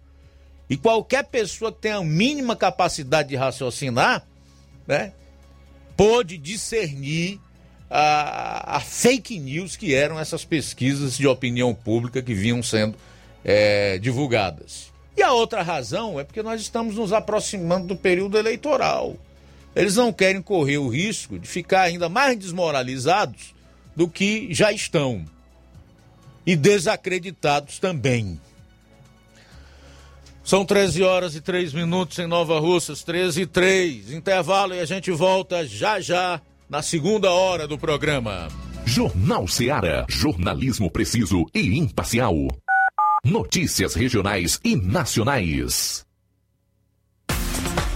E 0.69 0.77
qualquer 0.77 1.25
pessoa 1.25 1.73
que 1.73 1.79
tenha 1.81 1.97
a 1.97 2.05
mínima 2.05 2.55
capacidade 2.55 3.31
de 3.31 3.37
raciocinar, 3.37 4.27
né, 4.87 5.13
pôde 5.97 6.37
discernir 6.37 7.41
a, 7.91 8.77
a, 8.77 8.81
fake 8.81 9.39
news 9.39 9.77
que 9.77 9.95
eram 9.95 10.19
essas 10.21 10.45
pesquisas 10.45 11.17
de 11.17 11.27
opinião 11.27 11.75
pública 11.75 12.21
que 12.21 12.35
vinham 12.35 12.63
sendo 12.63 12.97
é, 13.45 13.99
divulgadas. 13.99 14.93
E 15.17 15.23
a 15.23 15.33
outra 15.33 15.63
razão 15.63 16.21
é 16.21 16.25
porque 16.25 16.43
nós 16.43 16.61
estamos 16.61 16.97
nos 16.97 17.13
aproximando 17.13 17.89
do 17.89 17.97
período 17.97 18.39
eleitoral. 18.39 19.17
Eles 19.75 19.97
não 19.97 20.13
querem 20.13 20.43
correr 20.43 20.79
o 20.79 20.89
risco 20.89 21.39
de 21.39 21.49
ficar 21.49 21.83
ainda 21.83 22.09
mais 22.09 22.39
desmoralizados 22.39 23.55
do 23.97 24.09
que 24.09 24.53
já 24.55 24.71
estão. 24.73 25.25
E 26.47 26.55
desacreditados 26.55 27.79
também. 27.79 28.41
São 30.49 30.65
13 30.65 31.03
horas 31.03 31.35
e 31.35 31.43
3 31.43 31.75
minutos 31.75 32.19
em 32.19 32.27
Nova 32.27 32.59
Russas, 32.59 33.03
13 33.05 33.43
e 33.43 33.47
3. 33.47 34.13
Intervalo 34.15 34.73
e 34.73 34.81
a 34.81 34.87
gente 34.87 35.11
volta 35.11 35.67
já 35.67 36.01
já 36.01 36.41
na 36.71 36.81
segunda 36.81 37.31
hora 37.31 37.69
do 37.69 37.77
programa. 37.77 38.49
Jornal 38.87 39.47
Seara. 39.47 40.07
Jornalismo 40.09 40.91
preciso 40.91 41.45
e 41.55 41.77
imparcial. 41.77 42.35
Notícias 43.23 43.95
regionais 43.95 44.59
e 44.65 44.75
nacionais. 44.75 46.08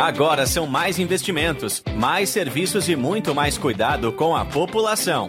Agora 0.00 0.46
são 0.46 0.66
mais 0.66 0.98
investimentos, 0.98 1.82
mais 1.94 2.30
serviços 2.30 2.88
e 2.88 2.96
muito 2.96 3.34
mais 3.34 3.58
cuidado 3.58 4.10
com 4.10 4.34
a 4.34 4.46
população. 4.46 5.28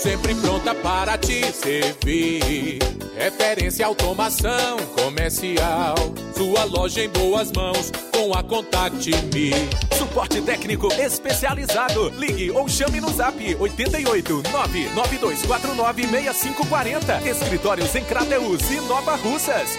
sempre 0.00 0.34
pronta 0.34 0.74
para 0.74 1.18
te 1.18 1.52
servir. 1.52 2.78
Referência 3.14 3.84
automação 3.84 4.78
comercial, 4.96 5.94
sua 6.34 6.64
loja 6.64 7.04
em 7.04 7.08
boas 7.10 7.52
mãos 7.52 7.92
com 8.10 8.32
a 8.32 8.42
Contact 8.42 9.10
Me. 9.34 9.50
Suporte 9.98 10.40
técnico 10.40 10.88
especializado. 10.94 12.08
Ligue 12.18 12.50
ou 12.50 12.66
chame 12.66 12.98
no 12.98 13.10
Zap 13.10 13.36
88 13.54 14.42
99249 14.50 16.02
6540. 16.06 17.28
Escritórios 17.28 17.94
em 17.94 18.04
Crateus 18.04 18.70
e 18.70 18.80
Nova 18.88 19.16
Russas. 19.16 19.78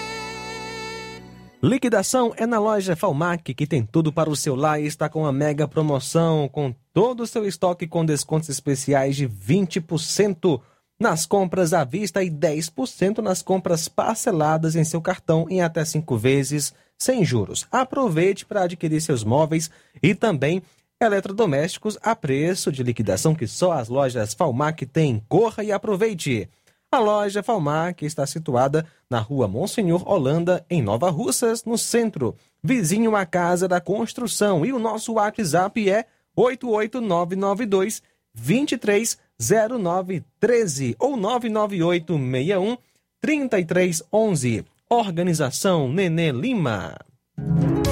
Liquidação 1.60 2.32
é 2.36 2.46
na 2.46 2.60
loja 2.60 2.94
Falmac, 2.94 3.54
que 3.54 3.66
tem 3.66 3.84
tudo 3.84 4.12
para 4.12 4.30
o 4.30 4.36
seu 4.36 4.54
lar 4.54 4.80
e 4.80 4.86
está 4.86 5.08
com 5.08 5.22
uma 5.22 5.32
mega 5.32 5.66
promoção, 5.66 6.48
com 6.48 6.74
todo 6.92 7.22
o 7.22 7.26
seu 7.26 7.46
estoque 7.46 7.86
com 7.86 8.04
descontos 8.04 8.48
especiais 8.48 9.16
de 9.16 9.28
20% 9.28 10.60
nas 11.00 11.26
compras 11.26 11.72
à 11.72 11.84
vista 11.84 12.22
e 12.22 12.30
10% 12.30 13.18
nas 13.18 13.42
compras 13.42 13.88
parceladas 13.88 14.76
em 14.76 14.84
seu 14.84 15.00
cartão 15.00 15.46
em 15.50 15.60
até 15.60 15.84
cinco 15.84 16.16
vezes 16.16 16.72
sem 16.98 17.24
juros. 17.24 17.66
Aproveite 17.72 18.46
para 18.46 18.62
adquirir 18.62 19.00
seus 19.00 19.24
móveis 19.24 19.70
e 20.02 20.14
também 20.14 20.62
eletrodomésticos 21.00 21.98
a 22.00 22.14
preço 22.14 22.70
de 22.70 22.82
liquidação 22.82 23.34
que 23.34 23.46
só 23.46 23.72
as 23.72 23.88
lojas 23.88 24.34
Falmac 24.34 24.86
têm. 24.86 25.22
Corra 25.28 25.64
e 25.64 25.72
aproveite! 25.72 26.48
A 26.92 26.98
loja 26.98 27.42
Falmac 27.42 28.04
está 28.04 28.26
situada 28.26 28.86
na 29.08 29.18
rua 29.18 29.48
Monsenhor 29.48 30.06
Holanda, 30.06 30.64
em 30.68 30.82
Nova 30.82 31.08
Russas, 31.08 31.64
no 31.64 31.78
centro, 31.78 32.36
vizinho 32.62 33.16
à 33.16 33.24
Casa 33.24 33.66
da 33.66 33.80
Construção. 33.80 34.64
E 34.64 34.74
o 34.74 34.78
nosso 34.78 35.14
WhatsApp 35.14 35.88
é 35.90 36.04
88992 36.36 38.02
230913 38.34 40.96
ou 40.98 41.16
99861 41.16 42.76
3311. 43.20 44.64
Organização 44.88 45.88
Nenê 45.90 46.32
Lima. 46.32 46.96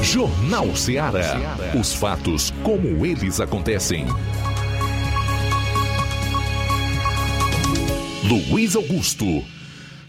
Jornal 0.03 0.75
Ceará. 0.75 1.57
Os 1.79 1.95
fatos 1.95 2.51
como 2.63 3.07
eles 3.07 3.39
acontecem. 3.41 4.07
Luiz 8.51 8.77
Augusto. 8.77 9.25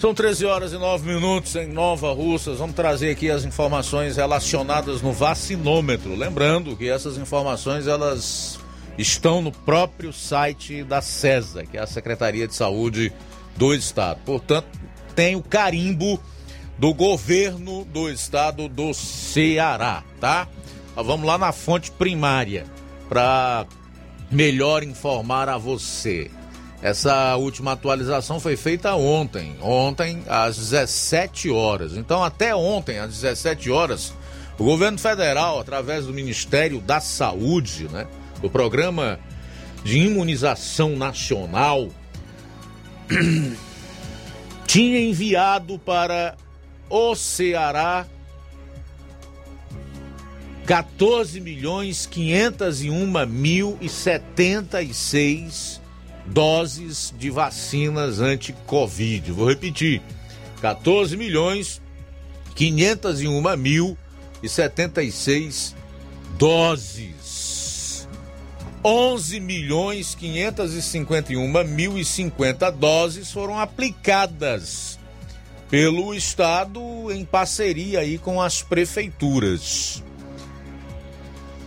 São 0.01 0.15
13 0.15 0.47
horas 0.47 0.73
e 0.73 0.79
9 0.79 1.13
minutos 1.13 1.55
em 1.55 1.67
Nova 1.67 2.11
Russas. 2.11 2.57
Vamos 2.57 2.75
trazer 2.75 3.11
aqui 3.11 3.29
as 3.29 3.45
informações 3.45 4.17
relacionadas 4.17 4.99
no 4.99 5.13
vacinômetro. 5.13 6.15
Lembrando 6.15 6.75
que 6.75 6.89
essas 6.89 7.19
informações 7.19 7.85
elas 7.85 8.59
estão 8.97 9.43
no 9.43 9.51
próprio 9.51 10.11
site 10.11 10.83
da 10.83 11.03
CESA, 11.03 11.67
que 11.67 11.77
é 11.77 11.81
a 11.81 11.85
Secretaria 11.85 12.47
de 12.47 12.55
Saúde 12.55 13.13
do 13.55 13.75
Estado. 13.75 14.19
Portanto, 14.25 14.67
tem 15.13 15.35
o 15.35 15.43
carimbo 15.43 16.19
do 16.79 16.95
governo 16.95 17.85
do 17.85 18.09
estado 18.09 18.67
do 18.67 18.95
Ceará, 18.95 20.03
tá? 20.19 20.47
vamos 20.95 21.27
lá 21.27 21.37
na 21.37 21.51
fonte 21.51 21.91
primária 21.91 22.65
para 23.07 23.67
melhor 24.31 24.81
informar 24.81 25.47
a 25.47 25.59
você. 25.59 26.31
Essa 26.81 27.35
última 27.35 27.73
atualização 27.73 28.39
foi 28.39 28.57
feita 28.57 28.95
ontem, 28.95 29.55
ontem 29.61 30.23
às 30.27 30.57
17 30.57 31.49
horas. 31.51 31.93
Então, 31.93 32.23
até 32.23 32.55
ontem, 32.55 32.97
às 32.97 33.11
17 33.21 33.69
horas, 33.69 34.13
o 34.57 34.63
governo 34.63 34.97
federal, 34.97 35.59
através 35.59 36.07
do 36.07 36.13
Ministério 36.13 36.81
da 36.81 36.99
Saúde, 36.99 37.87
né, 37.87 38.07
do 38.41 38.49
Programa 38.49 39.19
de 39.83 39.99
Imunização 39.99 40.95
Nacional, 40.95 41.89
tinha 44.65 44.99
enviado 44.99 45.77
para 45.77 46.35
o 46.89 47.15
Ceará 47.15 48.07
14 50.65 51.41
milhões 51.41 52.05
501 52.05 53.25
mil 53.27 53.77
e 53.81 53.89
76 53.89 55.80
doses 56.31 57.13
de 57.17 57.29
vacinas 57.29 58.19
anti-Covid. 58.19 59.31
Vou 59.31 59.47
repetir: 59.47 60.01
14 60.61 61.15
milhões 61.17 61.81
501 62.55 63.57
mil 63.57 63.97
e 64.41 64.49
76 64.49 65.75
doses. 66.37 68.07
11 68.83 69.39
milhões 69.39 70.15
551 70.15 71.63
mil 71.65 71.99
e 71.99 72.05
50 72.05 72.71
doses 72.71 73.31
foram 73.31 73.59
aplicadas 73.59 74.99
pelo 75.69 76.15
Estado 76.15 76.81
em 77.11 77.23
parceria 77.23 77.99
aí 77.99 78.17
com 78.17 78.41
as 78.41 78.63
prefeituras. 78.63 80.03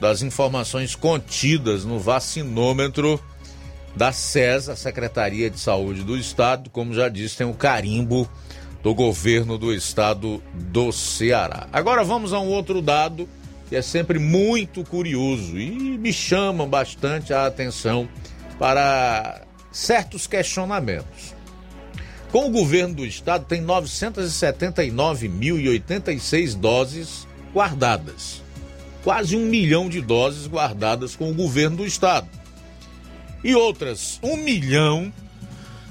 das 0.00 0.22
informações 0.22 0.94
contidas 0.94 1.84
no 1.84 1.98
vacinômetro 1.98 3.20
da 3.94 4.12
SES, 4.12 4.68
a 4.68 4.76
Secretaria 4.76 5.50
de 5.50 5.58
Saúde 5.58 6.02
do 6.02 6.16
Estado. 6.16 6.70
Como 6.70 6.94
já 6.94 7.08
disse, 7.08 7.38
tem 7.38 7.46
o 7.46 7.54
carimbo 7.54 8.28
do 8.82 8.94
governo 8.94 9.58
do 9.58 9.74
estado 9.74 10.42
do 10.54 10.92
Ceará. 10.92 11.66
Agora 11.72 12.04
vamos 12.04 12.32
a 12.32 12.38
um 12.38 12.48
outro 12.48 12.80
dado 12.80 13.28
que 13.68 13.76
é 13.76 13.82
sempre 13.82 14.18
muito 14.18 14.82
curioso 14.82 15.58
e 15.58 15.98
me 15.98 16.12
chama 16.12 16.66
bastante 16.66 17.34
a 17.34 17.46
atenção 17.46 18.08
para 18.58 19.42
certos 19.70 20.26
questionamentos. 20.26 21.37
Com 22.30 22.46
o 22.46 22.50
governo 22.50 22.94
do 22.94 23.06
estado, 23.06 23.46
tem 23.46 23.64
979.086 23.64 26.54
doses 26.54 27.26
guardadas. 27.54 28.42
Quase 29.02 29.34
um 29.36 29.46
milhão 29.46 29.88
de 29.88 30.02
doses 30.02 30.46
guardadas 30.46 31.16
com 31.16 31.30
o 31.30 31.34
governo 31.34 31.78
do 31.78 31.86
estado. 31.86 32.28
E 33.42 33.54
outras 33.54 34.20
1 34.22 34.36
milhão 34.36 35.10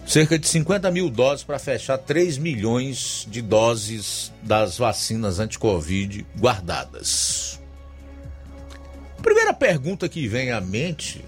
cerca 0.06 0.38
de 0.38 0.46
50 0.48 0.92
mil 0.92 1.10
doses 1.10 1.46
para 1.46 1.58
fechar 1.58 1.98
3 1.98 2.38
milhões 2.38 3.26
de 3.32 3.42
doses 3.42 4.32
das 4.44 4.78
vacinas 4.78 5.40
anti-Covid 5.40 6.26
guardadas. 6.38 7.60
Primeira 9.22 9.54
pergunta 9.54 10.10
que 10.10 10.28
vem 10.28 10.52
à 10.52 10.60
mente 10.60 11.24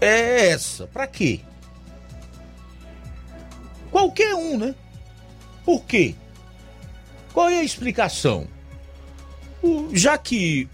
é 0.00 0.48
essa: 0.48 0.86
para 0.86 1.06
quê? 1.06 1.40
Qualquer 3.90 4.34
um, 4.34 4.58
né? 4.58 4.74
Por 5.64 5.84
quê? 5.84 6.14
Qual 7.32 7.48
é 7.48 7.60
a 7.60 7.64
explicação? 7.64 8.46
Já 9.92 10.16
que 10.16 10.68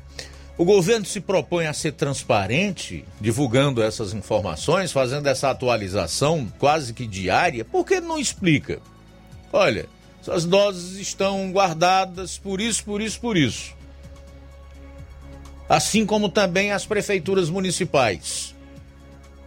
o 0.56 0.64
governo 0.64 1.04
se 1.04 1.20
propõe 1.20 1.66
a 1.66 1.72
ser 1.72 1.92
transparente, 1.92 3.04
divulgando 3.20 3.82
essas 3.82 4.12
informações, 4.12 4.92
fazendo 4.92 5.26
essa 5.26 5.50
atualização 5.50 6.52
quase 6.58 6.92
que 6.92 7.06
diária, 7.06 7.64
por 7.64 7.84
que 7.84 8.00
não 8.00 8.18
explica? 8.18 8.80
Olha, 9.52 9.86
essas 10.20 10.44
doses 10.44 10.98
estão 10.98 11.50
guardadas 11.50 12.38
por 12.38 12.60
isso, 12.60 12.84
por 12.84 13.00
isso, 13.00 13.20
por 13.20 13.36
isso 13.36 13.74
assim 15.68 16.04
como 16.04 16.28
também 16.28 16.72
as 16.72 16.84
prefeituras 16.86 17.48
municipais. 17.48 18.54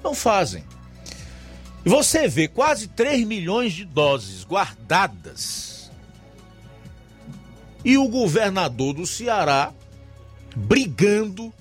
Não 0.04 0.14
fazem. 0.16 0.64
Você 1.88 2.28
vê 2.28 2.48
quase 2.48 2.88
3 2.88 3.26
milhões 3.26 3.74
de 3.74 3.86
doses 3.86 4.44
guardadas. 4.44 5.90
E 7.84 7.98
o 7.98 8.08
governador 8.10 8.94
do 8.94 9.08
Ceará 9.08 9.74
brigando 10.54 11.54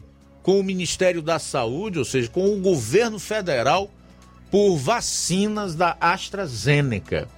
com 0.42 0.58
o 0.58 0.64
Ministério 0.64 1.22
da 1.22 1.38
Saúde, 1.38 1.98
ou 1.98 2.04
seja, 2.04 2.28
com 2.28 2.52
o 2.52 2.60
governo 2.60 3.18
federal, 3.18 3.90
por 4.50 4.76
vacinas 4.76 5.74
da 5.74 5.96
AstraZeneca. 6.00 7.28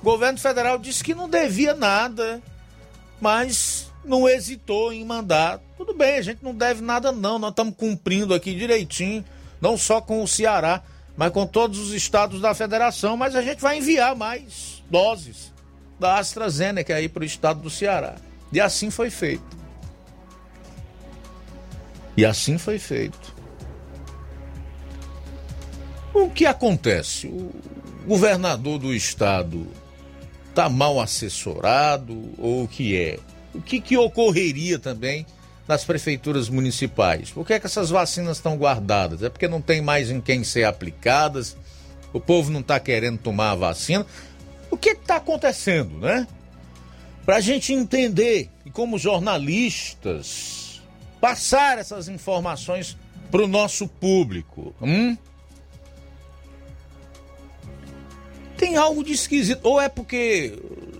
O 0.00 0.04
governo 0.04 0.38
federal 0.38 0.78
disse 0.78 1.02
que 1.02 1.14
não 1.14 1.28
devia 1.28 1.74
nada, 1.74 2.42
mas 3.20 3.90
não 4.04 4.28
hesitou 4.28 4.92
em 4.92 5.04
mandar. 5.04 5.60
Tudo 5.76 5.94
bem, 5.94 6.16
a 6.16 6.22
gente 6.22 6.42
não 6.42 6.54
deve 6.54 6.82
nada, 6.82 7.12
não. 7.12 7.38
Nós 7.38 7.50
estamos 7.50 7.74
cumprindo 7.76 8.34
aqui 8.34 8.54
direitinho, 8.54 9.24
não 9.60 9.78
só 9.78 10.00
com 10.00 10.22
o 10.22 10.28
Ceará, 10.28 10.82
mas 11.16 11.32
com 11.32 11.46
todos 11.46 11.78
os 11.78 11.92
estados 11.92 12.40
da 12.40 12.54
federação. 12.54 13.16
Mas 13.16 13.34
a 13.34 13.42
gente 13.42 13.60
vai 13.60 13.78
enviar 13.78 14.14
mais 14.14 14.82
doses 14.90 15.52
da 15.98 16.18
AstraZeneca 16.18 16.94
aí 16.94 17.08
para 17.08 17.22
o 17.22 17.26
estado 17.26 17.60
do 17.60 17.70
Ceará. 17.70 18.16
E 18.52 18.60
assim 18.60 18.90
foi 18.90 19.10
feito. 19.10 19.56
E 22.16 22.24
assim 22.24 22.58
foi 22.58 22.78
feito. 22.78 23.34
O 26.12 26.30
que 26.30 26.46
acontece? 26.46 27.26
O 27.26 27.52
governador 28.06 28.78
do 28.78 28.94
estado 28.94 29.66
está 30.48 30.68
mal 30.68 30.98
assessorado 31.00 32.32
ou 32.38 32.64
o 32.64 32.68
que 32.68 32.96
é? 32.96 33.18
O 33.54 33.60
que, 33.60 33.80
que 33.80 33.96
ocorreria 33.96 34.78
também 34.78 35.26
nas 35.66 35.84
prefeituras 35.84 36.48
municipais? 36.48 37.30
Por 37.30 37.46
que, 37.46 37.54
é 37.54 37.60
que 37.60 37.66
essas 37.66 37.90
vacinas 37.90 38.36
estão 38.36 38.56
guardadas? 38.56 39.22
É 39.22 39.28
porque 39.28 39.48
não 39.48 39.60
tem 39.60 39.80
mais 39.80 40.10
em 40.10 40.20
quem 40.20 40.44
ser 40.44 40.64
aplicadas? 40.64 41.56
O 42.12 42.20
povo 42.20 42.50
não 42.50 42.60
está 42.60 42.78
querendo 42.78 43.18
tomar 43.18 43.50
a 43.50 43.56
vacina? 43.56 44.06
O 44.70 44.76
que 44.76 44.90
está 44.90 45.16
acontecendo, 45.16 45.98
né? 45.98 46.26
Para 47.24 47.36
a 47.36 47.40
gente 47.40 47.72
entender 47.72 48.50
e 48.64 48.70
como 48.70 48.98
jornalistas 48.98 50.80
passar 51.20 51.78
essas 51.78 52.08
informações 52.08 52.96
para 53.30 53.42
o 53.42 53.48
nosso 53.48 53.88
público. 53.88 54.74
Hum? 54.80 55.16
Tem 58.56 58.76
algo 58.76 59.02
de 59.04 59.12
esquisito. 59.12 59.60
Ou 59.64 59.80
é 59.80 59.88
porque 59.88 60.56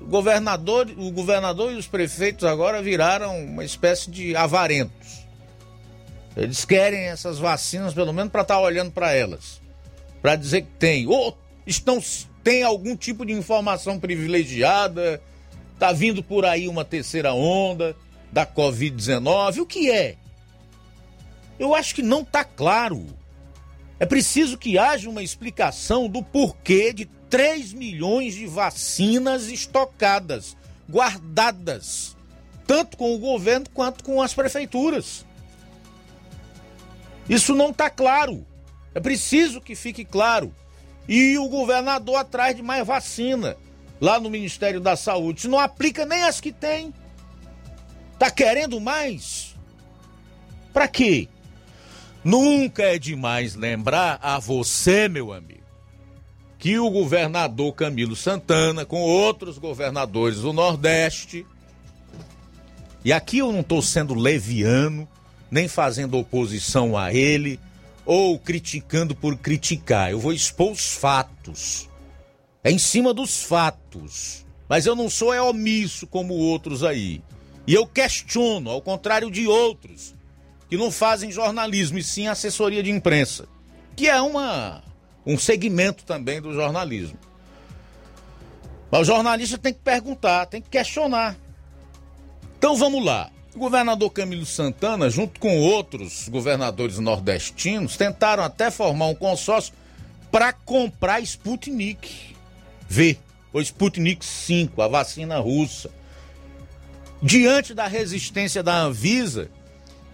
governador, 0.07 0.89
o 0.97 1.11
governador 1.11 1.73
e 1.73 1.77
os 1.77 1.87
prefeitos 1.87 2.45
agora 2.45 2.81
viraram 2.83 3.45
uma 3.45 3.65
espécie 3.65 4.11
de 4.11 4.35
avarentos. 4.37 5.27
Eles 6.37 6.65
querem 6.65 7.07
essas 7.07 7.39
vacinas, 7.39 7.95
pelo 7.95 8.12
menos, 8.12 8.31
para 8.31 8.43
estar 8.43 8.57
tá 8.57 8.61
olhando 8.61 8.93
para 8.93 9.12
elas. 9.12 9.61
Para 10.20 10.37
dizer 10.37 10.62
que 10.62 10.73
tem. 10.78 11.07
Ou 11.07 11.37
estão, 11.66 11.99
tem 12.45 12.62
algum 12.62 12.95
tipo 12.95 13.24
de 13.24 13.33
informação 13.33 13.99
privilegiada. 13.99 15.20
Tá 15.78 15.93
vindo 15.93 16.23
por 16.23 16.45
aí 16.45 16.69
uma 16.69 16.85
terceira 16.85 17.33
onda 17.33 17.97
da 18.31 18.47
Covid-19. 18.47 19.61
O 19.61 19.66
que 19.66 19.91
é? 19.91 20.16
Eu 21.59 21.74
acho 21.74 21.95
que 21.95 22.03
não 22.03 22.20
está 22.20 22.45
claro. 22.45 23.07
É 23.99 24.05
preciso 24.05 24.59
que 24.59 24.78
haja 24.78 25.09
uma 25.09 25.23
explicação 25.23 26.07
do 26.07 26.23
porquê 26.23 26.93
de 26.93 27.07
3 27.28 27.73
milhões 27.73 28.35
de 28.35 28.47
vacinas 28.47 29.48
estocadas, 29.48 30.57
guardadas, 30.89 32.16
tanto 32.66 32.97
com 32.97 33.15
o 33.15 33.19
governo 33.19 33.66
quanto 33.73 34.05
com 34.05 34.23
as 34.23 34.35
prefeituras. 34.35 35.24
Isso 37.28 37.55
não 37.55 37.70
está 37.70 37.90
claro. 37.90 38.47
É 38.94 39.01
preciso 39.01 39.61
que 39.61 39.74
fique 39.74 40.05
claro. 40.05 40.55
E 41.09 41.36
o 41.39 41.48
governador 41.48 42.16
atrás 42.16 42.57
de 42.57 42.62
mais 42.62 42.86
vacina 42.86 43.57
lá 44.01 44.19
no 44.20 44.31
Ministério 44.31 44.81
da 44.81 44.97
Saúde. 44.97 45.48
Não 45.48 45.59
aplica 45.59 46.05
nem 46.07 46.23
as 46.23 46.40
que 46.40 46.53
tem. 46.53 46.93
Tá 48.19 48.31
querendo 48.31 48.81
mais? 48.81 49.55
Para 50.73 50.89
quê? 50.89 51.28
Nunca 52.24 52.82
é 52.82 52.98
demais 52.98 53.55
lembrar 53.55 54.19
a 54.20 54.39
você, 54.39 55.09
meu 55.09 55.32
amigo, 55.32 55.66
que 56.67 56.81
o 56.81 56.91
governador 56.91 57.73
Camilo 57.75 58.17
Santana, 58.17 58.85
com 58.85 59.01
outros 59.01 59.57
governadores 59.57 60.41
do 60.41 60.53
Nordeste, 60.53 61.47
e 63.05 63.13
aqui 63.13 63.39
eu 63.39 63.53
não 63.53 63.61
estou 63.61 63.81
sendo 63.81 64.15
leviano, 64.15 65.07
nem 65.49 65.69
fazendo 65.69 66.19
oposição 66.19 66.99
a 66.99 67.15
ele, 67.15 67.61
ou 68.05 68.37
criticando 68.37 69.15
por 69.15 69.37
criticar, 69.37 70.11
eu 70.11 70.19
vou 70.19 70.33
expor 70.33 70.73
os 70.73 70.93
fatos. 70.93 71.89
É 72.65 72.73
em 72.73 72.79
cima 72.79 73.15
dos 73.15 73.45
fatos. 73.45 74.45
Mas 74.69 74.87
eu 74.87 74.97
não 74.97 75.09
sou 75.09 75.33
é 75.33 75.41
omisso 75.41 76.05
como 76.05 76.35
outros 76.35 76.83
aí. 76.83 77.23
E 77.65 77.75
eu 77.75 77.87
questiono, 77.87 78.71
ao 78.71 78.83
contrário 78.83 79.31
de 79.31 79.47
outros, 79.47 80.17
que 80.69 80.77
não 80.77 80.91
fazem 80.91 81.31
jornalismo 81.31 81.97
e 81.97 82.03
sim 82.03 82.27
assessoria 82.27 82.83
de 82.83 82.91
imprensa, 82.91 83.47
que 83.95 84.09
é 84.09 84.21
uma 84.21 84.83
um 85.27 85.36
segmento 85.36 86.05
também 86.05 86.40
do 86.40 86.55
jornalismo. 86.55 87.19
Mas 88.90 89.03
o 89.03 89.05
jornalista 89.05 89.59
tem 89.59 89.73
que 89.73 89.81
perguntar, 89.81 90.47
tem 90.47 90.62
que 90.62 90.70
questionar. 90.70 91.36
Então 92.57 92.77
vamos 92.77 93.05
lá. 93.05 93.31
O 93.55 93.59
governador 93.59 94.11
Camilo 94.11 94.47
Santana, 94.47 95.11
junto 95.11 95.40
com 95.40 95.59
outros 95.59 96.28
governadores 96.28 96.98
nordestinos, 96.98 97.97
tentaram 97.97 98.44
até 98.44 98.70
formar 98.70 99.07
um 99.07 99.15
consórcio 99.15 99.74
para 100.31 100.53
comprar 100.53 101.20
Sputnik 101.23 102.36
V, 102.89 103.19
ou 103.53 103.61
Sputnik 103.61 104.24
5, 104.24 104.81
a 104.82 104.89
vacina 104.89 105.39
russa. 105.39 105.90
Diante 107.23 107.73
da 107.73 107.86
resistência 107.86 108.62
da 108.62 108.77
Anvisa, 108.77 109.51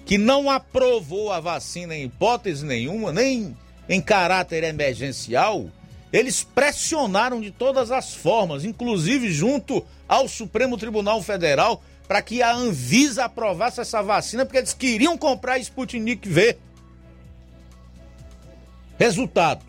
que 0.07 0.17
não 0.17 0.49
aprovou 0.49 1.33
a 1.33 1.41
vacina 1.41 1.97
em 1.97 2.05
hipótese 2.05 2.65
nenhuma, 2.65 3.13
nem 3.13 3.57
em 3.93 4.01
caráter 4.01 4.65
emergencial, 4.65 5.67
eles 6.11 6.43
pressionaram 6.43 7.43
de 7.43 7.51
todas 7.51 7.91
as 7.91 8.15
formas, 8.15 8.65
inclusive 8.65 9.31
junto 9.31 9.85
ao 10.09 10.27
Supremo 10.27 10.79
Tribunal 10.79 11.23
Federal, 11.23 11.83
para 12.09 12.23
que 12.23 12.41
a 12.41 12.55
Anvisa 12.55 13.27
aprovasse 13.27 13.83
essa 13.83 14.03
vacina, 14.03 14.47
porque 14.47 14.57
eles 14.57 14.73
queriam 14.73 15.19
comprar 15.19 15.59
Sputnik 15.59 16.27
V. 16.27 16.57
Resultado: 18.99 19.63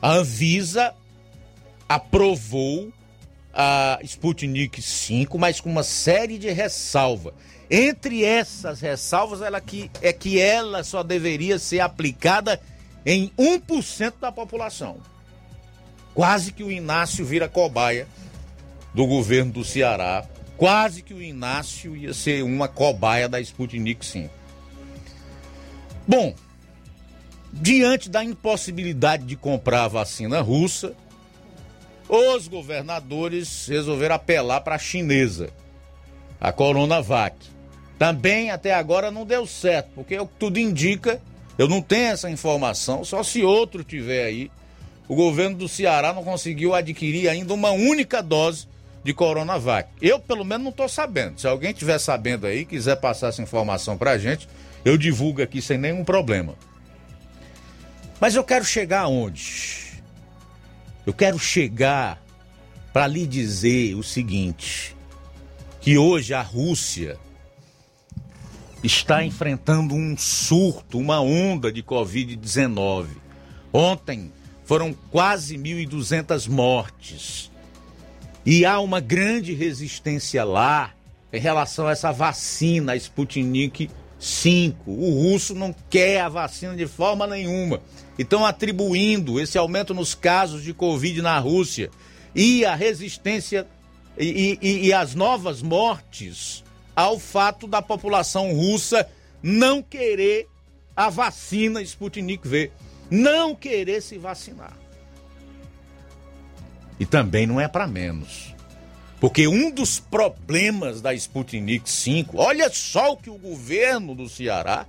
a 0.00 0.12
Anvisa 0.12 0.94
aprovou 1.86 2.90
a 3.52 3.98
Sputnik 4.04 4.80
5, 4.80 5.38
mas 5.38 5.60
com 5.60 5.68
uma 5.68 5.82
série 5.82 6.38
de 6.38 6.50
ressalvas. 6.50 7.34
Entre 7.70 8.24
essas 8.24 8.80
ressalvas, 8.80 9.42
ela 9.42 9.60
que, 9.60 9.90
é 10.00 10.14
que 10.14 10.40
ela 10.40 10.82
só 10.82 11.02
deveria 11.02 11.58
ser 11.58 11.80
aplicada 11.80 12.58
em 13.08 13.32
1% 13.38 14.14
da 14.20 14.30
população. 14.30 14.98
Quase 16.12 16.52
que 16.52 16.62
o 16.62 16.70
Inácio 16.70 17.24
vira 17.24 17.48
cobaia 17.48 18.06
do 18.92 19.06
governo 19.06 19.50
do 19.50 19.64
Ceará. 19.64 20.26
Quase 20.58 21.00
que 21.00 21.14
o 21.14 21.22
Inácio 21.22 21.96
ia 21.96 22.12
ser 22.12 22.44
uma 22.44 22.68
cobaia 22.68 23.26
da 23.26 23.40
Sputnik 23.40 24.04
5. 24.04 24.34
Bom, 26.06 26.34
diante 27.50 28.10
da 28.10 28.22
impossibilidade 28.22 29.24
de 29.24 29.36
comprar 29.36 29.84
a 29.84 29.88
vacina 29.88 30.42
russa, 30.42 30.94
os 32.06 32.46
governadores 32.46 33.66
resolveram 33.68 34.16
apelar 34.16 34.60
para 34.60 34.74
a 34.74 34.78
chinesa, 34.78 35.48
a 36.38 36.52
Coronavac. 36.52 37.36
Também 37.98 38.50
até 38.50 38.74
agora 38.74 39.10
não 39.10 39.24
deu 39.24 39.46
certo, 39.46 39.92
porque 39.94 40.18
o 40.18 40.26
que 40.26 40.34
tudo 40.38 40.58
indica, 40.58 41.22
eu 41.58 41.68
não 41.68 41.82
tenho 41.82 42.12
essa 42.12 42.30
informação, 42.30 43.04
só 43.04 43.22
se 43.24 43.42
outro 43.42 43.82
tiver 43.82 44.24
aí. 44.24 44.50
O 45.08 45.16
governo 45.16 45.56
do 45.56 45.68
Ceará 45.68 46.12
não 46.12 46.22
conseguiu 46.22 46.74
adquirir 46.74 47.28
ainda 47.28 47.52
uma 47.52 47.72
única 47.72 48.22
dose 48.22 48.68
de 49.02 49.12
Coronavac. 49.12 49.88
Eu, 50.00 50.20
pelo 50.20 50.44
menos, 50.44 50.62
não 50.62 50.70
estou 50.70 50.88
sabendo. 50.88 51.40
Se 51.40 51.48
alguém 51.48 51.72
tiver 51.72 51.98
sabendo 51.98 52.46
aí, 52.46 52.64
quiser 52.64 52.96
passar 52.96 53.28
essa 53.28 53.42
informação 53.42 53.96
para 53.96 54.12
a 54.12 54.18
gente, 54.18 54.48
eu 54.84 54.96
divulgo 54.96 55.42
aqui 55.42 55.60
sem 55.60 55.78
nenhum 55.78 56.04
problema. 56.04 56.54
Mas 58.20 58.34
eu 58.34 58.44
quero 58.44 58.64
chegar 58.64 59.00
aonde? 59.00 60.02
Eu 61.06 61.12
quero 61.12 61.38
chegar 61.38 62.22
para 62.92 63.06
lhe 63.06 63.26
dizer 63.26 63.94
o 63.94 64.02
seguinte: 64.02 64.94
que 65.80 65.96
hoje 65.96 66.34
a 66.34 66.42
Rússia 66.42 67.18
está 68.82 69.24
enfrentando 69.24 69.94
um 69.94 70.16
surto, 70.16 70.98
uma 70.98 71.20
onda 71.20 71.72
de 71.72 71.82
Covid-19. 71.82 73.06
Ontem 73.72 74.32
foram 74.64 74.94
quase 75.10 75.56
1.200 75.56 76.48
mortes. 76.48 77.50
E 78.46 78.64
há 78.64 78.80
uma 78.80 79.00
grande 79.00 79.52
resistência 79.52 80.44
lá 80.44 80.92
em 81.32 81.40
relação 81.40 81.86
a 81.86 81.92
essa 81.92 82.12
vacina, 82.12 82.92
a 82.92 82.96
Sputnik 82.96 83.90
5. 84.18 84.90
O 84.90 85.30
russo 85.30 85.54
não 85.54 85.74
quer 85.90 86.20
a 86.20 86.28
vacina 86.28 86.74
de 86.74 86.86
forma 86.86 87.26
nenhuma. 87.26 87.80
E 88.18 88.22
estão 88.22 88.46
atribuindo 88.46 89.40
esse 89.40 89.58
aumento 89.58 89.92
nos 89.92 90.14
casos 90.14 90.62
de 90.62 90.72
Covid 90.72 91.20
na 91.20 91.38
Rússia 91.38 91.90
e 92.34 92.64
a 92.64 92.74
resistência 92.74 93.66
e, 94.16 94.58
e, 94.60 94.86
e 94.86 94.92
as 94.92 95.14
novas 95.14 95.62
mortes 95.62 96.64
ao 96.98 97.16
fato 97.16 97.68
da 97.68 97.80
população 97.80 98.52
russa 98.52 99.08
não 99.40 99.80
querer 99.80 100.48
a 100.96 101.08
vacina 101.08 101.80
Sputnik 101.80 102.48
V, 102.48 102.72
não 103.08 103.54
querer 103.54 104.02
se 104.02 104.18
vacinar. 104.18 104.76
E 106.98 107.06
também 107.06 107.46
não 107.46 107.60
é 107.60 107.68
para 107.68 107.86
menos. 107.86 108.52
Porque 109.20 109.46
um 109.46 109.70
dos 109.70 110.00
problemas 110.00 111.00
da 111.00 111.14
Sputnik 111.14 111.88
5, 111.88 112.36
olha 112.36 112.68
só 112.68 113.12
o 113.12 113.16
que 113.16 113.30
o 113.30 113.38
governo 113.38 114.12
do 114.12 114.28
Ceará 114.28 114.84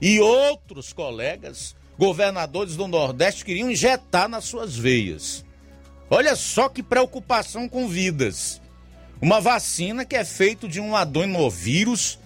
e 0.00 0.18
outros 0.18 0.94
colegas, 0.94 1.76
governadores 1.98 2.74
do 2.74 2.88
Nordeste, 2.88 3.44
queriam 3.44 3.70
injetar 3.70 4.30
nas 4.30 4.46
suas 4.46 4.74
veias. 4.74 5.44
Olha 6.08 6.34
só 6.34 6.70
que 6.70 6.82
preocupação 6.82 7.68
com 7.68 7.86
vidas. 7.86 8.62
Uma 9.20 9.40
vacina 9.40 10.04
que 10.04 10.16
é 10.16 10.24
feita 10.24 10.66
de 10.66 10.80
um 10.80 10.96
adenovírus 10.96 12.18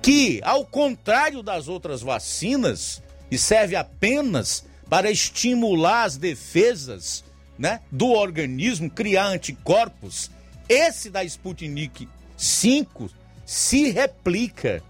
que, 0.00 0.40
ao 0.42 0.64
contrário 0.64 1.42
das 1.42 1.68
outras 1.68 2.00
vacinas, 2.00 3.02
e 3.30 3.36
serve 3.36 3.76
apenas 3.76 4.64
para 4.88 5.10
estimular 5.10 6.04
as 6.04 6.16
defesas 6.16 7.22
né, 7.58 7.80
do 7.92 8.08
organismo, 8.08 8.90
criar 8.90 9.26
anticorpos, 9.26 10.30
esse 10.68 11.10
da 11.10 11.22
Sputnik 11.22 12.08
5 12.36 13.10
se 13.44 13.90
replica. 13.90 14.82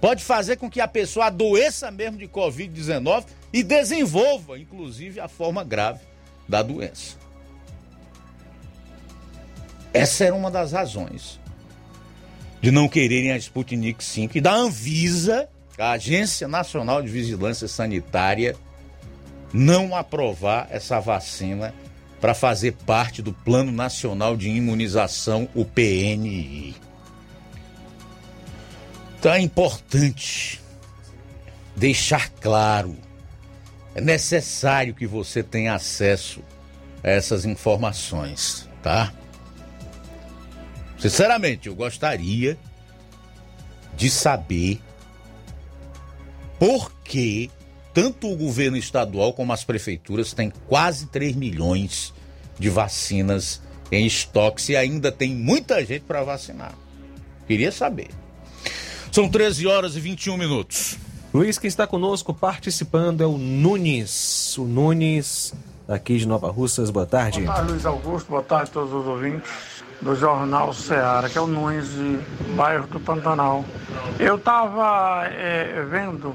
Pode 0.00 0.24
fazer 0.24 0.56
com 0.56 0.70
que 0.70 0.80
a 0.80 0.88
pessoa 0.88 1.26
adoeça 1.26 1.90
mesmo 1.90 2.16
de 2.16 2.26
Covid-19 2.26 3.26
e 3.52 3.62
desenvolva, 3.62 4.58
inclusive, 4.58 5.20
a 5.20 5.28
forma 5.28 5.62
grave 5.62 6.00
da 6.48 6.62
doença. 6.62 7.21
Essa 9.92 10.24
era 10.24 10.34
uma 10.34 10.50
das 10.50 10.72
razões 10.72 11.40
de 12.62 12.70
não 12.70 12.88
quererem 12.88 13.32
a 13.32 13.36
Sputnik 13.36 14.02
5 14.02 14.38
e 14.38 14.40
da 14.40 14.54
Anvisa, 14.54 15.48
a 15.76 15.90
Agência 15.90 16.46
Nacional 16.46 17.02
de 17.02 17.08
Vigilância 17.08 17.66
Sanitária, 17.66 18.54
não 19.52 19.96
aprovar 19.96 20.68
essa 20.70 21.00
vacina 21.00 21.74
para 22.20 22.34
fazer 22.34 22.74
parte 22.86 23.20
do 23.20 23.32
Plano 23.32 23.72
Nacional 23.72 24.36
de 24.36 24.48
Imunização, 24.48 25.48
o 25.56 25.64
PNI. 25.64 26.76
Então 29.18 29.32
é 29.32 29.40
importante 29.40 30.60
deixar 31.74 32.30
claro, 32.40 32.96
é 33.92 34.00
necessário 34.00 34.94
que 34.94 35.06
você 35.06 35.42
tenha 35.42 35.74
acesso 35.74 36.40
a 37.02 37.10
essas 37.10 37.44
informações, 37.44 38.68
tá? 38.84 39.12
Sinceramente, 41.02 41.66
eu 41.66 41.74
gostaria 41.74 42.56
de 43.96 44.08
saber 44.08 44.80
por 46.60 46.92
que 47.02 47.50
tanto 47.92 48.30
o 48.30 48.36
governo 48.36 48.76
estadual 48.76 49.32
como 49.32 49.52
as 49.52 49.64
prefeituras 49.64 50.32
têm 50.32 50.52
quase 50.68 51.06
3 51.06 51.34
milhões 51.34 52.14
de 52.56 52.70
vacinas 52.70 53.60
em 53.90 54.06
estoque 54.06 54.70
e 54.70 54.76
ainda 54.76 55.10
tem 55.10 55.34
muita 55.34 55.84
gente 55.84 56.02
para 56.02 56.22
vacinar. 56.22 56.72
Queria 57.48 57.72
saber. 57.72 58.10
São 59.10 59.28
13 59.28 59.66
horas 59.66 59.96
e 59.96 60.00
21 60.00 60.36
minutos. 60.36 60.96
Luiz, 61.34 61.58
quem 61.58 61.66
está 61.66 61.84
conosco 61.84 62.32
participando 62.32 63.22
é 63.22 63.26
o 63.26 63.36
Nunes. 63.36 64.56
O 64.56 64.66
Nunes, 64.66 65.52
aqui 65.88 66.16
de 66.16 66.28
Nova 66.28 66.48
Russas. 66.48 66.90
Boa 66.90 67.06
tarde. 67.06 67.40
Boa 67.40 67.56
tarde, 67.56 67.72
Luiz 67.72 67.86
Augusto. 67.86 68.28
Boa 68.28 68.42
tarde 68.44 68.70
a 68.70 68.72
todos 68.72 68.92
os 68.92 69.04
ouvintes 69.04 69.50
do 70.02 70.16
Jornal 70.16 70.72
Ceará, 70.74 71.28
que 71.28 71.38
é 71.38 71.40
o 71.40 71.46
Nunes, 71.46 71.88
bairro 72.56 72.86
do 72.88 72.98
Pantanal. 72.98 73.64
Eu 74.18 74.34
estava 74.34 75.24
é, 75.26 75.86
vendo, 75.88 76.34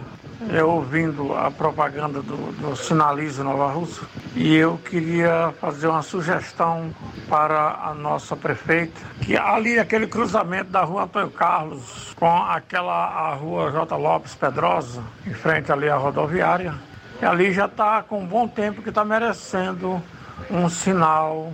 é, 0.50 0.64
ouvindo 0.64 1.36
a 1.36 1.52
propaganda 1.52 2.22
do, 2.22 2.52
do 2.54 2.76
Sinalize 2.78 3.44
Nova 3.44 3.70
Russa 3.70 4.04
e 4.36 4.56
eu 4.56 4.78
queria 4.78 5.54
fazer 5.60 5.88
uma 5.88 6.02
sugestão 6.02 6.96
para 7.28 7.80
a 7.84 7.94
nossa 7.94 8.38
prefeita, 8.38 9.02
que 9.22 9.36
ali 9.36 9.78
aquele 9.78 10.08
cruzamento 10.08 10.72
da 10.72 10.84
rua 10.84 11.04
Antônio 11.04 11.32
Carlos 11.32 12.16
com 12.16 12.38
aquela 12.44 12.94
a 12.94 13.34
rua 13.34 13.70
J. 13.72 13.98
Lopes 13.98 14.34
Pedrosa, 14.34 15.04
em 15.26 15.34
frente 15.34 15.72
ali 15.74 15.90
à 15.90 15.98
rodoviária, 15.98 16.74
e 17.22 17.26
ali 17.26 17.52
já 17.52 17.66
está 17.66 18.02
com 18.02 18.22
um 18.22 18.26
bom 18.26 18.48
tempo 18.48 18.82
que 18.82 18.90
está 18.90 19.04
merecendo 19.04 20.02
um 20.50 20.70
sinal 20.70 21.52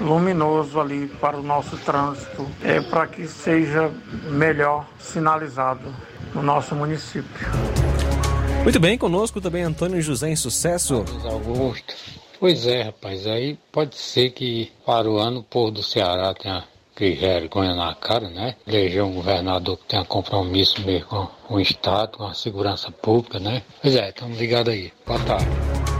luminoso 0.00 0.80
ali 0.80 1.06
para 1.20 1.36
o 1.36 1.42
nosso 1.42 1.76
trânsito, 1.78 2.46
é, 2.62 2.80
para 2.80 3.06
que 3.06 3.26
seja 3.26 3.90
melhor 4.30 4.86
sinalizado 4.98 5.94
no 6.34 6.42
nosso 6.42 6.74
município. 6.74 7.48
Muito 8.62 8.80
bem, 8.80 8.98
conosco 8.98 9.40
também 9.40 9.62
Antônio 9.62 10.00
José 10.00 10.30
em 10.30 10.36
Sucesso. 10.36 11.04
Augusto. 11.24 11.94
Pois 12.38 12.66
é, 12.66 12.82
rapaz, 12.82 13.26
aí 13.26 13.58
pode 13.72 13.96
ser 13.96 14.30
que 14.30 14.70
para 14.86 15.10
o 15.10 15.18
ano 15.18 15.40
o 15.40 15.42
povo 15.42 15.72
do 15.72 15.82
Ceará 15.82 16.32
tenha 16.34 16.64
que 16.94 17.12
vergonha 17.12 17.74
na 17.74 17.94
cara, 17.94 18.28
né? 18.28 18.56
Eleger 18.66 19.04
um 19.04 19.14
governador 19.14 19.76
que 19.78 19.84
tenha 19.86 20.04
compromisso 20.04 20.80
mesmo 20.84 21.30
com 21.46 21.54
o 21.54 21.60
Estado, 21.60 22.18
com 22.18 22.26
a 22.26 22.34
segurança 22.34 22.90
pública, 22.90 23.38
né? 23.38 23.62
Pois 23.80 23.94
é, 23.94 24.08
estamos 24.08 24.38
ligados 24.38 24.72
aí. 24.72 24.92
Boa 25.06 25.20
tarde. 25.20 25.97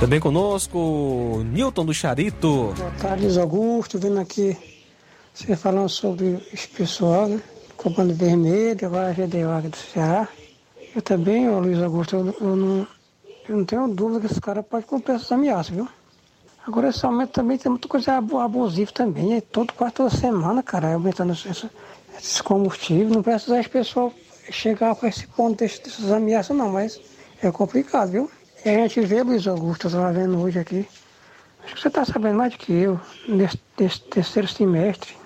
Também 0.00 0.20
conosco, 0.20 1.42
Newton 1.52 1.84
do 1.84 1.92
Charito. 1.92 2.72
Boa 2.76 2.90
tarde, 3.00 3.40
Augusto, 3.40 3.98
vendo 3.98 4.20
aqui 4.20 4.56
você 5.34 5.56
falando 5.56 5.88
sobre 5.88 6.38
esse 6.52 6.68
pessoal, 6.68 7.26
né? 7.26 7.42
Comando 7.76 8.14
Vermelho, 8.14 8.86
agora 8.86 9.08
a 9.08 9.12
GDO 9.12 9.50
aqui 9.58 9.68
do 9.68 9.76
Ceará. 9.76 10.28
Eu 10.94 11.02
também, 11.02 11.48
ô 11.48 11.58
Luiz 11.58 11.82
Augusto, 11.82 12.14
eu, 12.14 12.36
eu, 12.40 12.54
não, 12.54 12.86
eu 13.48 13.56
não 13.56 13.64
tenho 13.64 13.88
dúvida 13.88 14.20
que 14.20 14.26
esse 14.26 14.40
cara 14.40 14.62
pode 14.62 14.86
cumprir 14.86 15.16
essas 15.16 15.32
ameaças, 15.32 15.74
viu? 15.74 15.88
Agora 16.64 16.90
esse 16.90 17.04
aumento 17.04 17.32
também 17.32 17.58
tem 17.58 17.68
muita 17.68 17.88
coisa 17.88 18.18
abusiva 18.18 18.92
também, 18.92 19.34
é 19.34 19.40
todo 19.40 19.72
quarto 19.72 20.08
semana, 20.10 20.62
cara, 20.62 20.94
aumentando 20.94 21.32
esse, 21.32 21.68
esse 22.16 22.42
combustível. 22.44 23.14
Não 23.14 23.22
precisa 23.22 23.58
as 23.58 23.66
pessoas 23.66 24.12
chegar 24.48 24.94
com 24.94 25.08
esse 25.08 25.26
ponto 25.26 25.58
dessas 25.58 26.12
ameaças 26.12 26.56
não, 26.56 26.68
mas 26.70 27.00
é 27.42 27.50
complicado, 27.50 28.12
viu? 28.12 28.30
E 28.64 28.68
a 28.70 28.72
gente 28.72 29.00
vê, 29.02 29.22
Luiz 29.22 29.46
Augusto, 29.46 29.86
eu 29.86 29.88
estava 29.88 30.12
vendo 30.12 30.40
hoje 30.40 30.58
aqui, 30.58 30.88
acho 31.64 31.76
que 31.76 31.80
você 31.80 31.88
está 31.88 32.04
sabendo 32.04 32.36
mais 32.36 32.52
do 32.52 32.58
que 32.58 32.72
eu, 32.72 33.00
nesse, 33.28 33.58
nesse 33.78 34.00
terceiro 34.00 34.48
semestre, 34.48 35.16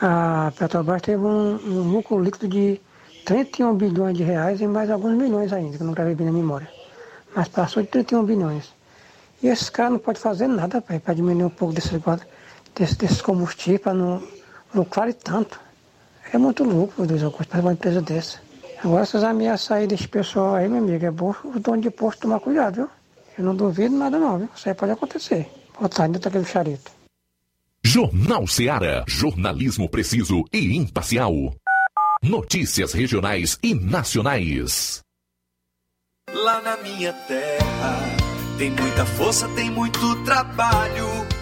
a 0.00 0.52
Petrobras 0.58 1.00
teve 1.00 1.22
um, 1.22 1.60
um 1.64 1.92
lucro 1.92 2.20
líquido 2.20 2.48
de 2.48 2.80
31 3.24 3.76
bilhões 3.76 4.16
de 4.16 4.24
reais 4.24 4.60
e 4.60 4.66
mais 4.66 4.90
alguns 4.90 5.16
milhões 5.16 5.52
ainda, 5.52 5.76
que 5.76 5.82
eu 5.82 5.86
não 5.86 5.94
gravei 5.94 6.16
bem 6.16 6.26
na 6.26 6.32
memória. 6.32 6.68
Mas 7.36 7.46
passou 7.46 7.84
de 7.84 7.88
31 7.88 8.24
bilhões. 8.24 8.72
E 9.40 9.46
esses 9.46 9.70
caras 9.70 9.92
não 9.92 9.98
podem 10.00 10.20
fazer 10.20 10.48
nada 10.48 10.82
para 10.82 11.14
diminuir 11.14 11.44
um 11.44 11.50
pouco 11.50 11.72
desse, 11.72 11.90
desse, 12.74 12.96
desse 12.96 13.22
combustível, 13.22 13.78
para 13.78 13.94
não 13.94 14.22
lucrar 14.74 15.12
tanto. 15.14 15.60
É 16.32 16.36
muito 16.36 16.64
lucro, 16.64 17.04
Luiz 17.04 17.22
Augusto, 17.22 17.48
para 17.48 17.60
uma 17.60 17.74
empresa 17.74 18.02
dessa. 18.02 18.40
Agora 18.84 19.02
essas 19.02 19.22
ameaças 19.22 19.70
aí 19.70 19.86
desse 19.86 20.08
pessoal 20.08 20.56
aí, 20.56 20.68
meu 20.68 20.78
amigo, 20.82 21.04
é 21.04 21.10
bom 21.10 21.34
o 21.44 21.60
dono 21.60 21.80
de 21.80 21.90
posto 21.90 22.22
tomar 22.22 22.40
cuidado, 22.40 22.74
viu? 22.74 22.90
Eu 23.38 23.44
não 23.44 23.54
duvido 23.54 23.96
nada 23.96 24.18
não, 24.18 24.38
viu? 24.38 24.48
Isso 24.54 24.68
aí 24.68 24.74
pode 24.74 24.92
acontecer. 24.92 25.48
Boa 25.78 25.88
tarde, 25.88 26.18
tá 26.18 26.28
aqui 26.28 26.38
no 26.38 26.44
charito. 26.44 26.90
Jornal 27.84 28.46
Seara. 28.46 29.04
Jornalismo 29.06 29.88
preciso 29.88 30.44
e 30.52 30.76
imparcial. 30.76 31.32
Notícias 32.22 32.92
regionais 32.92 33.58
e 33.62 33.74
nacionais. 33.74 35.00
Lá 36.32 36.60
na 36.60 36.76
minha 36.78 37.12
terra 37.12 37.98
tem 38.58 38.70
muita 38.70 39.04
força, 39.04 39.48
tem 39.50 39.70
muito 39.70 40.24
trabalho. 40.24 41.21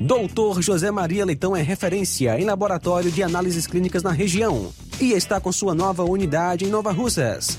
Doutor 0.00 0.60
José 0.60 0.90
Maria 0.90 1.24
Leitão 1.24 1.54
é 1.56 1.62
referência 1.62 2.38
em 2.38 2.44
laboratório 2.44 3.10
de 3.10 3.22
análises 3.22 3.66
clínicas 3.66 4.02
na 4.02 4.10
região 4.10 4.72
e 5.00 5.12
está 5.12 5.40
com 5.40 5.52
sua 5.52 5.74
nova 5.74 6.04
unidade 6.04 6.64
em 6.64 6.68
Nova 6.68 6.92
Russas. 6.92 7.58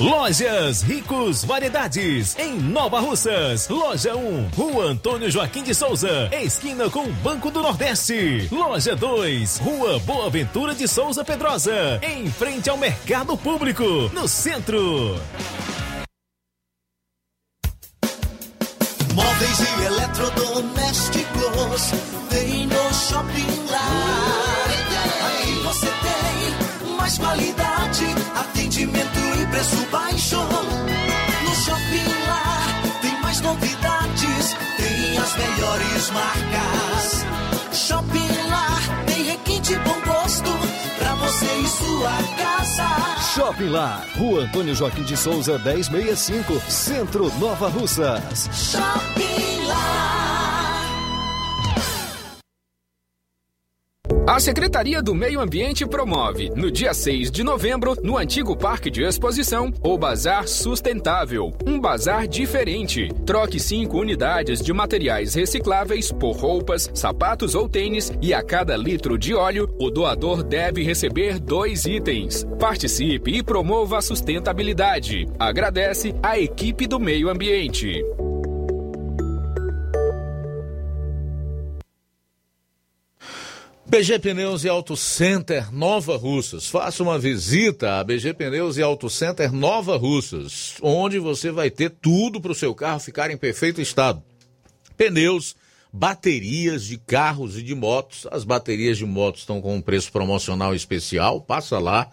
Lojas 0.00 0.82
Ricos 0.82 1.44
Variedades, 1.44 2.36
em 2.38 2.54
Nova 2.54 3.00
Russas. 3.00 3.68
Loja 3.68 4.14
1, 4.14 4.50
Rua 4.56 4.84
Antônio 4.84 5.28
Joaquim 5.28 5.64
de 5.64 5.74
Souza, 5.74 6.30
esquina 6.40 6.88
com 6.88 7.10
Banco 7.14 7.50
do 7.50 7.60
Nordeste. 7.60 8.46
Loja 8.52 8.94
2, 8.94 9.58
Rua 9.58 9.98
Boa 9.98 10.30
Ventura 10.30 10.72
de 10.72 10.86
Souza 10.86 11.24
Pedrosa, 11.24 11.98
em 12.00 12.30
frente 12.30 12.70
ao 12.70 12.76
Mercado 12.76 13.36
Público, 13.36 13.82
no 14.14 14.28
centro. 14.28 15.20
Móveis 19.14 19.58
e 19.58 19.84
eletrodomésticos, 19.84 21.90
vem 22.30 22.68
no 22.68 22.94
Shopping 22.94 23.66
Lar. 23.68 24.68
Aqui 25.26 25.54
você 25.64 25.86
tem 25.86 26.54
mais 26.94 27.18
qualidade, 27.18 28.04
atendimento 28.36 29.17
preço 29.58 29.86
baixo. 29.90 30.36
No 30.36 31.54
Shopping 31.54 32.26
Lá 32.28 33.00
tem 33.02 33.20
mais 33.20 33.40
novidades, 33.40 34.56
tem 34.76 35.18
as 35.18 35.36
melhores 35.36 36.10
marcas. 36.10 37.26
Shopping 37.72 38.48
Lá 38.50 38.78
tem 39.06 39.24
requinte 39.24 39.74
bom 39.76 40.00
gosto 40.06 40.50
pra 40.98 41.14
você 41.16 41.46
e 41.46 41.66
sua 41.66 42.18
casa. 42.36 43.34
Shopping 43.34 43.70
Lá, 43.70 44.04
Rua 44.16 44.42
Antônio 44.42 44.74
Joaquim 44.76 45.02
de 45.02 45.16
Souza, 45.16 45.58
1065, 45.58 46.60
Centro 46.70 47.32
Nova 47.38 47.68
Russas. 47.68 48.48
Shopping 48.52 49.66
Lá. 49.66 50.17
A 54.28 54.38
Secretaria 54.38 55.00
do 55.00 55.14
Meio 55.14 55.40
Ambiente 55.40 55.86
promove, 55.86 56.50
no 56.54 56.70
dia 56.70 56.92
6 56.92 57.30
de 57.30 57.42
novembro, 57.42 57.96
no 58.02 58.18
antigo 58.18 58.54
Parque 58.54 58.90
de 58.90 59.02
Exposição, 59.02 59.72
o 59.82 59.96
Bazar 59.96 60.46
Sustentável. 60.46 61.50
Um 61.66 61.80
bazar 61.80 62.28
diferente. 62.28 63.08
Troque 63.24 63.58
5 63.58 63.98
unidades 63.98 64.60
de 64.60 64.70
materiais 64.70 65.32
recicláveis 65.32 66.12
por 66.12 66.36
roupas, 66.36 66.90
sapatos 66.92 67.54
ou 67.54 67.70
tênis 67.70 68.12
e 68.20 68.34
a 68.34 68.42
cada 68.42 68.76
litro 68.76 69.16
de 69.16 69.34
óleo, 69.34 69.74
o 69.80 69.90
doador 69.90 70.42
deve 70.42 70.82
receber 70.82 71.38
dois 71.38 71.86
itens. 71.86 72.44
Participe 72.60 73.30
e 73.30 73.42
promova 73.42 73.96
a 73.96 74.02
sustentabilidade. 74.02 75.26
Agradece 75.38 76.14
a 76.22 76.38
equipe 76.38 76.86
do 76.86 77.00
Meio 77.00 77.30
Ambiente. 77.30 78.04
BG 83.88 84.18
Pneus 84.18 84.64
e 84.64 84.68
Auto 84.68 84.94
Center 84.98 85.72
Nova 85.72 86.14
Russas. 86.14 86.68
Faça 86.68 87.02
uma 87.02 87.18
visita 87.18 87.98
à 87.98 88.04
BG 88.04 88.34
Pneus 88.34 88.76
e 88.76 88.82
Auto 88.82 89.08
Center 89.08 89.50
Nova 89.50 89.96
Russas, 89.96 90.74
onde 90.82 91.18
você 91.18 91.50
vai 91.50 91.70
ter 91.70 91.88
tudo 91.88 92.38
para 92.38 92.52
o 92.52 92.54
seu 92.54 92.74
carro 92.74 93.00
ficar 93.00 93.30
em 93.30 93.36
perfeito 93.38 93.80
estado. 93.80 94.22
Pneus, 94.94 95.56
baterias 95.90 96.84
de 96.84 96.98
carros 96.98 97.56
e 97.56 97.62
de 97.62 97.74
motos. 97.74 98.26
As 98.30 98.44
baterias 98.44 98.98
de 98.98 99.06
motos 99.06 99.40
estão 99.40 99.58
com 99.58 99.76
um 99.76 99.80
preço 99.80 100.12
promocional 100.12 100.74
especial, 100.74 101.40
passa 101.40 101.78
lá. 101.78 102.10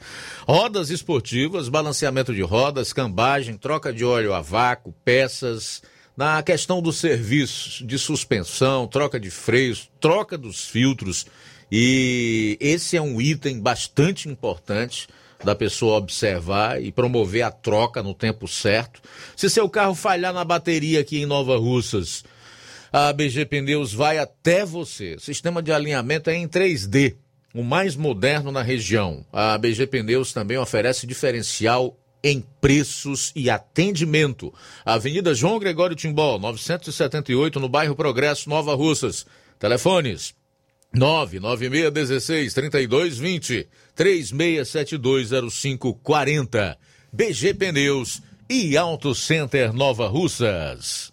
Rodas 0.47 0.89
esportivas, 0.89 1.67
balanceamento 1.67 2.33
de 2.33 2.41
rodas, 2.41 2.93
cambagem, 2.93 3.57
troca 3.57 3.91
de 3.91 4.05
óleo 4.05 4.33
a 4.33 4.39
vácuo, 4.39 4.95
peças. 5.03 5.81
Na 6.15 6.41
questão 6.41 6.81
dos 6.81 6.95
serviços 6.95 7.85
de 7.85 7.99
suspensão, 7.99 8.87
troca 8.87 9.19
de 9.19 9.29
freios, 9.29 9.89
troca 9.99 10.37
dos 10.37 10.63
filtros 10.65 11.25
e 11.71 12.57
esse 12.59 12.95
é 12.95 13.01
um 13.01 13.19
item 13.19 13.59
bastante 13.59 14.29
importante 14.29 15.07
da 15.43 15.55
pessoa 15.55 15.97
observar 15.97 16.81
e 16.81 16.91
promover 16.91 17.43
a 17.43 17.51
troca 17.51 18.01
no 18.01 18.13
tempo 18.13 18.47
certo. 18.47 19.01
Se 19.35 19.49
seu 19.49 19.69
carro 19.69 19.95
falhar 19.95 20.33
na 20.33 20.43
bateria 20.43 21.01
aqui 21.01 21.21
em 21.21 21.25
Nova 21.25 21.57
Russas, 21.57 22.23
a 22.91 23.11
BG 23.11 23.45
Pneus 23.45 23.93
vai 23.93 24.17
até 24.17 24.65
você. 24.65 25.17
Sistema 25.19 25.61
de 25.61 25.71
alinhamento 25.71 26.29
é 26.29 26.35
em 26.35 26.47
3D, 26.47 27.15
o 27.53 27.63
mais 27.63 27.95
moderno 27.95 28.51
na 28.51 28.61
região. 28.61 29.25
A 29.31 29.57
BG 29.57 29.87
Pneus 29.87 30.33
também 30.33 30.57
oferece 30.57 31.05
diferencial 31.05 31.97
em 32.23 32.43
preços 32.59 33.31
e 33.35 33.49
atendimento. 33.49 34.51
Avenida 34.83 35.35
João 35.35 35.59
Gregório 35.59 35.95
Timbó, 35.95 36.39
978, 36.39 37.59
no 37.59 37.69
bairro 37.69 37.95
Progresso, 37.95 38.49
Nova 38.49 38.73
Russas. 38.73 39.27
Telefones 39.59 40.33
99616 40.95 42.53
3220 42.53 43.67
36720540 43.95 46.75
BG 47.11 47.53
Pneus 47.53 48.21
e 48.49 48.75
Auto 48.77 49.13
Center 49.15 49.73
Nova 49.73 50.07
Russas. 50.07 51.11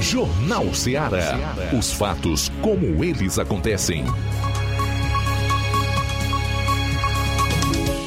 Jornal 0.00 0.74
Ceará. 0.74 1.38
Os 1.78 1.92
fatos 1.92 2.50
como 2.60 3.04
eles 3.04 3.38
acontecem. 3.38 4.04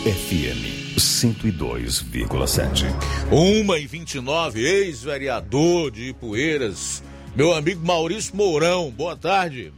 FM 0.06 0.76
102,7. 0.98 2.86
1 3.32 3.76
e 3.76 3.88
29, 3.88 4.62
ex-vereador 4.62 5.90
de 5.90 6.10
Ipueiras, 6.10 7.02
meu 7.36 7.52
amigo 7.54 7.84
Maurício 7.86 8.36
Mourão. 8.36 8.92
Boa 8.92 9.18
tarde. 9.18 9.74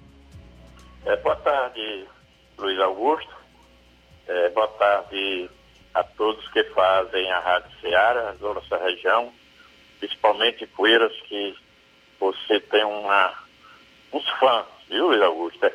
É, 1.07 1.15
boa 1.15 1.37
tarde, 1.37 2.05
Luiz 2.57 2.77
Augusto. 2.81 3.33
É, 4.27 4.49
boa 4.49 4.67
tarde 4.67 5.49
a 5.93 6.03
todos 6.03 6.45
que 6.49 6.61
fazem 6.65 7.31
a 7.31 7.39
Rádio 7.39 7.71
Ceará, 7.79 8.35
a 8.37 8.53
nossa 8.53 8.77
região, 8.77 9.31
principalmente 10.01 10.67
Poeiras, 10.67 11.13
que 11.21 11.55
você 12.19 12.59
tem 12.59 12.83
uma, 12.83 13.33
uns 14.11 14.29
fãs, 14.31 14.65
viu, 14.89 15.07
Luiz 15.07 15.21
Augusto? 15.21 15.59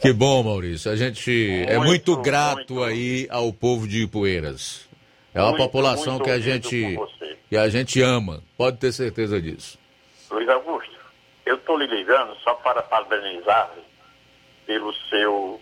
Que 0.00 0.12
bom, 0.12 0.44
Maurício. 0.44 0.92
A 0.92 0.94
gente 0.94 1.64
é 1.66 1.76
muito 1.76 2.16
grato 2.18 2.74
muito, 2.74 2.84
aí 2.84 3.26
ao 3.28 3.52
povo 3.52 3.88
de 3.88 4.04
Ipueiras. 4.04 4.88
É 5.34 5.40
uma 5.40 5.50
muito, 5.50 5.64
população 5.64 6.14
muito 6.14 6.24
que 6.26 6.30
a 6.30 6.38
gente 6.38 6.96
que 7.48 7.56
a 7.56 7.68
gente 7.68 8.00
ama. 8.00 8.40
Pode 8.56 8.76
ter 8.76 8.92
certeza 8.92 9.40
disso. 9.42 9.76
Luiz 10.30 10.48
Augusto, 10.48 10.94
eu 11.44 11.56
estou 11.56 11.76
lhe 11.76 11.88
ligando 11.88 12.36
só 12.36 12.54
para 12.54 12.82
parabenizar 12.82 13.72
pelo 14.70 14.94
seu 15.08 15.60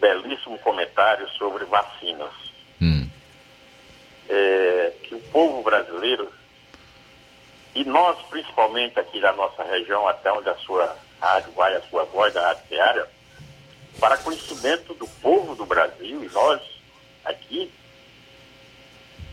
belíssimo 0.00 0.58
comentário 0.60 1.28
sobre 1.32 1.62
vacinas. 1.66 2.32
Hum. 2.80 3.06
É, 4.30 4.94
que 5.02 5.14
o 5.14 5.20
povo 5.24 5.62
brasileiro 5.62 6.32
e 7.74 7.84
nós, 7.84 8.18
principalmente 8.30 8.98
aqui 8.98 9.20
da 9.20 9.34
nossa 9.34 9.62
região, 9.64 10.08
até 10.08 10.32
onde 10.32 10.48
a 10.48 10.56
sua 10.56 10.96
rádio 11.20 11.52
vai, 11.52 11.76
a 11.76 11.82
sua 11.82 12.04
voz 12.04 12.32
da 12.32 12.46
Rádio 12.46 12.64
Diária, 12.70 13.06
para 14.00 14.16
conhecimento 14.16 14.94
do 14.94 15.06
povo 15.20 15.54
do 15.54 15.66
Brasil 15.66 16.24
e 16.24 16.28
nós 16.30 16.62
aqui, 17.26 17.70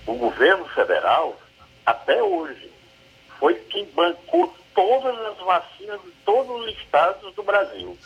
o 0.05 0.15
governo 0.15 0.65
federal, 0.65 1.39
até 1.85 2.21
hoje, 2.21 2.69
foi 3.39 3.55
quem 3.55 3.85
bancou 3.85 4.53
todas 4.75 5.17
as 5.17 5.37
vacinas 5.37 6.01
de 6.01 6.11
todos 6.25 6.61
os 6.61 6.77
estados 6.77 7.33
do 7.35 7.43
Brasil. 7.43 7.97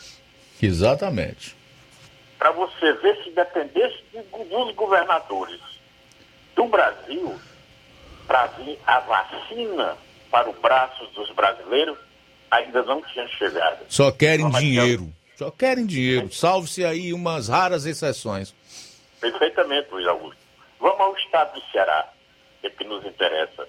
Exatamente. 0.62 1.56
Para 2.38 2.52
você 2.52 2.92
ver 2.94 3.22
se 3.24 3.30
dependesse 3.30 3.98
dos 4.12 4.74
governadores 4.74 5.60
do 6.54 6.66
Brasil 6.66 7.38
para 8.26 8.46
vir 8.46 8.78
a 8.86 9.00
vacina 9.00 9.96
para 10.30 10.48
o 10.48 10.52
braço 10.54 11.04
dos 11.14 11.30
brasileiros, 11.32 11.98
ainda 12.50 12.82
não 12.84 13.02
tinha 13.02 13.26
chegado. 13.28 13.84
Só 13.88 14.10
querem 14.10 14.48
dinheiro. 14.50 15.12
Só 15.36 15.50
querem 15.50 15.84
dinheiro. 15.84 16.32
Salve-se 16.32 16.84
aí 16.84 17.12
umas 17.12 17.48
raras 17.48 17.84
exceções. 17.84 18.54
Perfeitamente, 19.20 19.88
Luiz 19.90 20.06
Augusto. 20.06 20.40
Vamos 20.80 21.00
ao 21.00 21.16
estado 21.16 21.54
do 21.60 21.66
Ceará, 21.70 22.08
que, 22.60 22.66
é 22.66 22.70
que 22.70 22.84
nos 22.84 23.04
interessa. 23.04 23.66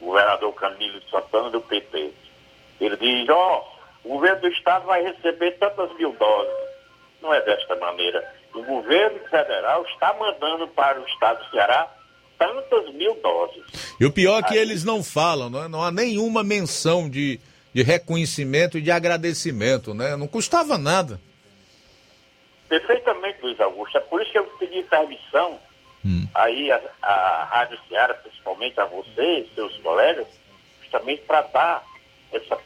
O 0.00 0.06
governador 0.06 0.54
Camilo 0.54 1.00
Santana 1.10 1.50
do 1.50 1.60
PT. 1.60 2.12
Ele 2.80 2.96
diz, 2.96 3.28
ó, 3.28 3.58
oh, 3.58 3.79
o 4.04 4.08
governo 4.08 4.40
do 4.40 4.48
estado 4.48 4.86
vai 4.86 5.02
receber 5.02 5.52
tantas 5.52 5.94
mil 5.96 6.12
doses. 6.12 6.70
Não 7.20 7.32
é 7.34 7.40
desta 7.42 7.76
maneira. 7.76 8.34
O 8.54 8.62
governo 8.62 9.18
federal 9.28 9.84
está 9.84 10.14
mandando 10.14 10.66
para 10.68 11.00
o 11.00 11.06
estado 11.06 11.44
do 11.44 11.50
Ceará 11.50 11.88
tantas 12.38 12.92
mil 12.94 13.14
doses. 13.20 13.62
E 14.00 14.04
o 14.06 14.10
pior 14.12 14.38
é 14.38 14.42
que 14.42 14.54
Aí... 14.54 14.60
eles 14.60 14.82
não 14.82 15.04
falam, 15.04 15.50
não, 15.50 15.64
é? 15.64 15.68
não 15.68 15.84
há 15.84 15.92
nenhuma 15.92 16.42
menção 16.42 17.08
de, 17.08 17.38
de 17.74 17.82
reconhecimento 17.82 18.78
e 18.78 18.80
de 18.80 18.90
agradecimento, 18.90 19.92
né? 19.92 20.16
Não 20.16 20.26
custava 20.26 20.78
nada. 20.78 21.20
Perfeitamente, 22.68 23.38
Luiz 23.42 23.60
Augusto. 23.60 23.98
É 23.98 24.00
por 24.00 24.22
isso 24.22 24.32
que 24.32 24.38
eu 24.38 24.44
pedi 24.58 24.82
permissão 24.84 25.58
hum. 26.04 26.26
aí 26.34 26.72
a, 26.72 26.80
a 27.02 27.44
Rádio 27.44 27.78
Ceará, 27.88 28.14
principalmente 28.14 28.80
a 28.80 28.86
você 28.86 29.40
e 29.40 29.50
seus 29.54 29.76
colegas, 29.78 30.26
justamente 30.80 31.22
para 31.22 31.42
dar 31.42 31.84
essa 32.32 32.56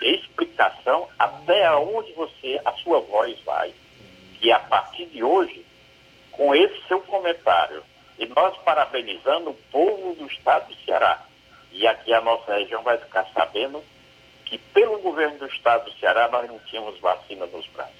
explicação 0.00 1.08
até 1.18 1.70
onde 1.72 2.12
você, 2.12 2.60
a 2.64 2.72
sua 2.72 3.00
voz 3.00 3.38
vai. 3.44 3.72
E 4.42 4.52
a 4.52 4.58
partir 4.58 5.06
de 5.06 5.22
hoje, 5.22 5.64
com 6.32 6.54
esse 6.54 6.80
seu 6.86 7.00
comentário, 7.00 7.82
e 8.18 8.26
nós 8.26 8.56
parabenizando 8.58 9.50
o 9.50 9.58
povo 9.70 10.14
do 10.14 10.26
estado 10.26 10.68
do 10.68 10.84
Ceará. 10.84 11.22
E 11.72 11.86
aqui 11.86 12.12
a 12.12 12.20
nossa 12.20 12.54
região 12.54 12.82
vai 12.82 12.96
ficar 12.98 13.26
sabendo 13.34 13.82
que 14.44 14.58
pelo 14.58 14.98
governo 15.00 15.38
do 15.38 15.46
estado 15.46 15.90
do 15.90 15.98
Ceará 15.98 16.28
nós 16.30 16.48
não 16.48 16.58
tínhamos 16.60 16.98
vacina 17.00 17.46
nos 17.46 17.66
braços. 17.68 17.94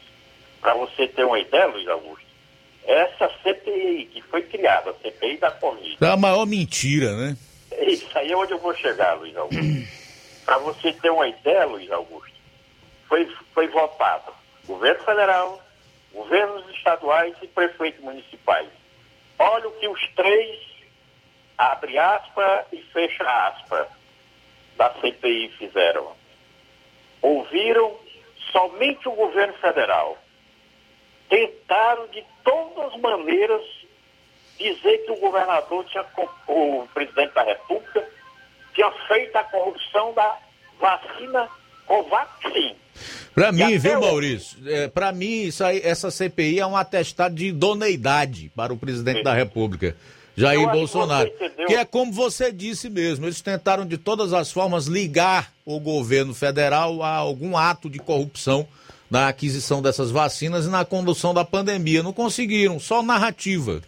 Para 0.61 0.75
você 0.75 1.07
ter 1.07 1.25
uma 1.25 1.39
ideia, 1.39 1.67
Luiz 1.67 1.87
Augusto, 1.89 2.27
essa 2.85 3.31
CPI 3.43 4.07
que 4.13 4.23
foi 4.23 4.43
criada, 4.43 4.91
a 4.91 4.95
CPI 4.95 5.37
da 5.39 5.51
Covid. 5.51 5.99
É 6.01 6.07
a 6.07 6.17
maior 6.17 6.47
mentira, 6.47 7.15
né? 7.17 7.37
Isso 7.83 8.07
aí 8.15 8.33
é 8.33 8.37
onde 8.37 8.53
eu 8.53 8.59
vou 8.59 8.75
chegar, 8.75 9.15
Luiz 9.15 9.37
Augusto. 9.37 9.63
Para 10.47 10.59
você 10.59 10.93
ter 10.95 11.11
uma 11.11 11.29
ideia, 11.29 11.67
Luiz 11.67 11.91
Augusto, 11.91 12.35
foi, 13.09 13.27
foi 13.53 13.69
votado 13.69 14.33
governo 14.65 15.05
federal, 15.05 15.63
governos 16.13 16.69
estaduais 16.71 17.37
e 17.43 17.47
prefeitos 17.47 18.03
municipais 18.03 18.69
Olha 19.39 19.69
o 19.69 19.73
que 19.73 19.87
os 19.87 20.09
três, 20.15 20.59
abre 21.59 21.99
aspas 21.99 22.67
e 22.73 22.83
fecha 22.85 23.23
aspas, 23.25 23.87
da 24.77 24.91
CPI 24.95 25.51
fizeram. 25.59 26.15
Ouviram 27.21 27.97
somente 28.51 29.09
o 29.09 29.13
governo 29.13 29.55
federal. 29.55 30.17
Tentaram 31.29 32.07
de 32.09 32.25
todas 32.45 32.93
as 32.93 33.01
maneiras 33.01 33.63
dizer 34.57 35.05
que 35.05 35.13
o 35.13 35.21
governador 35.21 35.85
tinha, 35.85 36.05
o 36.49 36.89
presidente 36.95 37.35
da 37.35 37.43
República, 37.43 38.09
tinha 38.77 38.93
feito 39.09 39.35
a 39.35 39.43
corrupção 39.43 40.13
da 40.13 40.39
vacina 40.79 41.49
Covaxin. 41.87 42.77
Para 43.35 43.53
mim, 43.53 43.79
viu, 43.79 44.01
Maurício? 44.01 44.59
É, 44.67 44.89
para 44.89 45.13
mim, 45.13 45.43
isso 45.43 45.65
aí, 45.65 45.81
essa 45.83 46.11
CPI 46.11 46.61
é 46.61 46.67
um 46.67 46.77
atestado 46.77 47.35
de 47.35 47.47
idoneidade 47.47 48.51
para 48.55 48.73
o 48.73 48.77
presidente 48.77 49.19
Sim. 49.19 49.25
da 49.25 49.35
República, 49.35 49.97
Jair 50.37 50.69
Bolsonaro. 50.71 51.31
Que, 51.31 51.67
que 51.67 51.75
é 51.75 51.85
como 51.85 52.13
você 52.13 52.53
disse 52.53 52.89
mesmo, 52.89 53.27
eles 53.27 53.41
tentaram 53.41 53.87
de 53.87 53.99
todas 53.99 54.33
as 54.33 54.53
formas 54.53 54.87
ligar 54.87 55.53
o 55.65 55.81
governo 55.81 56.35
federal 56.35 57.03
a 57.03 57.15
algum 57.15 57.57
ato 57.57 57.91
de 57.91 57.99
corrupção 57.99 58.67
na 59.11 59.29
aquisição 59.29 59.81
dessas 59.81 60.11
vacinas 60.11 60.67
e 60.67 60.71
na 60.71 60.85
condução 60.85 61.33
da 61.33 61.45
pandemia. 61.45 62.03
Não 62.03 62.13
conseguiram, 62.13 62.81
só 62.81 63.03
narrativa. 63.03 63.83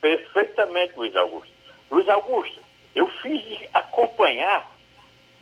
Perfeitamente, 0.00 0.92
Luiz 0.96 1.14
Augusto. 1.16 1.52
Luiz 1.90 2.08
Augusto, 2.08 2.60
eu 2.98 3.08
fiz 3.22 3.42
acompanhar 3.72 4.70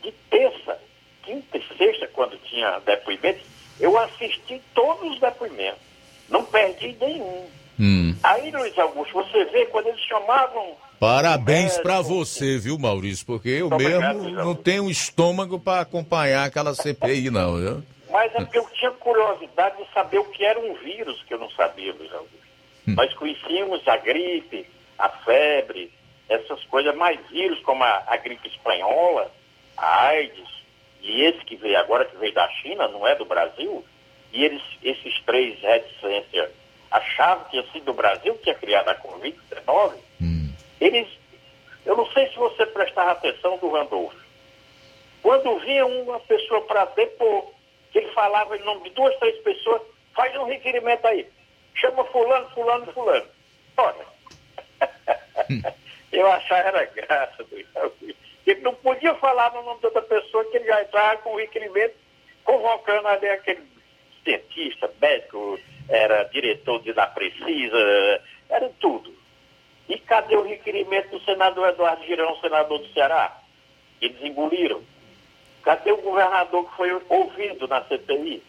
de 0.02 0.12
terça 0.30 0.78
quinta 1.22 1.58
e 1.58 1.76
sexta, 1.76 2.06
quando 2.08 2.36
tinha 2.44 2.78
depoimentos, 2.80 3.42
eu 3.80 3.98
assisti 3.98 4.60
todos 4.74 5.12
os 5.12 5.20
depoimentos. 5.20 5.80
Não 6.28 6.44
perdi 6.44 6.96
nenhum. 7.00 7.46
Hum. 7.78 8.16
Aí, 8.22 8.50
Luiz 8.50 8.78
Augusto, 8.78 9.14
você 9.14 9.44
vê 9.46 9.66
quando 9.66 9.88
eles 9.88 10.00
chamavam. 10.02 10.76
Parabéns 11.00 11.78
para 11.78 12.00
você, 12.00 12.58
viu, 12.58 12.78
Maurício? 12.78 13.26
Porque 13.26 13.48
eu 13.48 13.70
mesmo 13.70 13.96
obrigado, 13.96 14.30
não 14.30 14.54
tenho 14.54 14.90
estômago 14.90 15.58
para 15.58 15.82
acompanhar 15.82 16.44
aquela 16.44 16.74
CPI, 16.74 17.30
não, 17.30 17.56
viu? 17.56 17.82
Mas 18.10 18.34
é 18.34 18.38
porque 18.38 18.58
eu 18.58 18.68
tinha 18.70 18.90
curiosidade 18.92 19.76
de 19.76 19.92
saber 19.92 20.18
o 20.18 20.24
que 20.24 20.44
era 20.44 20.58
um 20.58 20.74
vírus 20.74 21.22
que 21.24 21.34
eu 21.34 21.38
não 21.38 21.50
sabia, 21.50 21.92
Luiz 21.92 22.12
Augusto. 22.12 22.36
Hum. 22.88 22.94
Nós 22.94 23.12
conhecíamos 23.14 23.86
a 23.86 23.96
gripe, 23.96 24.66
a 24.98 25.08
febre, 25.08 25.92
essas 26.28 26.62
coisas, 26.64 26.94
mais 26.94 27.18
vírus 27.28 27.60
como 27.60 27.84
a, 27.84 28.04
a 28.06 28.16
gripe 28.16 28.48
espanhola, 28.48 29.30
a 29.76 30.06
AIDS, 30.08 30.48
e 31.00 31.22
esse 31.22 31.38
que 31.44 31.56
veio 31.56 31.78
agora, 31.78 32.04
que 32.04 32.16
veio 32.16 32.34
da 32.34 32.48
China, 32.48 32.88
não 32.88 33.06
é 33.06 33.14
do 33.14 33.24
Brasil, 33.24 33.84
e 34.32 34.44
eles, 34.44 34.62
esses 34.82 35.20
três 35.22 35.60
reticências 35.60 36.50
achavam 36.90 37.44
que 37.44 37.50
tinha 37.50 37.72
sido 37.72 37.84
do 37.84 37.94
Brasil 37.94 38.34
que 38.34 38.44
tinha 38.44 38.54
criado 38.54 38.88
a 38.88 38.94
Covid-19, 38.96 39.94
hum. 40.20 40.52
eles, 40.80 41.08
eu 41.84 41.96
não 41.96 42.10
sei 42.12 42.28
se 42.28 42.36
você 42.36 42.66
prestava 42.66 43.12
atenção 43.12 43.58
do 43.58 43.70
Randolph. 43.70 44.14
Quando 45.22 45.58
vinha 45.60 45.86
uma 45.86 46.20
pessoa 46.20 46.60
para 46.62 46.84
depor, 46.86 47.52
que 47.92 47.98
ele 47.98 48.12
falava 48.12 48.56
em 48.56 48.64
nome 48.64 48.88
de 48.88 48.90
duas, 48.90 49.16
três 49.18 49.36
pessoas, 49.42 49.82
faz 50.14 50.34
um 50.36 50.44
requerimento 50.44 51.04
aí. 51.06 51.26
Chama 51.74 52.04
fulano, 52.04 52.48
fulano, 52.50 52.92
fulano. 52.92 53.26
Olha, 53.76 54.06
hum. 55.50 55.62
eu 56.12 56.30
achava 56.30 56.68
era 56.68 56.84
graça 56.84 57.44
do 57.44 57.56
ele 58.46 58.60
não 58.60 58.74
podia 58.74 59.14
falar 59.16 59.52
no 59.52 59.62
nome 59.62 59.80
de 59.80 59.86
outra 59.86 60.02
pessoa 60.02 60.44
que 60.44 60.56
ele 60.56 60.66
já 60.66 60.80
estava 60.82 61.18
com 61.18 61.34
o 61.34 61.36
requerimento 61.36 61.94
convocando 62.44 63.08
ali 63.08 63.28
aquele 63.28 63.66
cientista, 64.22 64.90
médico, 65.00 65.58
era 65.88 66.24
diretor 66.24 66.80
de 66.82 66.92
da 66.92 67.06
Precisa, 67.08 68.22
era 68.48 68.70
tudo. 68.80 69.12
E 69.88 69.98
cadê 69.98 70.36
o 70.36 70.42
requerimento 70.42 71.10
do 71.10 71.24
senador 71.24 71.68
Eduardo 71.68 72.04
Girão, 72.04 72.40
senador 72.40 72.78
do 72.78 72.92
Ceará? 72.92 73.40
Eles 74.00 74.20
engoliram. 74.22 74.82
Cadê 75.62 75.90
o 75.90 75.96
governador 75.96 76.68
que 76.68 76.76
foi 76.76 76.92
ouvido 77.08 77.66
na 77.66 77.82
CPI? 77.84 78.42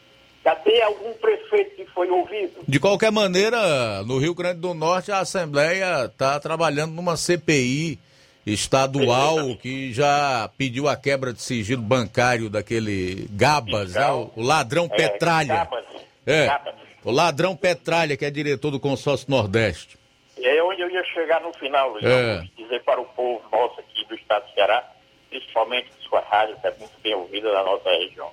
Cadê 0.48 0.82
algum 0.82 1.12
prefeito 1.16 1.76
que 1.76 1.86
foi 1.88 2.10
ouvido? 2.10 2.62
De 2.66 2.80
qualquer 2.80 3.12
maneira, 3.12 4.02
no 4.04 4.18
Rio 4.18 4.34
Grande 4.34 4.62
do 4.62 4.74
Norte, 4.74 5.12
a 5.12 5.20
Assembleia 5.20 6.06
está 6.06 6.40
trabalhando 6.40 6.94
numa 6.94 7.18
CPI 7.18 8.00
estadual 8.46 9.58
que 9.58 9.92
já 9.92 10.50
pediu 10.58 10.88
a 10.88 10.96
quebra 10.96 11.34
de 11.34 11.42
sigilo 11.42 11.82
bancário 11.82 12.50
daquele 12.50 13.28
Gabas, 13.32 13.94
né? 13.94 14.10
o, 14.10 14.32
o 14.38 14.42
ladrão 14.42 14.86
É, 14.86 14.96
Petralha. 14.96 15.48
Gabas, 15.56 15.84
É, 16.26 16.46
Gabas. 16.46 16.76
o 17.04 17.12
ladrão 17.12 17.54
Petralha, 17.54 18.16
que 18.16 18.24
é 18.24 18.32
diretor 18.32 18.72
do 18.72 18.80
consórcio 18.80 19.30
Nordeste. 19.30 19.98
E 20.38 20.48
é 20.48 20.64
onde 20.64 20.82
eu 20.82 20.90
ia 20.90 21.04
chegar 21.14 21.42
no 21.42 21.52
final, 21.56 21.90
Luiz 21.90 22.06
É. 22.06 22.42
Dizer 22.56 22.82
para 22.86 23.02
o 23.02 23.06
povo 23.06 23.42
nosso 23.52 23.82
aqui 23.82 24.06
do 24.08 24.16
estado 24.16 24.46
do 24.48 24.54
Ceará, 24.54 24.90
principalmente 25.30 25.90
sua 26.08 26.22
rádio, 26.22 26.56
que 26.62 26.68
é 26.68 26.74
muito 26.80 26.94
bem 27.04 27.16
ouvida 27.16 27.52
na 27.52 27.64
nossa 27.64 27.90
região. 27.90 28.32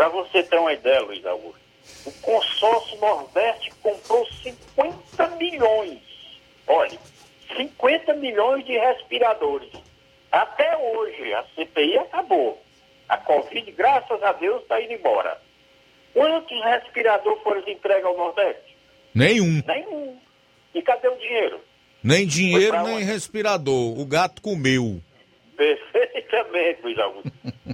Para 0.00 0.08
você 0.08 0.42
ter 0.42 0.58
uma 0.58 0.72
ideia, 0.72 1.02
Luiz 1.02 1.22
Augusto, 1.26 1.60
o 2.06 2.12
consórcio 2.22 2.98
Nordeste 3.00 3.70
comprou 3.82 4.26
50 4.42 5.28
milhões. 5.36 6.00
Olha, 6.66 6.98
50 7.54 8.14
milhões 8.14 8.64
de 8.64 8.78
respiradores. 8.78 9.70
Até 10.32 10.74
hoje, 10.74 11.34
a 11.34 11.44
CPI 11.54 11.98
acabou. 11.98 12.58
A 13.10 13.18
Covid, 13.18 13.70
graças 13.72 14.22
a 14.22 14.32
Deus, 14.32 14.62
está 14.62 14.80
indo 14.80 14.94
embora. 14.94 15.38
Quantos 16.14 16.64
respiradores 16.64 17.42
foram 17.42 17.60
entregues 17.68 18.06
ao 18.06 18.16
Nordeste? 18.16 18.74
Nenhum. 19.14 19.62
Nenhum. 19.66 20.18
E 20.74 20.80
cadê 20.80 21.08
o 21.08 21.18
dinheiro? 21.18 21.60
Nem 22.02 22.26
dinheiro, 22.26 22.82
nem 22.84 22.94
onde? 22.94 23.04
respirador. 23.04 24.00
O 24.00 24.06
gato 24.06 24.40
comeu. 24.40 25.02
Perfeitamente, 25.60 26.80
Luiz 26.82 26.98
Augusto. 26.98 27.32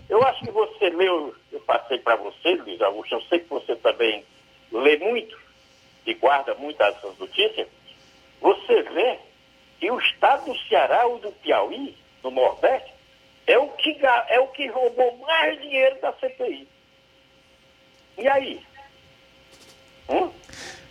Eu 0.08 0.20
acho 0.24 0.44
que 0.44 0.50
você 0.50 0.90
leu, 0.90 1.32
eu 1.52 1.60
passei 1.60 1.98
para 1.98 2.16
você, 2.16 2.56
Luiz 2.56 2.80
Augusto, 2.80 3.14
eu 3.14 3.22
sei 3.28 3.38
que 3.38 3.48
você 3.48 3.76
também 3.76 4.24
lê 4.72 4.96
muito 4.96 5.38
e 6.04 6.12
guarda 6.14 6.52
muito 6.56 6.82
essas 6.82 7.16
notícias. 7.16 7.68
Você 8.40 8.82
vê 8.82 9.20
que 9.78 9.88
o 9.88 10.00
estado 10.00 10.46
do 10.46 10.58
Ceará 10.66 11.06
ou 11.06 11.20
do 11.20 11.30
Piauí, 11.30 11.96
no 12.24 12.32
Nordeste, 12.32 12.92
é 13.46 13.56
o 13.56 13.68
que, 13.68 13.96
é 14.30 14.40
o 14.40 14.48
que 14.48 14.66
roubou 14.66 15.18
mais 15.18 15.60
dinheiro 15.60 16.00
da 16.00 16.12
CPI. 16.14 16.68
E 18.18 18.26
aí? 18.26 18.60
Hum? 20.08 20.32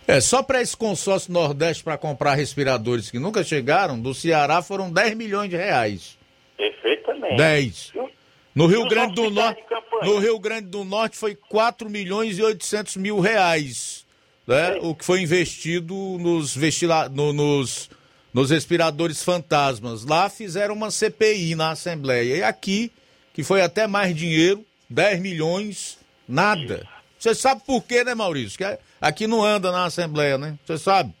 É, 0.08 0.18
só 0.22 0.42
para 0.42 0.62
esse 0.62 0.74
consórcio 0.74 1.30
Nordeste 1.30 1.84
para 1.84 1.98
comprar 1.98 2.36
respiradores 2.36 3.10
que 3.10 3.18
nunca 3.18 3.44
chegaram, 3.44 4.00
do 4.00 4.14
Ceará 4.14 4.62
foram 4.62 4.90
10 4.90 5.14
milhões 5.14 5.50
de 5.50 5.56
reais. 5.56 6.16
Perfeitamente. 6.56 7.36
10. 7.36 7.92
E 7.94 7.98
o- 7.98 8.10
No 8.54 8.66
Rio 8.66 8.86
Grande 8.88 9.14
do 9.14 9.28
Norte, 9.30 9.62
no 10.02 10.18
Rio 10.18 10.38
Grande 10.38 10.68
do 10.68 10.82
Norte 10.84 11.16
foi 11.18 11.34
4 11.34 11.90
milhões 11.90 12.38
e 12.38 12.42
800 12.42 12.96
mil 12.96 13.20
reais, 13.20 14.06
né? 14.46 14.78
O 14.80 14.94
que 14.94 15.04
foi 15.04 15.20
investido 15.20 15.94
nos, 16.18 16.56
vestila, 16.56 17.06
no- 17.08 17.34
nos, 17.34 17.90
nos 18.32 18.50
respiradores 18.50 19.22
fantasmas. 19.22 20.04
Lá 20.06 20.30
fizeram 20.30 20.74
uma 20.74 20.90
CPI 20.90 21.54
na 21.54 21.72
Assembleia. 21.72 22.36
E 22.36 22.42
aqui, 22.42 22.90
que 23.34 23.42
foi 23.42 23.60
até 23.60 23.86
mais 23.86 24.16
dinheiro, 24.16 24.64
10 24.88 25.20
milhões, 25.20 25.98
nada. 26.26 26.86
Você 27.18 27.34
sabe 27.34 27.60
por 27.66 27.82
quê, 27.84 28.04
né, 28.04 28.14
Maurício? 28.14 28.56
Que 28.56 28.78
aqui 29.00 29.26
não 29.26 29.44
anda 29.44 29.70
na 29.70 29.84
Assembleia, 29.84 30.38
né? 30.38 30.56
Você 30.64 30.78
sabe? 30.78 31.12